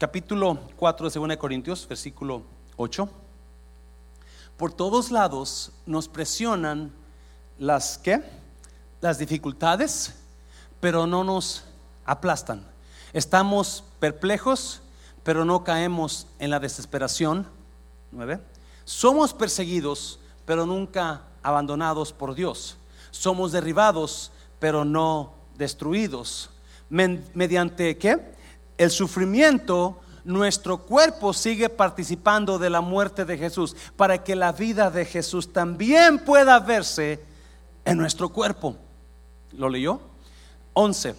capítulo 0.00 0.58
4 0.76 1.10
de 1.10 1.20
2 1.20 1.36
Corintios, 1.36 1.86
versículo 1.86 2.42
8. 2.78 3.06
Por 4.56 4.72
todos 4.72 5.10
lados 5.10 5.72
nos 5.84 6.08
presionan 6.08 6.90
las 7.58 7.98
¿qué? 7.98 8.22
Las 9.02 9.18
dificultades, 9.18 10.14
pero 10.80 11.06
no 11.06 11.22
nos 11.22 11.64
aplastan. 12.06 12.66
Estamos 13.12 13.84
perplejos, 13.98 14.80
pero 15.22 15.44
no 15.44 15.64
caemos 15.64 16.26
en 16.38 16.48
la 16.48 16.60
desesperación. 16.60 17.46
9. 18.10 18.40
Somos 18.86 19.34
perseguidos, 19.34 20.18
pero 20.46 20.64
nunca 20.64 21.24
abandonados 21.42 22.14
por 22.14 22.34
Dios. 22.34 22.78
Somos 23.10 23.52
derribados, 23.52 24.32
pero 24.60 24.86
no 24.86 25.34
destruidos. 25.58 26.48
¿Mediante 26.88 27.98
qué? 27.98 28.39
El 28.80 28.90
sufrimiento, 28.90 30.00
nuestro 30.24 30.78
cuerpo 30.78 31.34
sigue 31.34 31.68
participando 31.68 32.58
de 32.58 32.70
la 32.70 32.80
muerte 32.80 33.26
de 33.26 33.36
Jesús, 33.36 33.76
para 33.94 34.24
que 34.24 34.34
la 34.34 34.52
vida 34.52 34.90
de 34.90 35.04
Jesús 35.04 35.52
también 35.52 36.20
pueda 36.20 36.58
verse 36.60 37.20
en 37.84 37.98
nuestro 37.98 38.30
cuerpo. 38.30 38.74
¿Lo 39.52 39.68
leyó? 39.68 40.00
11. 40.72 41.14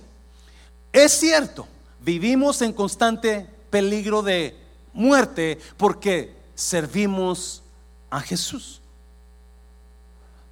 Es 0.91 1.12
cierto, 1.12 1.68
vivimos 1.99 2.64
en 2.64 2.74
constante 2.74 3.47
peligro 3.70 4.24
de 4.24 4.57
muerte 4.91 5.59
porque 5.78 6.36
servimos 6.55 7.62
a 8.09 8.22
Jesús. 8.22 8.82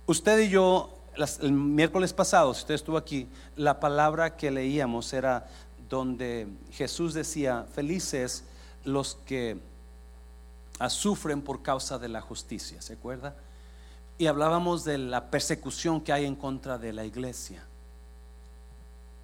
Usted 0.06 0.38
y 0.42 0.50
yo, 0.50 0.96
el 1.42 1.54
miércoles 1.54 2.14
pasado, 2.14 2.54
si 2.54 2.60
usted 2.60 2.76
estuvo 2.76 2.98
aquí, 2.98 3.28
la 3.56 3.80
palabra 3.80 4.38
que 4.38 4.52
leíamos 4.52 5.12
era 5.12 5.48
donde 5.90 6.48
Jesús 6.72 7.14
decía, 7.14 7.66
felices 7.74 8.44
los 8.86 9.16
que 9.26 9.60
sufren 10.90 11.42
por 11.42 11.62
causa 11.62 12.00
de 12.00 12.08
la 12.08 12.22
justicia, 12.22 12.82
¿se 12.82 12.94
acuerda? 12.94 13.36
Y 14.18 14.28
hablábamos 14.28 14.84
de 14.84 14.98
la 14.98 15.30
persecución 15.32 16.02
que 16.02 16.14
hay 16.14 16.26
en 16.26 16.36
contra 16.36 16.78
de 16.78 16.94
la 16.94 17.06
iglesia. 17.06 17.66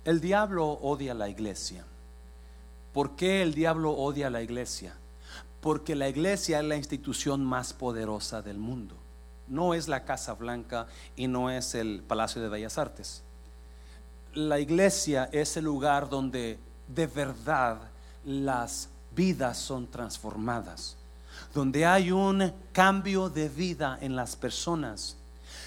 El 0.03 0.21
diablo 0.21 0.67
odia 0.67 1.13
la 1.13 1.29
iglesia. 1.29 1.85
¿Por 2.93 3.15
qué 3.15 3.41
el 3.41 3.53
diablo 3.53 3.91
odia 3.91 4.27
a 4.27 4.29
la 4.29 4.41
iglesia? 4.41 4.95
Porque 5.61 5.95
la 5.95 6.07
iglesia 6.07 6.59
es 6.59 6.65
la 6.65 6.77
institución 6.77 7.43
más 7.43 7.73
poderosa 7.73 8.41
del 8.41 8.57
mundo. 8.57 8.95
No 9.47 9.73
es 9.73 9.87
la 9.87 10.05
Casa 10.05 10.33
Blanca 10.33 10.87
y 11.15 11.27
no 11.27 11.49
es 11.49 11.75
el 11.75 12.03
Palacio 12.07 12.41
de 12.41 12.49
Bellas 12.49 12.77
Artes. 12.77 13.24
La 14.35 14.59
iglesia 14.59 15.29
es 15.31 15.55
el 15.55 15.63
lugar 15.63 16.09
donde 16.09 16.59
de 16.89 17.07
verdad 17.07 17.77
las 18.25 18.89
vidas 19.15 19.57
son 19.57 19.87
transformadas, 19.87 20.97
donde 21.53 21.85
hay 21.85 22.11
un 22.11 22.51
cambio 22.73 23.29
de 23.29 23.47
vida 23.47 23.97
en 24.01 24.17
las 24.17 24.35
personas. 24.35 25.15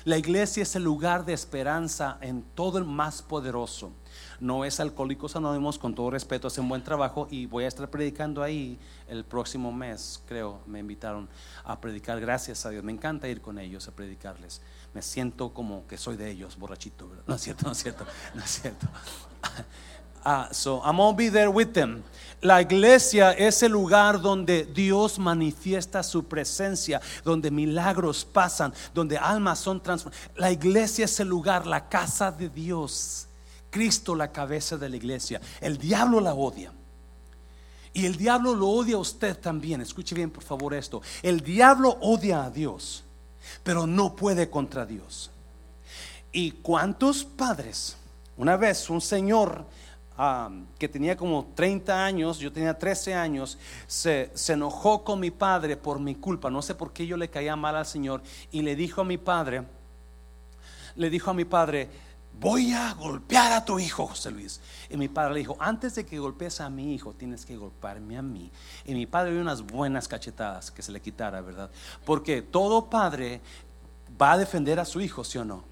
La 0.05 0.19
iglesia 0.19 0.65
es 0.65 0.77
el 0.77 0.85
lugar 0.85 1.25
de 1.25 1.33
esperanza 1.33 2.19
en 2.21 2.43
todo 2.55 2.77
el 2.77 2.85
más 2.85 3.23
poderoso. 3.23 3.91
No 4.39 4.67
es 4.67 4.81
Alcohólicos 4.81 5.35
Anónimos, 5.35 5.79
con 5.79 5.95
todo 5.95 6.11
respeto, 6.11 6.49
hacen 6.49 6.69
buen 6.69 6.85
trabajo 6.85 7.27
y 7.31 7.47
voy 7.47 7.65
a 7.65 7.69
estar 7.69 7.89
predicando 7.89 8.43
ahí 8.43 8.79
el 9.09 9.25
próximo 9.25 9.73
mes, 9.73 10.23
creo, 10.29 10.61
me 10.67 10.79
invitaron 10.79 11.27
a 11.65 11.81
predicar, 11.81 12.21
gracias 12.21 12.67
a 12.67 12.71
Dios, 12.71 12.85
me 12.85 12.93
encanta 12.93 13.29
ir 13.29 13.41
con 13.41 13.59
ellos 13.59 13.89
a 13.89 13.93
predicarles, 13.93 14.61
me 14.95 15.03
siento 15.03 15.53
como 15.53 15.87
que 15.87 15.97
soy 15.97 16.17
de 16.17 16.31
ellos, 16.31 16.57
borrachito, 16.57 17.11
No 17.27 17.35
es 17.35 17.43
cierto, 17.43 17.67
no 17.67 17.73
es 17.73 17.79
cierto, 17.79 18.07
no 18.35 18.43
es 18.43 18.51
cierto. 18.51 18.87
Ah, 20.25 20.49
so 20.53 20.83
I'm 20.85 20.97
gonna 20.97 21.17
be 21.17 21.31
there 21.31 21.49
with 21.49 21.73
them. 21.73 22.03
La 22.43 22.61
iglesia 22.61 23.33
es 23.33 23.63
el 23.63 23.73
lugar 23.73 24.21
donde 24.21 24.65
Dios 24.65 25.19
manifiesta 25.19 26.03
su 26.03 26.25
presencia, 26.25 27.01
donde 27.25 27.51
milagros 27.51 28.25
pasan, 28.25 28.75
donde 28.93 29.17
almas 29.17 29.61
son 29.61 29.81
transformadas. 29.81 30.31
La 30.37 30.51
iglesia 30.51 31.07
es 31.07 31.21
el 31.21 31.29
lugar, 31.29 31.67
la 31.67 31.89
casa 31.89 32.31
de 32.31 32.49
Dios. 32.49 33.29
Cristo 33.71 34.15
la 34.15 34.33
cabeza 34.33 34.77
de 34.77 34.89
la 34.89 34.97
iglesia. 34.97 35.41
El 35.61 35.79
diablo 35.79 36.21
la 36.21 36.35
odia. 36.35 36.73
Y 37.93 38.07
el 38.07 38.17
diablo 38.17 38.55
lo 38.55 38.69
odia 38.69 38.97
a 38.97 39.01
usted 39.01 39.39
también. 39.39 39.81
Escuche 39.81 40.15
bien, 40.15 40.31
por 40.31 40.45
favor, 40.45 40.75
esto. 40.75 41.03
El 41.23 41.41
diablo 41.41 41.99
odia 42.01 42.45
a 42.45 42.51
Dios, 42.51 43.05
pero 43.63 43.87
no 43.87 44.15
puede 44.15 44.51
contra 44.51 44.87
Dios. 44.87 45.31
¿Y 46.33 46.53
cuántos 46.53 47.25
padres? 47.25 47.97
Una 48.37 48.57
vez 48.57 48.89
un 48.91 49.01
señor 49.01 49.65
que 50.79 50.89
tenía 50.89 51.17
como 51.17 51.53
30 51.55 52.05
años, 52.05 52.39
yo 52.39 52.53
tenía 52.53 52.77
13 52.77 53.15
años, 53.15 53.57
se, 53.87 54.33
se 54.35 54.55
enojó 54.55 55.05
con 55.05 55.21
mi 55.21 55.31
padre 55.31 55.77
por 55.77 56.01
mi 56.01 56.17
culpa. 56.17 56.51
No 56.51 56.61
sé 56.61 56.75
por 56.75 56.93
qué 56.93 57.07
yo 57.07 57.17
le 57.17 57.31
caía 57.31 57.55
mal 57.55 57.77
al 57.77 57.87
Señor. 57.87 58.23
Y 58.51 58.63
le 58.63 58.75
dijo 58.75 59.03
a 59.03 59.05
mi 59.05 59.17
padre, 59.17 59.63
le 60.97 61.09
dijo 61.09 61.31
a 61.31 61.35
mi 61.35 61.45
padre, 61.45 61.89
voy 62.41 62.73
a 62.73 62.95
golpear 62.95 63.53
a 63.53 63.65
tu 63.65 63.79
hijo, 63.79 64.07
José 64.07 64.31
Luis. 64.31 64.61
Y 64.91 64.97
mi 64.97 65.09
padre 65.09 65.35
le 65.35 65.41
dijo, 65.41 65.57
antes 65.59 65.95
de 65.95 66.07
que 66.07 66.19
golpees 66.19 66.61
a 66.61 66.71
mi 66.71 66.95
hijo, 66.95 67.13
tienes 67.13 67.45
que 67.45 67.57
golpearme 67.57 68.17
a 68.17 68.23
mí. 68.23 68.51
Y 68.85 68.95
mi 68.95 69.07
padre 69.07 69.33
dio 69.33 69.41
unas 69.41 69.63
buenas 69.63 70.09
cachetadas 70.09 70.71
que 70.71 70.83
se 70.83 70.93
le 70.93 71.01
quitara, 71.01 71.41
¿verdad? 71.41 71.71
Porque 72.05 72.43
todo 72.43 72.89
padre 72.89 73.41
va 74.21 74.33
a 74.33 74.39
defender 74.39 74.79
a 74.81 74.85
su 74.85 75.01
hijo, 75.01 75.25
¿sí 75.25 75.39
o 75.39 75.45
no? 75.45 75.65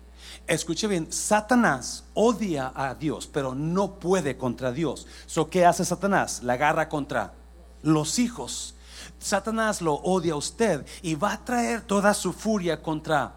Escuche 0.46 0.88
bien, 0.88 1.12
Satanás 1.12 2.04
odia 2.14 2.72
a 2.74 2.94
Dios, 2.94 3.28
pero 3.28 3.54
no 3.54 3.94
puede 3.94 4.36
contra 4.36 4.72
Dios. 4.72 5.06
So, 5.26 5.48
¿Qué 5.48 5.64
hace 5.64 5.84
Satanás? 5.84 6.42
La 6.42 6.54
agarra 6.54 6.88
contra 6.88 7.34
los 7.82 8.18
hijos. 8.18 8.74
Satanás 9.18 9.80
lo 9.80 9.94
odia 9.94 10.32
a 10.32 10.36
usted 10.36 10.84
y 11.02 11.14
va 11.14 11.32
a 11.32 11.44
traer 11.44 11.82
toda 11.82 12.12
su 12.12 12.32
furia 12.32 12.82
contra 12.82 13.34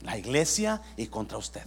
la 0.00 0.16
iglesia 0.16 0.80
y 0.96 1.06
contra 1.06 1.38
usted. 1.38 1.62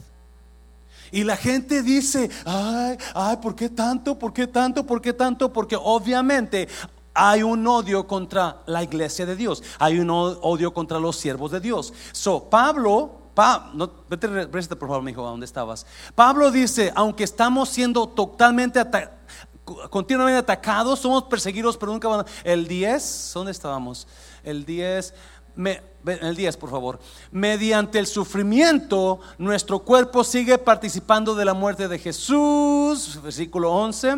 Y 1.11 1.23
la 1.23 1.37
gente 1.37 1.81
dice, 1.81 2.29
ay, 2.45 2.97
ay, 3.13 3.37
¿por 3.37 3.55
qué 3.55 3.69
tanto? 3.69 4.17
¿Por 4.17 4.33
qué 4.33 4.47
tanto? 4.47 4.85
¿Por 4.85 5.01
qué 5.01 5.13
tanto? 5.13 5.51
Porque 5.51 5.77
obviamente 5.81 6.67
hay 7.13 7.43
un 7.43 7.65
odio 7.65 8.05
contra 8.05 8.61
la 8.65 8.83
iglesia 8.83 9.25
de 9.25 9.35
Dios, 9.35 9.63
hay 9.79 9.99
un 9.99 10.09
odio 10.09 10.73
contra 10.73 10.99
los 10.99 11.15
siervos 11.15 11.51
de 11.51 11.61
Dios. 11.61 11.93
So, 12.11 12.49
Pablo, 12.49 13.29
pa, 13.33 13.71
no, 13.73 13.89
vete, 14.09 14.27
por 14.27 14.89
favor, 14.89 15.01
mi 15.01 15.11
hijo, 15.11 15.25
¿a 15.25 15.29
dónde 15.29 15.45
estabas? 15.45 15.85
Pablo 16.13 16.51
dice, 16.51 16.91
aunque 16.93 17.23
estamos 17.23 17.69
siendo 17.69 18.07
totalmente 18.07 18.79
continuamente 19.89 20.37
atacados, 20.37 20.99
somos 20.99 21.23
perseguidos, 21.23 21.77
pero 21.77 21.91
nunca 21.91 22.07
van. 22.07 22.25
El 22.43 22.67
10, 22.67 23.31
¿dónde 23.33 23.51
estábamos? 23.51 24.07
El 24.43 24.63
10 24.63 25.13
el 25.57 26.35
10 26.35 26.57
por 26.57 26.69
favor, 26.69 26.99
mediante 27.31 27.99
el 27.99 28.07
sufrimiento 28.07 29.19
nuestro 29.37 29.79
cuerpo 29.79 30.23
sigue 30.23 30.57
participando 30.57 31.35
de 31.35 31.45
la 31.45 31.53
muerte 31.53 31.87
de 31.87 31.99
Jesús, 31.99 33.19
versículo 33.23 33.71
11. 33.71 34.17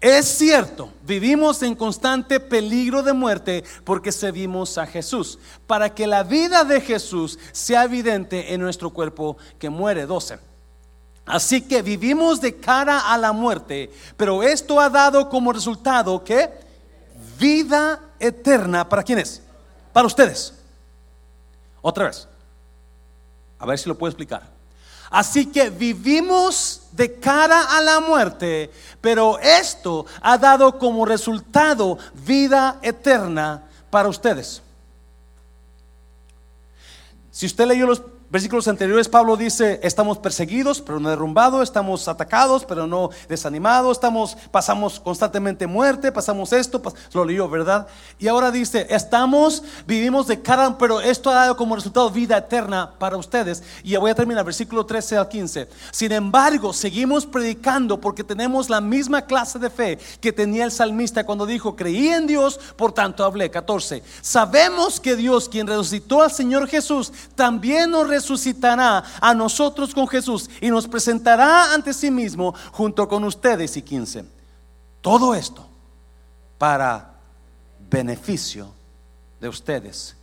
es 0.00 0.26
cierto, 0.26 0.90
vivimos 1.06 1.62
en 1.62 1.74
constante 1.74 2.40
peligro 2.40 3.02
de 3.02 3.12
muerte 3.12 3.64
porque 3.84 4.12
servimos 4.12 4.78
a 4.78 4.86
Jesús, 4.86 5.38
para 5.66 5.94
que 5.94 6.06
la 6.06 6.22
vida 6.22 6.64
de 6.64 6.80
Jesús 6.80 7.38
sea 7.52 7.84
evidente 7.84 8.52
en 8.52 8.60
nuestro 8.60 8.90
cuerpo 8.90 9.36
que 9.58 9.70
muere. 9.70 10.06
12. 10.06 10.38
Así 11.26 11.62
que 11.62 11.80
vivimos 11.80 12.40
de 12.40 12.56
cara 12.56 13.12
a 13.12 13.16
la 13.16 13.32
muerte, 13.32 13.90
pero 14.16 14.42
esto 14.42 14.78
ha 14.78 14.90
dado 14.90 15.30
como 15.30 15.54
resultado 15.54 16.22
que 16.22 16.50
vida 17.38 18.00
eterna, 18.26 18.88
¿para 18.88 19.02
quiénes? 19.02 19.42
Para 19.92 20.06
ustedes. 20.06 20.54
Otra 21.80 22.06
vez. 22.06 22.26
A 23.58 23.66
ver 23.66 23.78
si 23.78 23.88
lo 23.88 23.96
puedo 23.96 24.10
explicar. 24.10 24.54
Así 25.10 25.46
que 25.46 25.70
vivimos 25.70 26.88
de 26.92 27.20
cara 27.20 27.76
a 27.76 27.80
la 27.80 28.00
muerte, 28.00 28.70
pero 29.00 29.38
esto 29.38 30.06
ha 30.20 30.36
dado 30.38 30.78
como 30.78 31.04
resultado 31.04 31.98
vida 32.14 32.78
eterna 32.82 33.62
para 33.90 34.08
ustedes. 34.08 34.60
Si 37.30 37.46
usted 37.46 37.66
leyó 37.66 37.86
los 37.86 38.02
versículos 38.30 38.68
anteriores 38.68 39.08
Pablo 39.08 39.36
dice, 39.36 39.80
estamos 39.82 40.18
perseguidos, 40.18 40.80
pero 40.80 41.00
no 41.00 41.08
derrumbados, 41.08 41.62
estamos 41.62 42.08
atacados, 42.08 42.64
pero 42.64 42.86
no 42.86 43.10
desanimados, 43.28 43.96
estamos, 43.96 44.36
pasamos 44.50 45.00
constantemente 45.00 45.66
muerte, 45.66 46.12
pasamos 46.12 46.52
esto, 46.52 46.82
lo 47.12 47.24
leyó, 47.24 47.48
¿verdad? 47.48 47.86
Y 48.18 48.28
ahora 48.28 48.50
dice, 48.50 48.86
estamos, 48.90 49.62
vivimos 49.86 50.26
de 50.26 50.42
cara, 50.42 50.76
pero 50.78 51.00
esto 51.00 51.30
ha 51.30 51.34
dado 51.34 51.56
como 51.56 51.76
resultado 51.76 52.10
vida 52.10 52.36
eterna 52.36 52.92
para 52.98 53.16
ustedes. 53.16 53.62
Y 53.82 53.96
voy 53.96 54.10
a 54.10 54.14
terminar, 54.14 54.44
versículo 54.44 54.84
13 54.84 55.16
al 55.16 55.28
15. 55.28 55.68
Sin 55.92 56.12
embargo, 56.12 56.72
seguimos 56.72 57.26
predicando 57.26 58.00
porque 58.00 58.24
tenemos 58.24 58.68
la 58.68 58.80
misma 58.80 59.22
clase 59.22 59.58
de 59.58 59.70
fe 59.70 59.98
que 60.20 60.32
tenía 60.32 60.64
el 60.64 60.72
salmista 60.72 61.24
cuando 61.24 61.46
dijo, 61.46 61.76
creí 61.76 62.08
en 62.08 62.26
Dios, 62.26 62.58
por 62.76 62.92
tanto 62.92 63.24
hablé. 63.24 63.50
14. 63.50 64.02
Sabemos 64.20 65.00
que 65.00 65.16
Dios, 65.16 65.48
quien 65.48 65.66
resucitó 65.66 66.22
al 66.22 66.32
Señor 66.32 66.68
Jesús, 66.68 67.12
también 67.34 67.90
nos 67.90 68.08
resucitará 68.24 69.04
a 69.20 69.34
nosotros 69.34 69.94
con 69.94 70.08
Jesús 70.08 70.48
y 70.60 70.70
nos 70.70 70.88
presentará 70.88 71.74
ante 71.74 71.92
sí 71.92 72.10
mismo 72.10 72.54
junto 72.72 73.06
con 73.06 73.22
ustedes. 73.24 73.76
Y 73.76 73.82
15. 73.82 74.24
Todo 75.02 75.34
esto 75.34 75.68
para 76.56 77.14
beneficio 77.90 78.72
de 79.40 79.48
ustedes. 79.48 80.16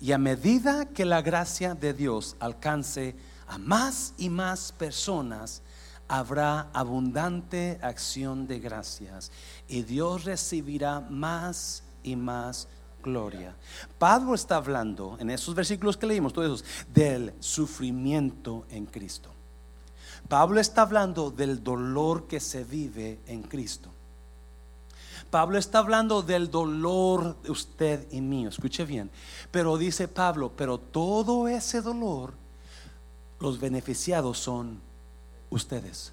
Y 0.00 0.10
a 0.10 0.18
medida 0.18 0.86
que 0.86 1.04
la 1.04 1.22
gracia 1.22 1.74
de 1.74 1.94
Dios 1.94 2.34
alcance 2.40 3.14
a 3.46 3.58
más 3.58 4.14
y 4.18 4.28
más 4.28 4.72
personas, 4.72 5.62
habrá 6.08 6.68
abundante 6.72 7.78
acción 7.80 8.46
de 8.46 8.58
gracias 8.58 9.30
y 9.68 9.82
Dios 9.82 10.24
recibirá 10.24 11.00
más 11.00 11.82
y 12.02 12.16
más 12.16 12.68
gloria. 13.04 13.54
Pablo 13.98 14.34
está 14.34 14.56
hablando 14.56 15.16
en 15.20 15.30
esos 15.30 15.54
versículos 15.54 15.96
que 15.96 16.06
leímos, 16.06 16.32
todos 16.32 16.62
esos, 16.62 16.86
del 16.92 17.32
sufrimiento 17.38 18.64
en 18.70 18.86
Cristo. 18.86 19.30
Pablo 20.28 20.58
está 20.58 20.82
hablando 20.82 21.30
del 21.30 21.62
dolor 21.62 22.26
que 22.26 22.40
se 22.40 22.64
vive 22.64 23.20
en 23.26 23.42
Cristo. 23.42 23.90
Pablo 25.30 25.58
está 25.58 25.80
hablando 25.80 26.22
del 26.22 26.50
dolor 26.50 27.36
de 27.42 27.50
usted 27.50 28.06
y 28.12 28.20
mío, 28.20 28.48
escuche 28.48 28.84
bien. 28.84 29.10
Pero 29.50 29.76
dice 29.76 30.08
Pablo, 30.08 30.52
pero 30.56 30.78
todo 30.78 31.48
ese 31.48 31.82
dolor, 31.82 32.32
los 33.40 33.60
beneficiados 33.60 34.38
son 34.38 34.80
ustedes. 35.50 36.12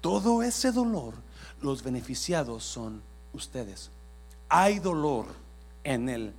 todo 0.00 0.42
ese 0.42 0.70
dolor, 0.70 1.14
los 1.62 1.82
beneficiados 1.82 2.64
son 2.64 3.02
ustedes. 3.32 3.90
Hay 4.48 4.78
dolor 4.78 5.26
en 5.84 6.08
el 6.08 6.34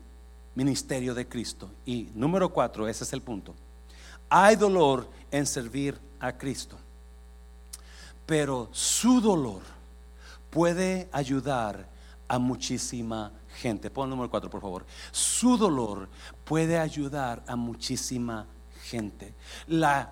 ministerio 0.55 1.13
de 1.13 1.27
Cristo. 1.27 1.69
Y 1.85 2.09
número 2.13 2.49
cuatro, 2.49 2.87
ese 2.87 3.03
es 3.03 3.13
el 3.13 3.21
punto. 3.21 3.53
Hay 4.29 4.55
dolor 4.55 5.07
en 5.31 5.45
servir 5.45 5.99
a 6.19 6.31
Cristo. 6.31 6.77
Pero 8.25 8.69
su 8.71 9.19
dolor 9.19 9.61
puede 10.49 11.09
ayudar 11.11 11.87
a 12.27 12.39
muchísima 12.39 13.31
gente. 13.57 13.89
Pon 13.89 14.05
el 14.05 14.09
número 14.11 14.29
cuatro, 14.29 14.49
por 14.49 14.61
favor. 14.61 14.85
Su 15.11 15.57
dolor 15.57 16.07
puede 16.45 16.79
ayudar 16.79 17.43
a 17.47 17.55
muchísima 17.55 18.45
gente. 18.85 19.33
La, 19.67 20.11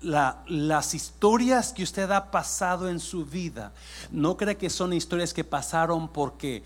la, 0.00 0.44
las 0.46 0.94
historias 0.94 1.72
que 1.72 1.82
usted 1.82 2.10
ha 2.10 2.30
pasado 2.30 2.88
en 2.88 3.00
su 3.00 3.24
vida, 3.24 3.72
no 4.10 4.36
cree 4.36 4.56
que 4.56 4.70
son 4.70 4.92
historias 4.92 5.34
que 5.34 5.44
pasaron 5.44 6.08
porque 6.08 6.62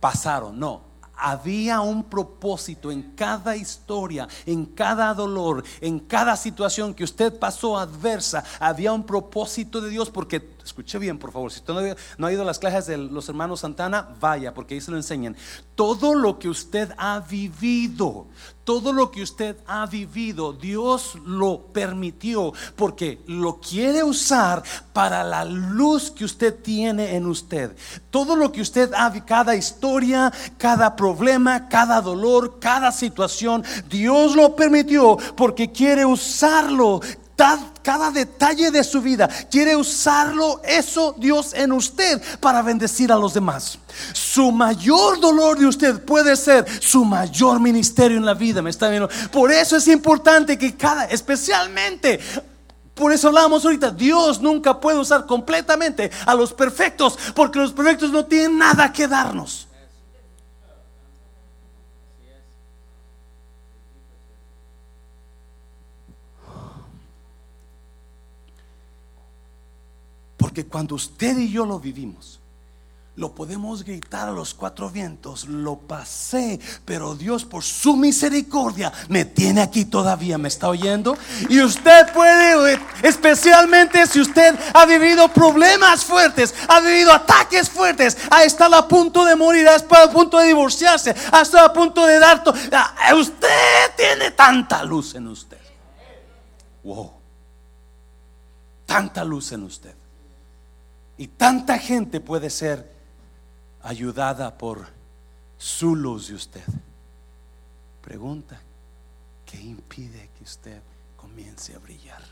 pasaron, 0.00 0.58
no 0.58 0.87
había 1.18 1.80
un 1.80 2.04
propósito 2.04 2.90
en 2.90 3.14
cada 3.14 3.56
historia, 3.56 4.28
en 4.46 4.64
cada 4.66 5.12
dolor, 5.14 5.64
en 5.80 5.98
cada 5.98 6.36
situación 6.36 6.94
que 6.94 7.04
usted 7.04 7.38
pasó 7.38 7.78
adversa. 7.78 8.44
Había 8.60 8.92
un 8.92 9.04
propósito 9.04 9.80
de 9.80 9.90
Dios 9.90 10.10
porque, 10.10 10.57
escuche 10.68 10.98
bien 10.98 11.18
por 11.18 11.32
favor, 11.32 11.50
si 11.50 11.58
usted 11.58 11.96
no 12.16 12.26
ha 12.26 12.32
ido 12.32 12.42
a 12.42 12.46
las 12.46 12.58
clases 12.58 12.86
de 12.86 12.96
los 12.96 13.28
hermanos 13.28 13.60
Santana, 13.60 14.08
vaya, 14.20 14.54
porque 14.54 14.74
ahí 14.74 14.80
se 14.80 14.90
lo 14.90 14.96
enseñan. 14.96 15.36
Todo 15.74 16.14
lo 16.14 16.38
que 16.38 16.48
usted 16.48 16.92
ha 16.96 17.20
vivido, 17.20 18.26
todo 18.64 18.92
lo 18.92 19.10
que 19.10 19.22
usted 19.22 19.56
ha 19.66 19.86
vivido, 19.86 20.52
Dios 20.52 21.16
lo 21.24 21.66
permitió 21.72 22.52
porque 22.76 23.20
lo 23.26 23.60
quiere 23.60 24.02
usar 24.02 24.62
para 24.92 25.24
la 25.24 25.44
luz 25.44 26.10
que 26.10 26.24
usted 26.24 26.54
tiene 26.62 27.16
en 27.16 27.26
usted. 27.26 27.76
Todo 28.10 28.36
lo 28.36 28.52
que 28.52 28.60
usted 28.60 28.92
ha, 28.94 29.10
cada 29.24 29.56
historia, 29.56 30.32
cada 30.56 30.94
problema, 30.96 31.68
cada 31.68 32.00
dolor, 32.00 32.58
cada 32.60 32.92
situación, 32.92 33.64
Dios 33.88 34.36
lo 34.36 34.54
permitió 34.54 35.16
porque 35.36 35.72
quiere 35.72 36.04
usarlo 36.04 37.00
cada 37.82 38.10
detalle 38.10 38.70
de 38.70 38.82
su 38.82 39.00
vida. 39.00 39.28
Quiere 39.50 39.76
usarlo 39.76 40.60
eso 40.64 41.14
Dios 41.18 41.54
en 41.54 41.72
usted 41.72 42.20
para 42.40 42.62
bendecir 42.62 43.12
a 43.12 43.16
los 43.16 43.34
demás. 43.34 43.78
Su 44.12 44.50
mayor 44.50 45.20
dolor 45.20 45.58
de 45.58 45.66
usted 45.66 46.04
puede 46.04 46.36
ser 46.36 46.66
su 46.80 47.04
mayor 47.04 47.60
ministerio 47.60 48.16
en 48.16 48.26
la 48.26 48.34
vida. 48.34 48.60
¿Me 48.60 48.70
está 48.70 48.88
viendo? 48.88 49.08
Por 49.30 49.52
eso 49.52 49.76
es 49.76 49.86
importante 49.88 50.58
que 50.58 50.76
cada, 50.76 51.04
especialmente 51.04 52.20
por 52.94 53.12
eso 53.12 53.28
hablamos 53.28 53.64
ahorita, 53.64 53.92
Dios 53.92 54.40
nunca 54.40 54.80
puede 54.80 54.98
usar 54.98 55.24
completamente 55.24 56.10
a 56.26 56.34
los 56.34 56.52
perfectos, 56.52 57.16
porque 57.32 57.60
los 57.60 57.72
perfectos 57.72 58.10
no 58.10 58.26
tienen 58.26 58.58
nada 58.58 58.92
que 58.92 59.06
darnos. 59.06 59.67
Porque 70.48 70.64
cuando 70.64 70.94
usted 70.94 71.36
y 71.36 71.50
yo 71.50 71.66
lo 71.66 71.78
vivimos, 71.78 72.40
lo 73.16 73.34
podemos 73.34 73.84
gritar 73.84 74.30
a 74.30 74.32
los 74.32 74.54
cuatro 74.54 74.88
vientos, 74.88 75.46
lo 75.46 75.76
pasé, 75.76 76.58
pero 76.86 77.14
Dios 77.14 77.44
por 77.44 77.62
su 77.62 77.96
misericordia 77.96 78.90
me 79.10 79.26
tiene 79.26 79.60
aquí 79.60 79.84
todavía, 79.84 80.38
¿me 80.38 80.48
está 80.48 80.70
oyendo? 80.70 81.18
Y 81.50 81.60
usted 81.60 82.10
puede, 82.14 82.80
especialmente 83.02 84.06
si 84.06 84.22
usted 84.22 84.58
ha 84.72 84.86
vivido 84.86 85.28
problemas 85.28 86.02
fuertes, 86.02 86.54
ha 86.66 86.80
vivido 86.80 87.12
ataques 87.12 87.68
fuertes, 87.68 88.16
ha 88.30 88.42
estado 88.44 88.74
a 88.74 88.88
punto 88.88 89.26
de 89.26 89.36
morir, 89.36 89.68
ha 89.68 89.76
estado 89.76 90.08
a 90.08 90.10
punto 90.10 90.38
de 90.38 90.46
divorciarse, 90.46 91.14
ha 91.30 91.42
estado 91.42 91.66
a 91.66 91.72
punto 91.74 92.06
de 92.06 92.18
dar... 92.18 92.42
Ah, 92.72 93.14
usted 93.14 93.48
tiene 93.98 94.30
tanta 94.30 94.82
luz 94.82 95.14
en 95.14 95.28
usted. 95.28 95.60
Wow. 96.84 97.12
Tanta 98.86 99.22
luz 99.22 99.52
en 99.52 99.64
usted. 99.64 99.97
Y 101.18 101.26
tanta 101.26 101.78
gente 101.78 102.20
puede 102.20 102.48
ser 102.48 102.92
ayudada 103.82 104.56
por 104.56 104.86
su 105.58 105.96
luz 105.96 106.28
de 106.28 106.34
usted. 106.34 106.64
Pregunta, 108.00 108.60
¿qué 109.44 109.60
impide 109.60 110.30
que 110.38 110.44
usted 110.44 110.80
comience 111.16 111.74
a 111.74 111.80
brillar? 111.80 112.22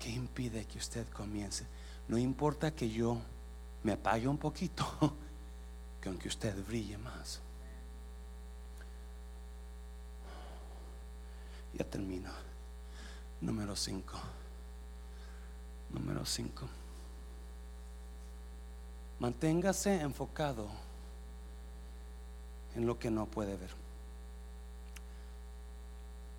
¿Qué 0.00 0.10
impide 0.10 0.64
que 0.64 0.78
usted 0.78 1.06
comience? 1.10 1.64
No 2.08 2.18
importa 2.18 2.72
que 2.72 2.90
yo 2.90 3.20
me 3.84 3.92
apague 3.92 4.26
un 4.26 4.38
poquito, 4.38 4.84
que 6.00 6.08
aunque 6.08 6.26
usted 6.26 6.56
brille 6.66 6.98
más. 6.98 7.40
Ya 11.72 11.84
termino. 11.84 12.30
Número 13.40 13.76
5. 13.76 14.18
Número 15.90 16.26
5. 16.26 16.79
Manténgase 19.20 20.00
enfocado 20.00 20.66
en 22.74 22.86
lo 22.86 22.98
que 22.98 23.10
no 23.10 23.26
puede 23.26 23.54
ver. 23.54 23.70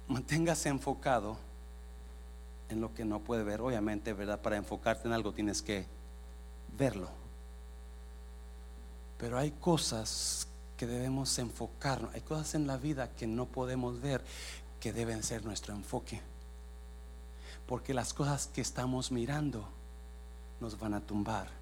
Manténgase 0.08 0.70
enfocado 0.70 1.38
en 2.70 2.82
lo 2.82 2.92
que 2.96 3.06
no 3.06 3.20
puede 3.20 3.44
ver. 3.44 3.62
Obviamente, 3.62 4.14
¿verdad? 4.14 4.42
Para 4.42 4.58
enfocarte 4.58 5.08
en 5.08 5.14
algo 5.14 5.32
tienes 5.32 5.62
que 5.62 5.86
verlo. 6.76 7.08
Pero 9.20 9.38
hay 9.38 9.52
cosas 9.52 10.48
que 10.76 10.88
debemos 10.88 11.38
enfocarnos. 11.38 12.12
Hay 12.16 12.22
cosas 12.22 12.56
en 12.56 12.66
la 12.66 12.78
vida 12.78 13.12
que 13.16 13.28
no 13.28 13.46
podemos 13.46 14.02
ver 14.02 14.24
que 14.80 14.92
deben 14.92 15.22
ser 15.22 15.46
nuestro 15.46 15.76
enfoque. 15.76 16.20
Porque 17.68 17.94
las 17.94 18.12
cosas 18.16 18.48
que 18.48 18.62
estamos 18.62 19.12
mirando 19.12 19.64
nos 20.60 20.80
van 20.80 20.96
a 20.96 21.02
tumbar 21.02 21.61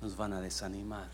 nos 0.00 0.16
van 0.16 0.32
a 0.32 0.40
desanimar. 0.40 1.10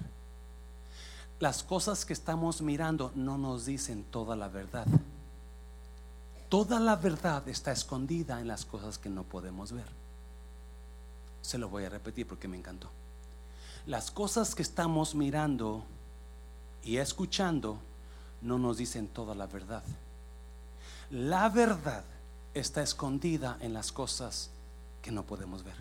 Las 1.38 1.62
cosas 1.62 2.04
que 2.04 2.12
estamos 2.12 2.60
mirando 2.60 3.12
no 3.14 3.38
nos 3.38 3.64
dicen 3.64 4.04
toda 4.04 4.36
la 4.36 4.48
verdad. 4.48 4.86
Toda 6.50 6.80
la 6.80 6.96
verdad 6.96 7.48
está 7.48 7.72
escondida 7.72 8.40
en 8.40 8.48
las 8.48 8.64
cosas 8.64 8.98
que 8.98 9.08
no 9.08 9.22
podemos 9.22 9.72
ver. 9.72 9.86
Se 11.40 11.56
lo 11.56 11.68
voy 11.68 11.84
a 11.84 11.88
repetir 11.88 12.26
porque 12.26 12.48
me 12.48 12.58
encantó. 12.58 12.90
Las 13.86 14.10
cosas 14.10 14.54
que 14.54 14.62
estamos 14.62 15.14
mirando 15.14 15.84
y 16.84 16.98
escuchando 16.98 17.78
no 18.42 18.58
nos 18.58 18.76
dicen 18.76 19.08
toda 19.08 19.34
la 19.34 19.46
verdad. 19.46 19.82
La 21.10 21.48
verdad 21.48 22.04
está 22.54 22.82
escondida 22.82 23.56
en 23.60 23.72
las 23.72 23.92
cosas 23.92 24.50
que 25.02 25.10
no 25.10 25.24
podemos 25.24 25.64
ver. 25.64 25.74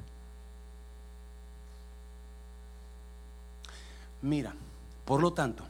Mira, 4.22 4.54
por 5.06 5.22
lo 5.22 5.32
tanto, 5.32 5.64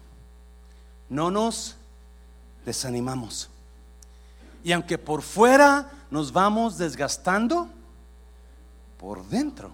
no 1.10 1.32
nos 1.32 1.76
desanimamos. 2.66 3.50
Y 4.64 4.72
aunque 4.72 4.98
por 4.98 5.22
fuera 5.22 5.90
nos 6.12 6.32
vamos 6.32 6.78
desgastando, 6.78 7.70
por 8.98 9.26
dentro 9.26 9.72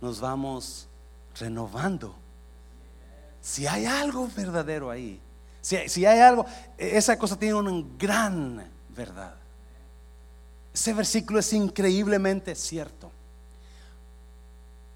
nos 0.00 0.20
vamos 0.20 0.88
renovando. 1.38 2.14
Si 3.40 3.66
hay 3.66 3.86
algo 3.86 4.28
verdadero 4.34 4.90
ahí, 4.90 5.20
si, 5.60 5.88
si 5.88 6.04
hay 6.04 6.20
algo, 6.20 6.44
esa 6.76 7.18
cosa 7.18 7.38
tiene 7.38 7.54
una 7.54 7.86
gran 7.98 8.68
verdad. 8.88 9.34
Ese 10.74 10.92
versículo 10.92 11.38
es 11.38 11.52
increíblemente 11.52 12.54
cierto 12.54 13.10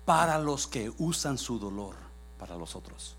para 0.05 0.39
los 0.39 0.67
que 0.67 0.93
usan 0.99 1.39
su 1.39 1.59
dolor 1.59 2.02
para 2.43 2.57
los 2.57 2.75
otros. 2.75 3.15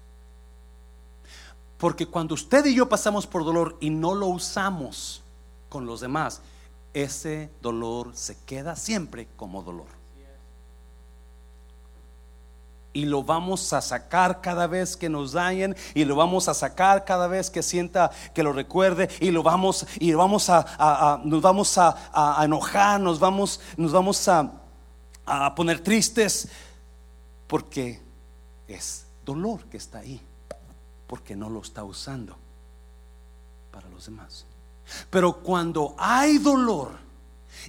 Porque 1.78 2.06
cuando 2.06 2.34
usted 2.34 2.66
y 2.66 2.76
yo 2.76 2.90
pasamos 2.90 3.26
por 3.26 3.46
dolor 3.46 3.78
y 3.80 3.90
no 3.90 4.14
lo 4.16 4.28
usamos 4.28 5.24
con 5.70 5.86
los 5.86 6.02
demás, 6.02 6.42
ese 6.94 7.50
dolor 7.62 8.12
se 8.16 8.38
queda 8.40 8.76
siempre 8.76 9.30
como 9.38 9.64
dolor. 9.64 9.88
Y 12.92 13.06
lo 13.06 13.24
vamos 13.24 13.72
a 13.72 13.82
sacar 13.82 14.42
cada 14.42 14.68
vez 14.68 14.98
que 14.98 15.08
nos 15.08 15.32
dañen 15.32 15.74
y 15.94 16.04
lo 16.04 16.18
vamos 16.18 16.50
a 16.50 16.54
sacar 16.54 17.06
cada 17.06 17.28
vez 17.28 17.50
que 17.50 17.64
sienta 17.64 18.12
que 18.34 18.44
lo 18.44 18.52
recuerde 18.52 19.08
y 19.22 19.32
lo 19.32 19.42
vamos 19.42 19.88
y 20.02 20.12
vamos 20.16 20.50
a, 20.50 21.22
nos 21.24 21.42
vamos 21.42 21.78
a, 21.78 22.42
enojar, 22.44 23.00
nos 23.00 23.20
vamos 23.20 23.62
nos 23.78 23.94
vamos 23.94 24.28
a, 24.28 24.52
a 25.26 25.56
poner 25.56 25.80
tristes 25.80 26.50
porque 27.48 28.02
es 28.68 29.06
dolor 29.26 29.66
que 29.66 29.78
está 29.78 30.00
ahí 30.00 30.22
porque 31.08 31.36
no 31.36 31.50
lo 31.50 31.62
está 31.62 31.84
usando 31.84 32.36
para 33.72 33.90
los 33.90 34.06
demás. 34.06 34.46
Pero 35.10 35.42
cuando 35.42 35.96
hay 35.98 36.38
dolor 36.38 36.92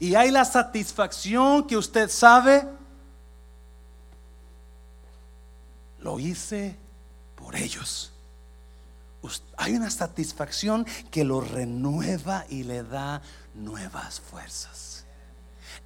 y 0.01 0.15
hay 0.15 0.31
la 0.31 0.45
satisfacción 0.45 1.67
que 1.67 1.77
usted 1.77 2.09
sabe, 2.11 2.67
lo 6.01 6.19
hice 6.19 6.77
por 7.35 7.57
ellos. 7.57 8.13
Hay 9.57 9.75
una 9.75 9.91
satisfacción 9.91 10.87
que 11.11 11.25
lo 11.25 11.41
renueva 11.41 12.45
y 12.51 12.63
le 12.63 12.83
da 12.83 13.23
nuevas 13.55 14.21
fuerzas. 14.21 14.94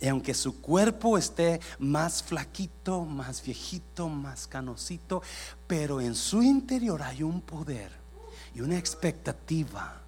Y 0.01 0.09
aunque 0.09 0.35
su 0.35 0.61
cuerpo 0.61 1.19
esté 1.19 1.61
más 1.79 2.23
flaquito, 2.23 3.05
más 3.05 3.43
viejito, 3.43 4.09
más 4.09 4.47
canosito, 4.47 5.23
pero 5.67 6.01
en 6.01 6.15
su 6.15 6.43
interior 6.43 7.03
hay 7.03 7.23
un 7.23 7.41
poder 7.41 7.91
y 8.55 8.61
una 8.61 8.79
expectativa 8.79 10.03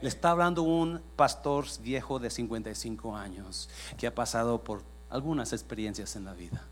le 0.00 0.08
está 0.08 0.30
hablando 0.30 0.62
un 0.62 1.00
pastor 1.14 1.66
viejo 1.82 2.18
de 2.18 2.30
55 2.30 3.16
años 3.16 3.68
que 3.98 4.06
ha 4.06 4.14
pasado 4.14 4.62
por 4.62 4.82
algunas 5.10 5.52
experiencias 5.52 6.16
en 6.16 6.24
la 6.24 6.32
vida. 6.32 6.62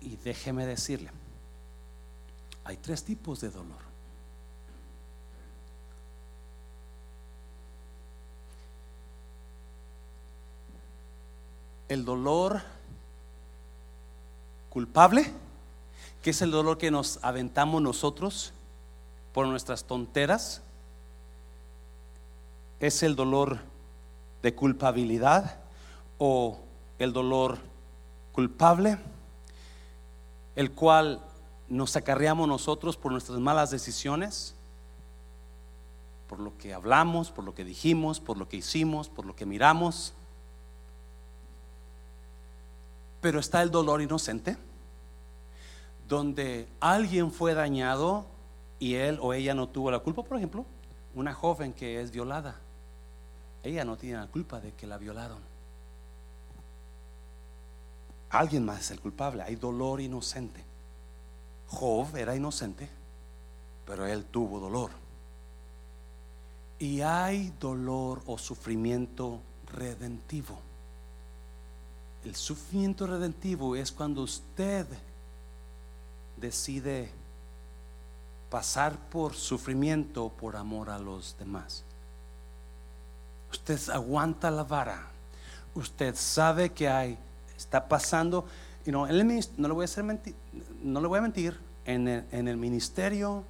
Y 0.00 0.16
déjeme 0.16 0.66
decirle, 0.66 1.10
hay 2.64 2.76
tres 2.76 3.04
tipos 3.04 3.40
de 3.40 3.50
dolor. 3.50 3.91
El 11.92 12.06
dolor 12.06 12.62
culpable, 14.70 15.30
que 16.22 16.30
es 16.30 16.40
el 16.40 16.50
dolor 16.50 16.78
que 16.78 16.90
nos 16.90 17.18
aventamos 17.20 17.82
nosotros 17.82 18.54
por 19.34 19.46
nuestras 19.46 19.84
tonteras 19.84 20.62
es 22.80 23.02
el 23.02 23.14
dolor 23.14 23.58
de 24.42 24.54
culpabilidad 24.54 25.58
o 26.16 26.60
el 26.98 27.12
dolor 27.12 27.58
culpable, 28.32 28.96
el 30.56 30.72
cual 30.72 31.20
nos 31.68 31.94
acarreamos 31.94 32.48
nosotros 32.48 32.96
por 32.96 33.12
nuestras 33.12 33.38
malas 33.38 33.70
decisiones, 33.70 34.54
por 36.26 36.40
lo 36.40 36.56
que 36.56 36.72
hablamos, 36.72 37.30
por 37.30 37.44
lo 37.44 37.54
que 37.54 37.66
dijimos, 37.66 38.18
por 38.18 38.38
lo 38.38 38.48
que 38.48 38.56
hicimos, 38.56 39.10
por 39.10 39.26
lo 39.26 39.36
que 39.36 39.44
miramos. 39.44 40.14
Pero 43.22 43.40
está 43.40 43.62
el 43.62 43.70
dolor 43.70 44.02
inocente, 44.02 44.58
donde 46.06 46.68
alguien 46.80 47.32
fue 47.32 47.54
dañado 47.54 48.26
y 48.78 48.96
él 48.96 49.18
o 49.22 49.32
ella 49.32 49.54
no 49.54 49.70
tuvo 49.70 49.90
la 49.90 50.00
culpa, 50.00 50.22
por 50.22 50.36
ejemplo, 50.36 50.66
una 51.14 51.32
joven 51.32 51.72
que 51.72 52.02
es 52.02 52.10
violada 52.10 52.60
ella 53.62 53.84
no 53.84 53.96
tiene 53.96 54.18
la 54.18 54.26
culpa 54.26 54.60
de 54.60 54.72
que 54.72 54.86
la 54.86 54.98
violaron. 54.98 55.38
Alguien 58.30 58.64
más 58.64 58.80
es 58.80 58.90
el 58.90 59.00
culpable. 59.00 59.42
Hay 59.42 59.56
dolor 59.56 60.00
inocente. 60.00 60.64
Job 61.68 62.16
era 62.16 62.34
inocente, 62.34 62.88
pero 63.86 64.06
él 64.06 64.24
tuvo 64.24 64.58
dolor. 64.58 64.90
Y 66.78 67.02
hay 67.02 67.52
dolor 67.60 68.22
o 68.26 68.36
sufrimiento 68.36 69.40
redentivo. 69.72 70.58
El 72.24 72.36
sufrimiento 72.36 73.06
redentivo 73.06 73.74
es 73.74 73.90
cuando 73.90 74.22
usted 74.22 74.86
decide 76.36 77.10
pasar 78.50 78.96
por 78.96 79.34
sufrimiento 79.34 80.28
por 80.28 80.56
amor 80.56 80.90
a 80.90 80.98
los 80.98 81.36
demás. 81.38 81.84
Usted 83.50 83.78
aguanta 83.90 84.50
la 84.50 84.64
vara. 84.64 85.08
Usted 85.74 86.14
sabe 86.14 86.70
que 86.70 86.88
hay, 86.88 87.18
está 87.56 87.88
pasando. 87.88 88.46
y 88.84 88.90
no 88.90 89.06
le 89.06 89.12
voy 89.72 89.86
a 89.86 90.02
mentir, 90.02 90.34
no 90.82 91.00
le 91.00 91.06
voy 91.08 91.18
a 91.18 91.22
mentir. 91.22 91.58
En 91.84 92.06
el, 92.06 92.24
en 92.30 92.46
el 92.46 92.56
ministerio, 92.56 93.42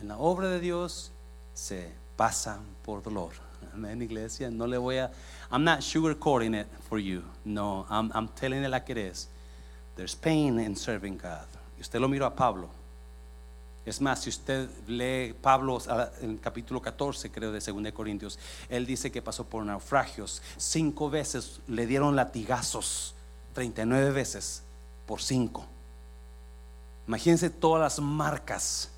en 0.00 0.08
la 0.08 0.16
obra 0.18 0.48
de 0.48 0.60
Dios, 0.60 1.10
se 1.54 1.90
pasan 2.16 2.60
por 2.84 3.02
dolor. 3.02 3.32
Amén, 3.72 4.02
iglesia. 4.02 4.50
No 4.50 4.66
le 4.66 4.78
voy 4.78 4.98
a. 4.98 5.10
I'm 5.50 5.64
not 5.64 5.80
sugarcoating 5.80 6.54
it 6.54 6.66
for 6.88 6.98
you. 6.98 7.22
No, 7.44 7.86
I'm, 7.90 8.10
I'm 8.14 8.28
telling 8.28 8.62
it 8.62 8.70
like 8.70 8.90
it 8.90 8.96
is. 8.96 9.28
There's 9.96 10.14
pain 10.14 10.58
in 10.58 10.76
serving 10.76 11.18
God. 11.18 11.46
Y 11.76 11.82
usted 11.82 12.00
lo 12.00 12.08
miró 12.08 12.26
a 12.26 12.34
Pablo. 12.34 12.68
Es 13.84 14.00
más, 14.00 14.22
si 14.22 14.30
usted 14.30 14.68
lee 14.86 15.32
Pablo 15.32 15.78
en 16.20 16.30
el 16.30 16.40
capítulo 16.40 16.80
14, 16.80 17.30
creo, 17.30 17.50
de 17.50 17.60
2 17.60 17.92
Corintios, 17.92 18.38
él 18.68 18.86
dice 18.86 19.10
que 19.10 19.22
pasó 19.22 19.44
por 19.44 19.64
naufragios. 19.64 20.42
Cinco 20.58 21.10
veces 21.10 21.60
le 21.66 21.86
dieron 21.86 22.14
latigazos, 22.14 23.14
39 23.54 24.10
veces 24.12 24.62
por 25.06 25.20
cinco. 25.22 25.64
Imagínense 27.08 27.50
todas 27.50 27.80
las 27.80 27.98
marcas 27.98 28.90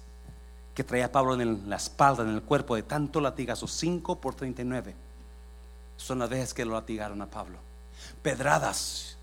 que 0.75 0.85
traía 0.85 1.11
Pablo 1.11 1.41
en 1.41 1.71
la 1.71 1.77
espalda, 1.77 2.25
en 2.25 2.31
el 2.31 2.43
cuerpo, 2.43 2.75
de 2.75 2.83
tanto 2.83 3.21
latigazo, 3.21 3.67
5 3.67 4.21
por 4.21 4.35
39. 4.35 4.95
Son 6.03 6.19
las 6.19 6.29
veces 6.29 6.53
que 6.55 6.65
lo 6.65 6.73
latigaron 6.73 7.21
a 7.23 7.27
Pablo. 7.27 7.59
Pedradas. 8.23 9.17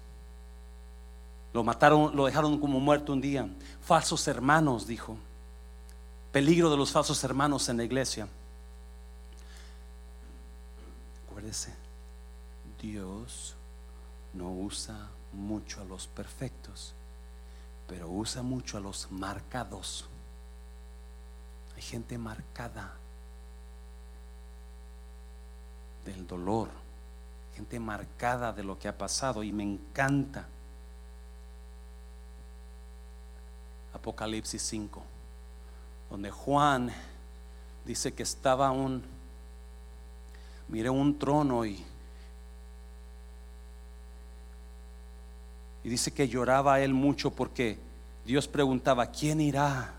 Lo 1.54 1.64
mataron, 1.64 2.16
lo 2.16 2.26
dejaron 2.26 2.60
como 2.60 2.80
muerto 2.80 3.14
un 3.14 3.22
día. 3.22 3.50
Falsos 3.82 4.28
hermanos, 4.28 4.86
dijo 4.86 5.18
peligro 6.32 6.70
de 6.70 6.78
los 6.78 6.92
falsos 6.92 7.24
hermanos 7.24 7.70
en 7.70 7.78
la 7.78 7.84
iglesia. 7.84 8.28
Acuérdese, 11.28 11.74
Dios 12.82 13.56
no 14.34 14.52
usa 14.52 15.10
mucho 15.34 15.82
a 15.82 15.86
los 15.86 16.08
perfectos, 16.08 16.94
pero 17.88 18.10
usa 18.10 18.42
mucho 18.42 18.78
a 18.78 18.82
los 18.82 19.10
marcados. 19.12 20.06
Hay 21.76 21.82
gente 21.82 22.18
marcada 22.18 22.94
del 26.06 26.26
dolor, 26.28 26.70
gente 27.56 27.80
marcada 27.80 28.52
de 28.54 28.64
lo 28.64 28.78
que 28.78 28.88
ha 28.88 28.98
pasado 28.98 29.44
y 29.44 29.52
me 29.52 29.64
encanta. 29.64 30.48
Apocalipsis 33.94 34.62
5 34.62 35.04
donde 36.10 36.32
Juan 36.32 36.92
dice 37.86 38.14
que 38.14 38.24
estaba 38.24 38.72
un, 38.72 39.04
miré 40.68 40.90
un 40.90 41.18
trono 41.20 41.66
y, 41.66 41.84
y 45.84 45.90
dice 45.90 46.12
que 46.12 46.28
lloraba 46.28 46.82
él 46.82 46.94
mucho 46.94 47.32
porque 47.32 47.78
Dios 48.26 48.48
preguntaba, 48.48 49.08
¿quién 49.08 49.40
irá? 49.40 49.94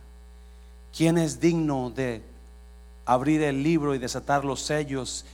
¿Quién 0.96 1.16
es 1.16 1.40
digno 1.40 1.90
de 1.90 2.22
abrir 3.06 3.42
el 3.42 3.62
libro 3.62 3.94
y 3.94 3.98
desatar 3.98 4.44
los 4.44 4.60
sellos? 4.60 5.24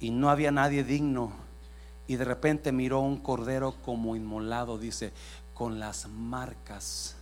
Y 0.00 0.10
no 0.10 0.30
había 0.30 0.50
nadie 0.50 0.84
digno. 0.84 1.32
Y 2.06 2.16
de 2.16 2.24
repente 2.24 2.72
miró 2.72 3.00
un 3.00 3.18
cordero 3.18 3.74
como 3.84 4.16
inmolado, 4.16 4.78
dice, 4.78 5.12
con 5.54 5.78
las 5.78 6.08
marcas 6.08 7.16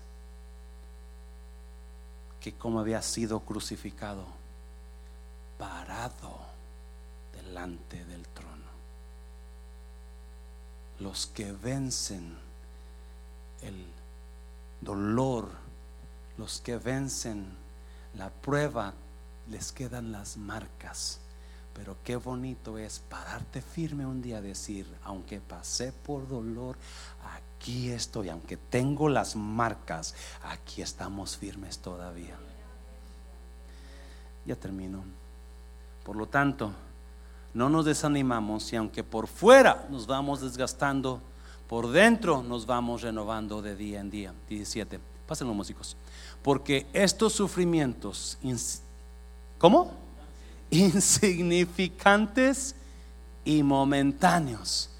que 2.40 2.52
como 2.52 2.78
había 2.78 3.02
sido 3.02 3.40
crucificado, 3.40 4.24
parado 5.58 6.38
delante 7.32 8.04
del 8.04 8.22
trono. 8.28 8.54
Los 11.00 11.26
que 11.26 11.50
vencen 11.50 12.38
el 13.62 13.84
dolor, 14.80 15.48
los 16.38 16.60
que 16.60 16.76
vencen 16.76 17.48
la 18.14 18.30
prueba, 18.30 18.94
les 19.48 19.72
quedan 19.72 20.12
las 20.12 20.36
marcas. 20.36 21.18
Pero 21.76 21.96
qué 22.02 22.16
bonito 22.16 22.78
es 22.78 23.00
pararte 23.00 23.60
firme 23.60 24.06
un 24.06 24.22
día, 24.22 24.40
decir, 24.40 24.86
aunque 25.04 25.40
pasé 25.40 25.92
por 25.92 26.26
dolor, 26.26 26.78
aquí 27.36 27.90
estoy, 27.90 28.30
aunque 28.30 28.56
tengo 28.56 29.10
las 29.10 29.36
marcas, 29.36 30.14
aquí 30.42 30.80
estamos 30.80 31.36
firmes 31.36 31.78
todavía. 31.78 32.34
Ya 34.46 34.56
termino. 34.56 35.04
Por 36.02 36.16
lo 36.16 36.26
tanto, 36.26 36.72
no 37.52 37.68
nos 37.68 37.84
desanimamos 37.84 38.72
y 38.72 38.76
aunque 38.76 39.04
por 39.04 39.26
fuera 39.26 39.86
nos 39.90 40.06
vamos 40.06 40.40
desgastando, 40.40 41.20
por 41.68 41.90
dentro 41.90 42.42
nos 42.42 42.64
vamos 42.64 43.02
renovando 43.02 43.60
de 43.60 43.76
día 43.76 44.00
en 44.00 44.10
día. 44.10 44.34
17. 44.48 44.98
Pasen 45.26 45.46
los 45.46 45.56
músicos. 45.56 45.96
Porque 46.42 46.86
estos 46.94 47.34
sufrimientos, 47.34 48.38
¿cómo? 49.58 50.05
Insignificantes 50.70 52.74
y 53.44 53.62
momentáneos, 53.62 54.90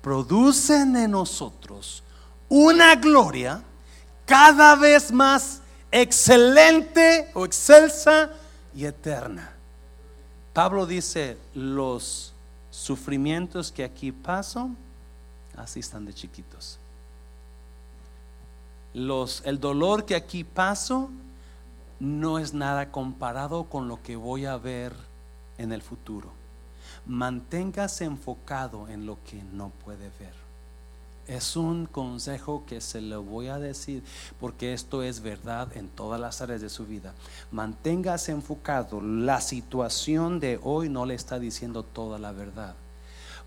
producen 0.00 0.96
en 0.96 1.10
nosotros 1.10 2.02
una 2.48 2.94
gloria 2.94 3.62
cada 4.24 4.76
vez 4.76 5.10
más 5.10 5.60
excelente 5.90 7.30
o 7.34 7.44
excelsa 7.44 8.30
y 8.74 8.84
eterna. 8.84 9.52
Pablo 10.52 10.86
dice, 10.86 11.36
los 11.54 12.32
sufrimientos 12.70 13.72
que 13.72 13.84
aquí 13.84 14.12
paso, 14.12 14.70
así 15.56 15.80
están 15.80 16.06
de 16.06 16.14
chiquitos. 16.14 16.78
Los, 18.94 19.42
el 19.44 19.60
dolor 19.60 20.06
que 20.06 20.14
aquí 20.14 20.44
paso 20.44 21.10
no 22.00 22.38
es 22.38 22.54
nada 22.54 22.90
comparado 22.90 23.64
con 23.64 23.88
lo 23.88 24.02
que 24.02 24.16
voy 24.16 24.46
a 24.46 24.56
ver 24.56 24.94
en 25.58 25.72
el 25.72 25.82
futuro. 25.82 26.30
Manténgase 27.06 28.04
enfocado 28.04 28.88
en 28.88 29.06
lo 29.06 29.18
que 29.24 29.42
no 29.52 29.70
puede 29.84 30.10
ver. 30.18 30.46
Es 31.26 31.56
un 31.56 31.86
consejo 31.86 32.62
que 32.66 32.80
se 32.80 33.00
lo 33.00 33.22
voy 33.22 33.48
a 33.48 33.58
decir 33.58 34.04
porque 34.38 34.72
esto 34.72 35.02
es 35.02 35.20
verdad 35.20 35.76
en 35.76 35.88
todas 35.88 36.20
las 36.20 36.40
áreas 36.40 36.60
de 36.60 36.68
su 36.68 36.86
vida. 36.86 37.14
Manténgase 37.50 38.30
enfocado. 38.30 39.00
La 39.00 39.40
situación 39.40 40.38
de 40.38 40.60
hoy 40.62 40.88
no 40.88 41.04
le 41.04 41.14
está 41.14 41.40
diciendo 41.40 41.82
toda 41.82 42.18
la 42.18 42.30
verdad. 42.30 42.76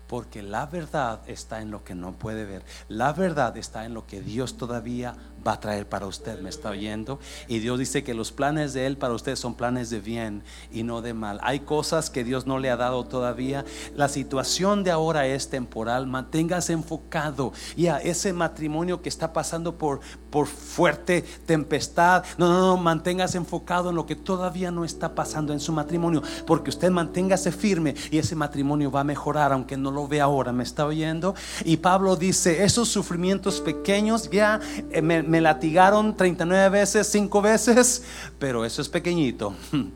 Porque 0.08 0.42
la 0.42 0.66
verdad 0.66 1.20
está 1.26 1.62
en 1.62 1.70
lo 1.70 1.84
que 1.84 1.94
no 1.94 2.12
puede 2.12 2.44
ver. 2.44 2.62
La 2.88 3.12
verdad 3.12 3.56
está 3.56 3.86
en 3.86 3.94
lo 3.94 4.06
que 4.06 4.20
Dios 4.20 4.56
todavía 4.56 5.14
va 5.46 5.52
a 5.52 5.60
traer 5.60 5.88
para 5.88 6.06
usted. 6.06 6.40
¿Me 6.40 6.50
está 6.50 6.70
oyendo? 6.70 7.18
Y 7.48 7.58
Dios 7.58 7.78
dice 7.78 8.02
que 8.02 8.14
los 8.14 8.32
planes 8.32 8.72
de 8.72 8.86
Él 8.86 8.96
para 8.96 9.14
usted 9.14 9.36
son 9.36 9.54
planes 9.54 9.90
de 9.90 10.00
bien 10.00 10.42
y 10.72 10.82
no 10.82 11.02
de 11.02 11.14
mal. 11.14 11.40
Hay 11.42 11.60
cosas 11.60 12.10
que 12.10 12.24
Dios 12.24 12.46
no 12.46 12.58
le 12.58 12.70
ha 12.70 12.76
dado 12.76 13.04
todavía. 13.04 13.64
La 13.94 14.08
situación 14.08 14.84
de 14.84 14.90
ahora 14.90 15.26
es 15.26 15.48
temporal. 15.48 16.06
Manténgase 16.06 16.72
enfocado. 16.72 17.52
Y 17.76 17.86
a 17.86 17.98
ese 17.98 18.32
matrimonio 18.32 19.02
que 19.02 19.08
está 19.08 19.32
pasando 19.32 19.76
por, 19.76 20.00
por 20.30 20.46
fuerte 20.46 21.22
tempestad. 21.46 22.24
No, 22.38 22.48
no, 22.48 22.60
no. 22.60 22.76
Manténgase 22.76 23.38
enfocado 23.38 23.90
en 23.90 23.96
lo 23.96 24.06
que 24.06 24.16
todavía 24.16 24.70
no 24.70 24.84
está 24.84 25.14
pasando 25.14 25.52
en 25.52 25.60
su 25.60 25.72
matrimonio. 25.72 26.22
Porque 26.46 26.70
usted 26.70 26.90
manténgase 26.90 27.52
firme 27.52 27.94
y 28.10 28.18
ese 28.18 28.34
matrimonio 28.34 28.90
va 28.90 29.00
a 29.00 29.04
mejorar 29.04 29.52
aunque 29.52 29.76
no 29.76 29.90
lo 29.90 30.06
ve 30.08 30.20
ahora, 30.20 30.52
¿me 30.52 30.62
está 30.62 30.86
oyendo? 30.86 31.34
Y 31.64 31.78
Pablo 31.78 32.16
dice, 32.16 32.64
esos 32.64 32.88
sufrimientos 32.88 33.60
pequeños 33.60 34.30
ya 34.30 34.60
eh, 34.90 35.02
me, 35.02 35.22
latigaron 35.38 36.16
39 36.16 36.70
veces, 36.70 37.06
5 37.08 37.42
veces, 37.42 38.02
pero 38.38 38.64
eso 38.64 38.80
es 38.80 38.88
pequeñito. 38.88 39.54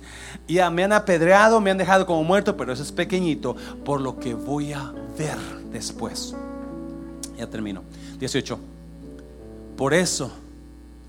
Ya 0.46 0.68
me 0.68 0.84
han 0.84 0.92
apedreado, 0.92 1.58
me 1.58 1.70
han 1.70 1.78
dejado 1.78 2.04
como 2.04 2.22
muerto, 2.22 2.54
pero 2.54 2.70
eso 2.70 2.82
es 2.82 2.92
pequeñito 2.92 3.56
por 3.82 4.02
lo 4.02 4.18
que 4.18 4.34
voy 4.34 4.74
a 4.74 4.92
ver 5.16 5.38
después. 5.72 6.34
Ya 7.38 7.46
termino. 7.48 7.82
18. 8.18 8.58
Por 9.74 9.94
eso 9.94 10.30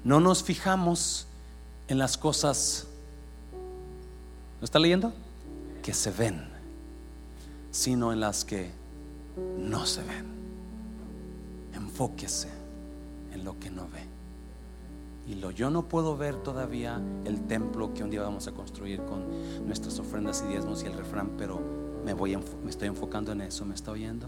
no 0.05 0.19
nos 0.19 0.41
fijamos 0.41 1.28
en 1.88 1.97
las 1.97 2.17
cosas. 2.17 2.88
¿Lo 4.61 4.65
está 4.65 4.80
leyendo? 4.80 5.13
Que 5.84 5.93
se 5.93 6.11
ven, 6.11 6.47
sino 7.71 8.13
en 8.13 8.21
las 8.21 8.45
que 8.45 8.71
no 9.59 9.86
se 9.86 10.01
ven. 10.01 10.26
Enfóquese 11.73 12.49
en 13.34 13.43
lo 13.43 13.59
que 13.59 13.69
no 13.69 13.88
ve. 13.89 14.14
Yo 15.55 15.69
no 15.69 15.88
puedo 15.88 16.17
ver 16.17 16.36
todavía 16.36 17.01
el 17.23 17.41
templo 17.47 17.93
que 17.93 18.03
un 18.03 18.09
día 18.09 18.21
vamos 18.21 18.47
a 18.47 18.51
construir 18.51 19.01
con 19.03 19.23
nuestras 19.65 19.97
ofrendas 19.99 20.43
y 20.45 20.49
diezmos 20.49 20.84
y 20.84 20.88
el 20.88 20.93
refrán, 20.93 21.32
pero 21.38 21.61
me, 22.03 22.13
voy, 22.13 22.36
me 22.36 22.69
estoy 22.69 22.89
enfocando 22.89 23.32
en 23.32 23.39
eso, 23.39 23.63
¿me 23.63 23.73
está 23.73 23.91
oyendo? 23.91 24.28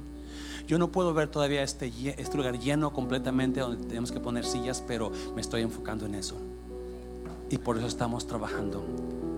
Yo 0.68 0.80
no 0.80 0.90
puedo 0.90 1.14
ver 1.14 1.28
todavía 1.28 1.64
este, 1.64 1.92
este 2.18 2.38
lugar 2.38 2.60
lleno 2.60 2.94
completamente 2.94 3.60
donde 3.60 3.86
tenemos 3.86 4.12
que 4.14 4.22
poner 4.22 4.46
sillas, 4.46 4.82
pero 4.88 5.12
me 5.36 5.42
estoy 5.42 5.64
enfocando 5.64 6.06
en 6.06 6.16
eso. 6.16 6.36
Y 7.50 7.58
por 7.58 7.78
eso 7.78 7.88
estamos 7.88 8.26
trabajando. 8.26 8.84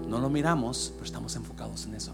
No 0.08 0.20
lo 0.20 0.30
miramos, 0.30 0.92
pero 0.94 1.06
estamos 1.06 1.36
enfocados 1.36 1.86
en 1.86 1.96
eso. 1.96 2.14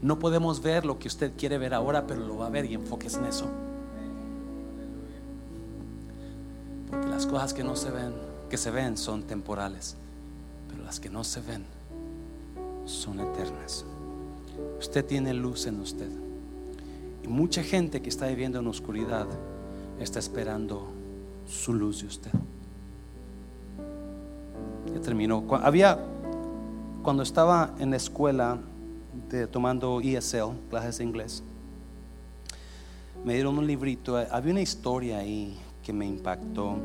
No 0.00 0.18
podemos 0.18 0.62
ver 0.62 0.84
lo 0.84 0.98
que 0.98 1.08
usted 1.08 1.32
quiere 1.36 1.58
ver 1.58 1.74
ahora, 1.74 2.06
pero 2.06 2.24
lo 2.26 2.36
va 2.36 2.46
a 2.46 2.50
ver 2.50 2.66
y 2.66 2.74
enfoques 2.74 3.14
en 3.14 3.24
eso. 3.26 3.46
Porque 6.88 7.08
las 7.08 7.26
cosas 7.26 7.52
que 7.52 7.64
no 7.64 7.74
se 7.74 7.90
ven, 7.90 8.12
que 8.48 8.56
se 8.56 8.70
ven 8.70 8.96
son 8.96 9.22
temporales, 9.22 9.96
pero 10.68 10.82
las 10.82 11.00
que 11.00 11.10
no 11.10 11.24
se 11.24 11.40
ven 11.40 11.64
son 12.84 13.20
eternas. 13.20 13.84
Usted 14.78 15.04
tiene 15.04 15.34
luz 15.34 15.66
en 15.66 15.80
usted. 15.80 16.10
Y 17.22 17.28
mucha 17.28 17.62
gente 17.62 18.00
que 18.00 18.08
está 18.08 18.26
viviendo 18.26 18.60
en 18.60 18.66
oscuridad 18.66 19.26
está 19.98 20.18
esperando 20.18 20.88
su 21.46 21.72
luz 21.72 22.00
de 22.00 22.06
usted. 22.06 22.30
Ya 24.94 25.00
terminó. 25.00 25.44
Había, 25.62 25.98
cuando 27.02 27.22
estaba 27.22 27.74
en 27.78 27.90
la 27.90 27.96
escuela, 27.96 28.58
tomando 29.50 30.00
ESL, 30.00 30.52
clases 30.70 30.98
de 30.98 31.04
inglés, 31.04 31.42
me 33.24 33.34
dieron 33.34 33.58
un 33.58 33.66
librito. 33.66 34.16
Había 34.16 34.52
una 34.52 34.60
historia 34.60 35.18
ahí 35.18 35.58
que 35.82 35.92
me 35.92 36.06
impactó. 36.06 36.76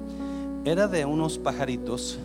Era 0.64 0.88
de 0.88 1.06
unos 1.06 1.40
pajaritos 1.40 2.20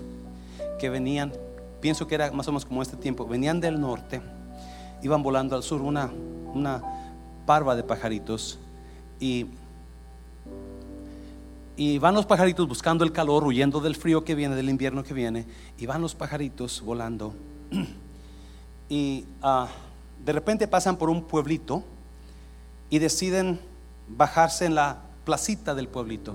que 0.78 0.91
venían, 0.91 1.32
pienso 1.80 2.07
que 2.07 2.16
era 2.16 2.30
más 2.32 2.47
o 2.49 2.53
menos 2.53 2.66
como 2.66 2.82
este 2.82 2.99
tiempo, 2.99 3.26
venían 3.26 3.61
del 3.61 3.80
norte, 3.80 4.20
iban 5.03 5.22
volando 5.22 5.57
al 5.57 5.62
sur, 5.62 5.80
una, 5.80 6.12
una 6.53 6.82
parva 7.47 7.74
de 7.74 7.82
pajaritos, 7.82 8.59
y, 9.18 9.47
y 11.78 11.97
van 11.97 12.14
los 12.14 12.26
pajaritos 12.26 12.68
buscando 12.68 13.05
el 13.05 13.12
calor, 13.12 13.43
huyendo 13.43 13.80
del 13.80 13.97
frío 13.97 14.22
que 14.22 14.34
viene, 14.34 14.55
del 14.55 14.68
invierno 14.68 15.03
que 15.03 15.14
viene, 15.14 15.47
y 15.78 15.87
van 15.87 16.03
los 16.03 16.14
pajaritos 16.14 16.82
volando. 16.82 17.32
y 18.91 19.24
uh, 19.43 19.66
de 20.22 20.32
repente 20.32 20.68
pasan 20.68 20.99
por 20.99 21.09
un 21.09 21.24
pueblito 21.24 21.82
y 22.91 22.99
deciden 22.99 23.59
bajarse 24.09 24.66
en 24.66 24.74
la 24.74 24.99
placita 25.24 25.74
del 25.74 25.89
pueblito. 25.89 26.34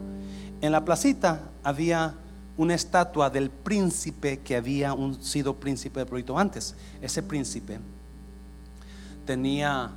En 0.61 0.71
la 0.71 0.83
placita 0.83 1.50
había 1.63 2.15
una 2.57 2.75
estatua 2.75 3.29
del 3.29 3.49
príncipe 3.49 4.39
que 4.39 4.55
había 4.55 4.95
sido 5.21 5.55
príncipe 5.55 5.99
del 5.99 6.07
pueblito 6.07 6.37
antes. 6.37 6.75
Ese 7.01 7.23
príncipe 7.23 7.79
tenía, 9.25 9.91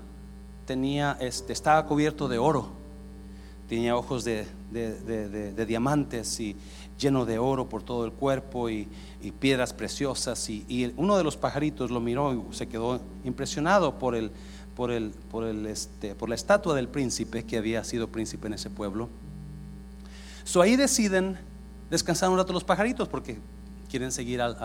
tenía 0.67 1.17
este, 1.21 1.53
estaba 1.53 1.87
cubierto 1.87 2.29
de 2.29 2.39
oro, 2.39 2.69
tenía 3.69 3.97
ojos 3.97 4.25
de, 4.25 4.47
de 4.71 5.67
diamantes 5.67 6.39
y 6.41 6.57
lleno 6.99 7.25
de 7.25 7.39
oro 7.39 7.69
por 7.69 7.83
todo 7.83 8.05
el 8.05 8.13
cuerpo 8.13 8.71
y, 8.71 8.89
piedras 9.41 9.73
preciosas. 9.73 10.51
Y, 10.51 10.93
uno 10.97 11.17
de 11.17 11.25
los 11.25 11.37
pajaritos 11.37 11.91
lo 11.91 12.01
miró 12.01 12.35
y 12.35 12.55
se 12.55 12.67
quedó 12.67 13.01
impresionado 13.25 13.99
por, 13.99 14.15
el, 14.15 14.31
por, 14.77 14.91
el, 14.91 15.13
por, 15.31 15.45
el, 15.45 15.67
este, 15.67 16.15
por 16.15 16.29
la 16.29 16.35
estatua 16.35 16.75
del 16.75 16.89
príncipe 16.89 17.45
que 17.45 17.57
había 17.57 17.83
sido 17.85 18.09
príncipe 18.09 18.47
en 18.49 18.55
ese 18.55 18.69
pueblo. 18.69 19.09
So 20.45 20.61
ahí 20.61 20.77
deciden 20.77 21.39
descansar 21.91 22.31
un 22.31 22.39
rato 22.39 22.53
los 22.53 22.65
pajaritos 22.65 23.09
porque 23.09 23.39
quieren 23.89 24.13
seguir 24.13 24.41
al, 24.41 24.57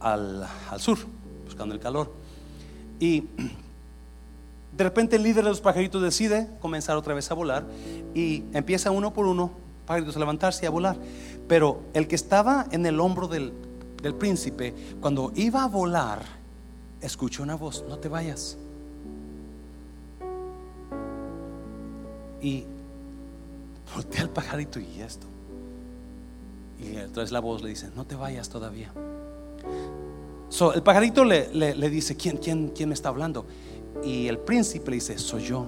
al, 0.00 0.46
al, 0.70 0.80
sur, 0.80 0.98
buscando 1.44 1.74
el 1.74 1.80
calor. 1.80 2.12
Y 3.00 3.24
de 4.76 4.84
repente 4.84 5.16
el 5.16 5.22
líder 5.22 5.44
de 5.44 5.50
los 5.50 5.60
pajaritos 5.60 6.02
decide 6.02 6.48
comenzar 6.60 6.96
otra 6.96 7.14
vez 7.14 7.30
a 7.30 7.34
volar 7.34 7.64
y 8.14 8.44
empieza 8.52 8.90
uno 8.90 9.12
por 9.12 9.26
uno 9.26 9.50
pajaritos 9.86 10.16
a 10.16 10.18
levantarse 10.18 10.64
y 10.64 10.66
a 10.66 10.70
volar. 10.70 10.96
Pero 11.48 11.82
el 11.94 12.08
que 12.08 12.16
estaba 12.16 12.66
en 12.70 12.84
el 12.86 13.00
hombro 13.00 13.28
del, 13.28 13.52
del 14.02 14.14
príncipe, 14.14 14.74
cuando 15.00 15.32
iba 15.34 15.62
a 15.62 15.68
volar, 15.68 16.22
escuchó 17.00 17.42
una 17.42 17.54
voz, 17.54 17.84
no 17.88 17.98
te 17.98 18.08
vayas. 18.08 18.58
Y 22.42 22.64
voltea 23.94 24.22
al 24.22 24.30
pajarito 24.30 24.80
y 24.80 25.00
esto. 25.00 25.26
Y 26.78 26.96
entonces 26.96 27.32
la 27.32 27.40
voz 27.40 27.62
le 27.62 27.70
dice, 27.70 27.90
no 27.94 28.04
te 28.06 28.14
vayas 28.14 28.48
todavía. 28.48 28.92
El 30.74 30.82
pajarito 30.82 31.24
le, 31.24 31.52
le, 31.52 31.90
dice, 31.90 32.16
¿quién, 32.16 32.36
quién, 32.36 32.68
¿quién 32.68 32.88
me 32.88 32.94
está 32.94 33.08
hablando? 33.08 33.46
Y 34.04 34.28
el 34.28 34.38
príncipe 34.38 34.90
le 34.90 34.96
dice, 34.96 35.18
soy 35.18 35.44
yo. 35.44 35.66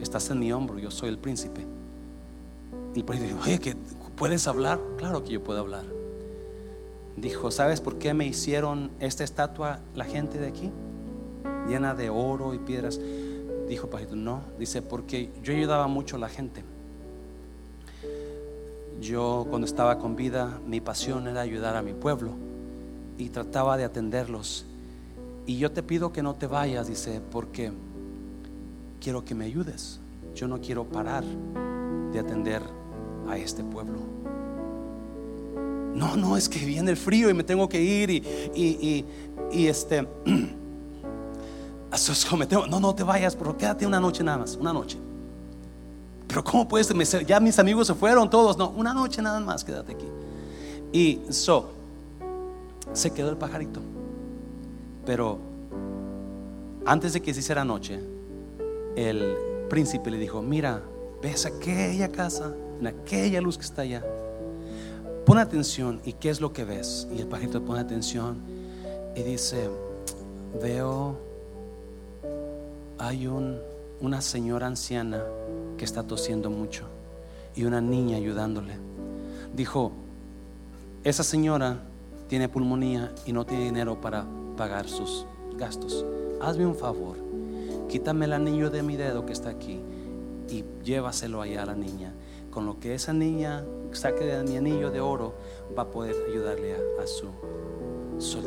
Estás 0.00 0.30
en 0.30 0.38
mi 0.38 0.52
hombro, 0.52 0.78
yo 0.78 0.90
soy 0.90 1.08
el 1.08 1.18
príncipe. 1.18 1.66
Y 2.94 3.00
el 3.00 3.04
pajarito 3.04 3.34
dice, 3.34 3.50
oye, 3.50 3.58
¿que 3.58 3.76
¿puedes 4.16 4.46
hablar? 4.46 4.80
Claro 4.96 5.24
que 5.24 5.32
yo 5.32 5.42
puedo 5.42 5.60
hablar. 5.60 5.84
Dijo, 7.16 7.50
¿sabes 7.50 7.80
por 7.80 7.98
qué 7.98 8.14
me 8.14 8.26
hicieron 8.26 8.90
esta 9.00 9.24
estatua 9.24 9.80
la 9.94 10.04
gente 10.04 10.38
de 10.38 10.48
aquí? 10.48 10.70
Llena 11.68 11.94
de 11.94 12.10
oro 12.10 12.54
y 12.54 12.58
piedras. 12.58 13.00
Dijo 13.68 13.86
el 13.86 13.90
pajarito, 13.90 14.16
no. 14.16 14.42
Dice, 14.58 14.82
porque 14.82 15.30
yo 15.42 15.52
ayudaba 15.52 15.86
mucho 15.86 16.16
a 16.16 16.18
la 16.18 16.28
gente. 16.28 16.62
Yo 19.00 19.46
cuando 19.48 19.66
estaba 19.66 19.98
con 19.98 20.16
vida, 20.16 20.60
mi 20.66 20.80
pasión 20.80 21.26
era 21.26 21.40
ayudar 21.40 21.76
a 21.76 21.82
mi 21.82 21.92
pueblo 21.92 22.32
y 23.18 23.28
trataba 23.28 23.76
de 23.76 23.84
atenderlos. 23.84 24.64
Y 25.46 25.58
yo 25.58 25.70
te 25.72 25.82
pido 25.82 26.12
que 26.12 26.22
no 26.22 26.34
te 26.34 26.46
vayas, 26.46 26.88
dice, 26.88 27.20
porque 27.30 27.72
quiero 29.00 29.24
que 29.24 29.34
me 29.34 29.44
ayudes. 29.44 30.00
Yo 30.34 30.48
no 30.48 30.60
quiero 30.60 30.84
parar 30.84 31.24
de 32.12 32.18
atender 32.18 32.62
a 33.28 33.36
este 33.36 33.62
pueblo. 33.62 33.98
No, 35.94 36.16
no, 36.16 36.36
es 36.36 36.48
que 36.48 36.64
viene 36.64 36.90
el 36.90 36.96
frío 36.96 37.30
y 37.30 37.34
me 37.34 37.44
tengo 37.44 37.68
que 37.68 37.80
ir 37.80 38.10
y, 38.10 38.16
y, 38.54 39.04
y, 39.52 39.66
este... 39.66 40.08
no, 42.68 42.80
no 42.80 42.94
te 42.94 43.04
vayas, 43.04 43.36
pero 43.36 43.56
quédate 43.56 43.86
una 43.86 44.00
noche 44.00 44.24
nada 44.24 44.38
más, 44.38 44.56
una 44.56 44.72
noche. 44.72 44.98
Pero 46.28 46.42
¿cómo 46.42 46.66
puedes? 46.66 46.88
Ya 47.26 47.40
mis 47.40 47.58
amigos 47.58 47.86
se 47.86 47.94
fueron 47.94 48.28
todos. 48.30 48.56
No, 48.56 48.70
una 48.70 48.94
noche 48.94 49.22
nada 49.22 49.40
más, 49.40 49.64
quédate 49.64 49.92
aquí. 49.92 50.06
Y 50.92 51.20
so, 51.30 51.70
se 52.92 53.10
quedó 53.10 53.30
el 53.30 53.36
pajarito. 53.36 53.80
Pero 55.04 55.38
antes 56.86 57.12
de 57.12 57.22
que 57.22 57.32
se 57.34 57.40
hiciera 57.40 57.64
noche, 57.64 58.00
el 58.96 59.36
príncipe 59.68 60.10
le 60.10 60.18
dijo, 60.18 60.42
mira, 60.42 60.82
ves 61.22 61.46
aquella 61.46 62.10
casa, 62.10 62.54
en 62.80 62.86
aquella 62.86 63.40
luz 63.40 63.56
que 63.56 63.64
está 63.64 63.82
allá. 63.82 64.04
Pon 65.24 65.38
atención 65.38 66.00
y 66.04 66.12
qué 66.12 66.30
es 66.30 66.40
lo 66.40 66.52
que 66.52 66.64
ves. 66.64 67.08
Y 67.14 67.20
el 67.20 67.26
pajarito 67.26 67.64
pone 67.64 67.80
atención 67.80 68.42
y 69.16 69.22
dice, 69.22 69.68
veo, 70.62 71.16
hay 72.98 73.26
un, 73.26 73.58
una 74.00 74.20
señora 74.20 74.66
anciana 74.66 75.24
que 75.76 75.84
está 75.84 76.02
tosiendo 76.02 76.50
mucho 76.50 76.84
y 77.54 77.64
una 77.64 77.80
niña 77.80 78.16
ayudándole. 78.16 78.74
Dijo, 79.54 79.92
esa 81.04 81.22
señora 81.22 81.78
tiene 82.28 82.48
pulmonía 82.48 83.12
y 83.26 83.32
no 83.32 83.44
tiene 83.44 83.64
dinero 83.64 84.00
para 84.00 84.24
pagar 84.56 84.88
sus 84.88 85.26
gastos. 85.56 86.04
Hazme 86.40 86.66
un 86.66 86.74
favor, 86.74 87.16
quítame 87.88 88.24
el 88.24 88.32
anillo 88.32 88.70
de 88.70 88.82
mi 88.82 88.96
dedo 88.96 89.24
que 89.26 89.32
está 89.32 89.50
aquí 89.50 89.80
y 90.48 90.64
llévaselo 90.84 91.40
allá 91.42 91.62
a 91.62 91.66
la 91.66 91.74
niña. 91.74 92.12
Con 92.50 92.66
lo 92.66 92.78
que 92.78 92.94
esa 92.94 93.12
niña 93.12 93.64
saque 93.92 94.24
de 94.24 94.42
mi 94.44 94.56
anillo 94.56 94.90
de 94.90 95.00
oro, 95.00 95.34
va 95.76 95.84
a 95.84 95.88
poder 95.88 96.14
ayudarle 96.28 96.74
a, 96.74 97.06
su, 97.06 97.28
su 98.18 98.40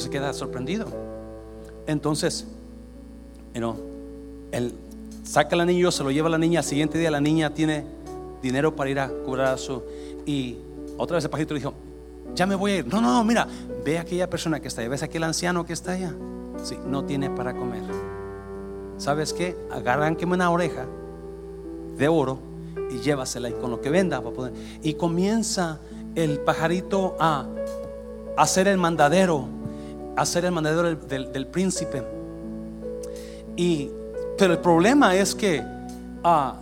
se 0.00 0.10
queda 0.10 0.32
sorprendido. 0.32 0.86
Entonces, 1.86 2.46
you 3.54 3.94
el 4.54 4.72
saca 5.24 5.56
el 5.56 5.62
anillo, 5.62 5.90
se 5.90 6.04
lo 6.04 6.10
lleva 6.10 6.28
a 6.28 6.30
la 6.30 6.38
niña, 6.38 6.60
al 6.60 6.64
siguiente 6.64 6.98
día 6.98 7.10
la 7.10 7.20
niña 7.20 7.50
tiene 7.52 7.84
dinero 8.42 8.76
para 8.76 8.90
ir 8.90 9.00
a 9.00 9.08
curar 9.08 9.54
a 9.54 9.56
su... 9.56 9.82
Y 10.26 10.58
otra 10.96 11.16
vez 11.16 11.24
el 11.24 11.30
pajarito 11.30 11.54
dijo, 11.54 11.74
ya 12.34 12.46
me 12.46 12.54
voy 12.54 12.72
a 12.72 12.76
ir. 12.78 12.86
No, 12.86 13.00
no, 13.00 13.12
no, 13.12 13.24
mira, 13.24 13.48
ve 13.84 13.98
a 13.98 14.02
aquella 14.02 14.28
persona 14.28 14.60
que 14.60 14.68
está 14.68 14.82
ahí, 14.82 14.88
ves 14.88 15.02
a 15.02 15.06
aquel 15.06 15.24
anciano 15.24 15.64
que 15.64 15.72
está 15.72 15.92
allá. 15.92 16.14
Sí, 16.62 16.78
no 16.86 17.04
tiene 17.04 17.30
para 17.30 17.54
comer. 17.54 17.82
¿Sabes 18.98 19.32
qué? 19.32 19.56
que 20.16 20.24
una 20.24 20.50
oreja 20.50 20.86
de 21.96 22.08
oro 22.08 22.38
y 22.90 22.98
llévasela 22.98 23.48
y 23.48 23.52
con 23.52 23.70
lo 23.70 23.80
que 23.80 23.90
venda 23.90 24.18
a 24.18 24.22
poder. 24.22 24.52
Y 24.82 24.94
comienza 24.94 25.80
el 26.14 26.38
pajarito 26.40 27.16
a 27.18 27.46
hacer 28.36 28.68
el 28.68 28.78
mandadero, 28.78 29.48
a 30.16 30.22
hacer 30.22 30.44
el 30.44 30.52
mandadero 30.52 30.94
del, 30.94 31.32
del 31.32 31.46
príncipe. 31.46 32.02
Y 33.56 33.90
pero 34.36 34.52
el 34.52 34.58
problema 34.58 35.14
es 35.14 35.34
que 35.34 35.62
ah, 36.22 36.56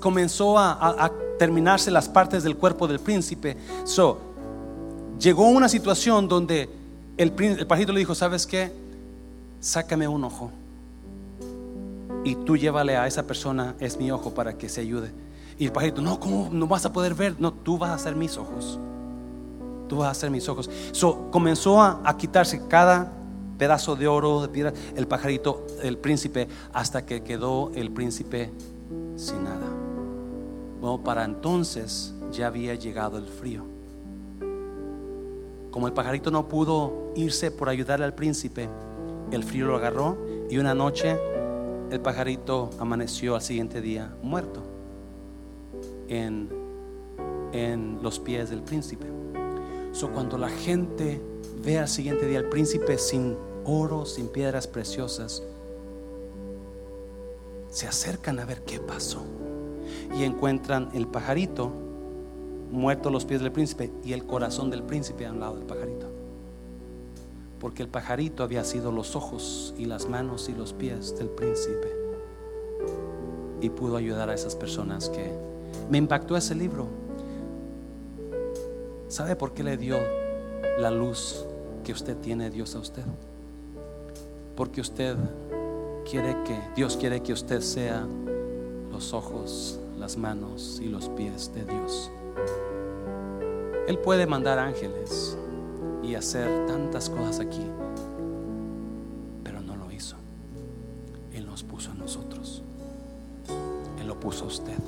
comenzó 0.00 0.58
a, 0.58 1.10
terminarse 1.38 1.90
las 1.90 2.08
partes 2.08 2.44
del 2.44 2.56
cuerpo 2.56 2.86
del 2.86 3.00
príncipe. 3.00 3.56
So, 3.84 4.20
llegó 5.18 5.48
una 5.48 5.68
situación 5.68 6.28
donde 6.28 6.70
el, 7.16 7.32
pajito 7.32 7.92
le 7.92 7.98
dijo, 7.98 8.14
¿sabes 8.14 8.46
qué? 8.46 8.70
Sácame 9.58 10.06
un 10.06 10.22
ojo. 10.22 10.52
Y 12.22 12.36
tú 12.36 12.56
llévale 12.56 12.96
a 12.96 13.08
esa 13.08 13.24
persona, 13.24 13.74
es 13.80 13.96
mi 13.96 14.12
ojo, 14.12 14.34
para 14.34 14.56
que 14.56 14.68
se 14.68 14.82
ayude. 14.82 15.10
Y 15.58 15.64
el 15.64 15.72
pajito, 15.72 16.00
no, 16.00 16.20
¿cómo 16.20 16.48
no 16.52 16.68
vas 16.68 16.86
a 16.86 16.92
poder 16.92 17.14
ver? 17.14 17.34
No, 17.40 17.52
tú 17.52 17.76
vas 17.76 17.90
a 17.90 17.98
ser 17.98 18.14
mis 18.14 18.36
ojos. 18.36 18.78
Tú 19.88 19.96
vas 19.96 20.16
a 20.16 20.20
ser 20.20 20.30
mis 20.30 20.48
ojos. 20.48 20.70
So, 20.92 21.28
comenzó 21.32 21.80
a 21.80 22.16
quitarse 22.16 22.68
cada 22.68 23.10
pedazo 23.62 23.94
de 23.94 24.08
oro, 24.08 24.42
de 24.42 24.48
piedra, 24.48 24.72
el 24.96 25.06
pajarito, 25.06 25.64
el 25.84 25.96
príncipe, 25.96 26.48
hasta 26.72 27.06
que 27.06 27.22
quedó 27.22 27.70
el 27.76 27.92
príncipe 27.92 28.50
sin 29.14 29.44
nada. 29.44 29.68
Bueno, 30.80 31.04
para 31.04 31.24
entonces 31.24 32.12
ya 32.32 32.48
había 32.48 32.74
llegado 32.74 33.18
el 33.18 33.28
frío. 33.28 33.62
Como 35.70 35.86
el 35.86 35.92
pajarito 35.92 36.32
no 36.32 36.48
pudo 36.48 37.12
irse 37.14 37.52
por 37.52 37.68
ayudarle 37.68 38.04
al 38.04 38.16
príncipe, 38.16 38.68
el 39.30 39.44
frío 39.44 39.68
lo 39.68 39.76
agarró 39.76 40.18
y 40.50 40.58
una 40.58 40.74
noche 40.74 41.16
el 41.92 42.00
pajarito 42.00 42.70
amaneció 42.80 43.36
al 43.36 43.42
siguiente 43.42 43.80
día 43.80 44.12
muerto 44.24 44.60
en, 46.08 46.48
en 47.52 48.00
los 48.02 48.18
pies 48.18 48.50
del 48.50 48.62
príncipe. 48.62 49.06
So, 49.92 50.10
cuando 50.10 50.36
la 50.36 50.48
gente 50.48 51.22
ve 51.64 51.78
al 51.78 51.86
siguiente 51.86 52.26
día 52.26 52.40
al 52.40 52.48
príncipe 52.48 52.98
sin 52.98 53.36
oro, 53.64 54.06
sin 54.06 54.28
piedras 54.28 54.66
preciosas, 54.66 55.42
se 57.70 57.86
acercan 57.86 58.38
a 58.38 58.44
ver 58.44 58.62
qué 58.62 58.80
pasó 58.80 59.22
y 60.14 60.24
encuentran 60.24 60.90
el 60.92 61.06
pajarito 61.06 61.72
muerto 62.70 63.08
a 63.08 63.12
los 63.12 63.24
pies 63.24 63.40
del 63.40 63.52
príncipe 63.52 63.90
y 64.04 64.12
el 64.12 64.26
corazón 64.26 64.70
del 64.70 64.82
príncipe 64.82 65.26
a 65.26 65.32
un 65.32 65.40
lado 65.40 65.56
del 65.56 65.66
pajarito. 65.66 66.06
Porque 67.60 67.82
el 67.82 67.88
pajarito 67.88 68.42
había 68.42 68.64
sido 68.64 68.90
los 68.92 69.14
ojos 69.14 69.74
y 69.78 69.84
las 69.84 70.08
manos 70.08 70.48
y 70.48 70.52
los 70.52 70.72
pies 70.72 71.16
del 71.16 71.28
príncipe. 71.28 71.88
Y 73.60 73.70
pudo 73.70 73.96
ayudar 73.96 74.28
a 74.28 74.34
esas 74.34 74.56
personas 74.56 75.08
que 75.08 75.30
me 75.88 75.98
impactó 75.98 76.36
ese 76.36 76.54
libro. 76.54 76.88
¿Sabe 79.08 79.36
por 79.36 79.52
qué 79.52 79.62
le 79.62 79.76
dio 79.76 79.98
la 80.78 80.90
luz 80.90 81.46
que 81.84 81.92
usted 81.92 82.16
tiene 82.16 82.50
Dios 82.50 82.74
a 82.74 82.80
usted? 82.80 83.04
Porque 84.56 84.80
usted 84.80 85.16
quiere 86.08 86.36
que, 86.44 86.58
Dios 86.76 86.96
quiere 86.96 87.22
que 87.22 87.32
usted 87.32 87.60
sea 87.60 88.06
los 88.90 89.12
ojos, 89.12 89.78
las 89.98 90.16
manos 90.16 90.80
y 90.82 90.88
los 90.88 91.08
pies 91.10 91.52
de 91.54 91.64
Dios. 91.64 92.10
Él 93.88 93.98
puede 93.98 94.26
mandar 94.26 94.58
ángeles 94.58 95.36
y 96.02 96.14
hacer 96.14 96.66
tantas 96.66 97.08
cosas 97.08 97.40
aquí, 97.40 97.66
pero 99.42 99.60
no 99.60 99.76
lo 99.76 99.90
hizo. 99.90 100.16
Él 101.32 101.46
nos 101.46 101.62
puso 101.62 101.90
a 101.90 101.94
nosotros. 101.94 102.62
Él 104.00 104.06
lo 104.06 104.18
puso 104.18 104.44
a 104.44 104.48
usted. 104.48 104.78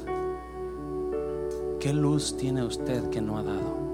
¿Qué 1.80 1.92
luz 1.92 2.36
tiene 2.36 2.64
usted 2.64 3.10
que 3.10 3.20
no 3.20 3.38
ha 3.38 3.42
dado? 3.42 3.93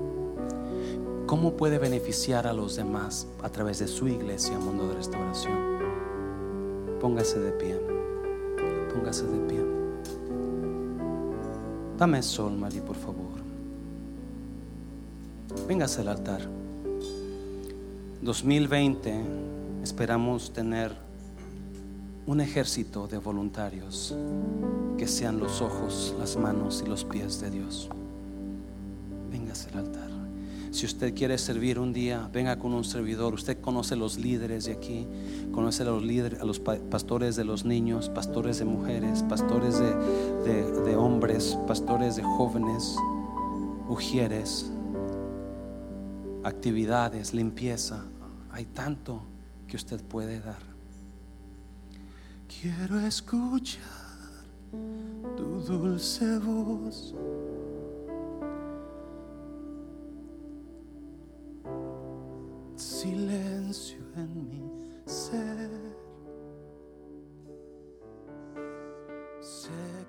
¿Cómo 1.31 1.53
puede 1.53 1.79
beneficiar 1.79 2.49
a 2.49 2.53
los 2.53 2.75
demás 2.75 3.29
a 3.41 3.49
través 3.51 3.79
de 3.79 3.87
su 3.87 4.09
iglesia, 4.09 4.59
Mundo 4.59 4.89
de 4.89 4.97
Restauración? 4.97 5.57
Póngase 7.01 7.39
de 7.39 7.53
pie. 7.53 7.81
Póngase 8.93 9.29
de 9.29 9.39
pie. 9.47 9.65
Dame 11.97 12.21
sol, 12.25 12.57
Mari, 12.57 12.81
por 12.81 12.97
favor. 12.97 13.39
Véngase 15.69 16.01
al 16.01 16.09
altar. 16.09 16.41
2020 18.23 19.21
esperamos 19.85 20.53
tener 20.53 20.91
un 22.27 22.41
ejército 22.41 23.07
de 23.07 23.19
voluntarios 23.19 24.17
que 24.99 25.07
sean 25.07 25.39
los 25.39 25.63
ojos, 25.63 26.13
las 26.19 26.37
manos 26.37 26.83
y 26.85 26.89
los 26.89 27.05
pies 27.05 27.41
de 27.41 27.51
Dios. 27.53 27.89
Véngase 29.31 29.71
al 29.71 29.79
altar. 29.79 30.10
Si 30.71 30.87
usted 30.87 31.15
quiere 31.15 31.37
servir 31.37 31.81
un 31.81 31.93
día, 31.93 32.31
venga 32.33 32.57
con 32.59 32.73
un 32.73 32.85
servidor. 32.85 33.35
Usted 33.35 33.61
conoce 33.61 33.97
los 33.97 34.19
líderes 34.19 34.67
de 34.67 34.73
aquí, 34.73 35.07
conoce 35.51 35.83
a 35.83 35.87
los 35.87 36.03
líderes, 36.03 36.41
a 36.41 36.45
los 36.45 36.61
pastores 36.61 37.35
de 37.35 37.45
los 37.45 37.65
niños, 37.65 38.09
pastores 38.09 38.61
de 38.61 38.65
mujeres, 38.67 39.25
pastores 39.25 39.79
de, 39.79 40.83
de 40.83 40.97
hombres, 40.97 41.59
pastores 41.67 42.15
de 42.17 42.23
jóvenes, 42.23 42.95
ujieres, 43.89 44.71
actividades, 46.45 47.35
limpieza. 47.35 48.05
Hay 48.53 48.67
tanto 48.67 49.23
que 49.67 49.77
usted 49.77 50.01
puede 50.05 50.41
dar. 50.41 50.71
Quiero 52.61 53.01
escuchar 53.01 53.81
tu 55.37 55.61
dulce 55.61 56.39
voz 56.39 57.15
silencio 62.81 63.99
en 64.17 64.49
mi 64.49 64.63
ser. 65.05 65.71
ser. 69.41 70.00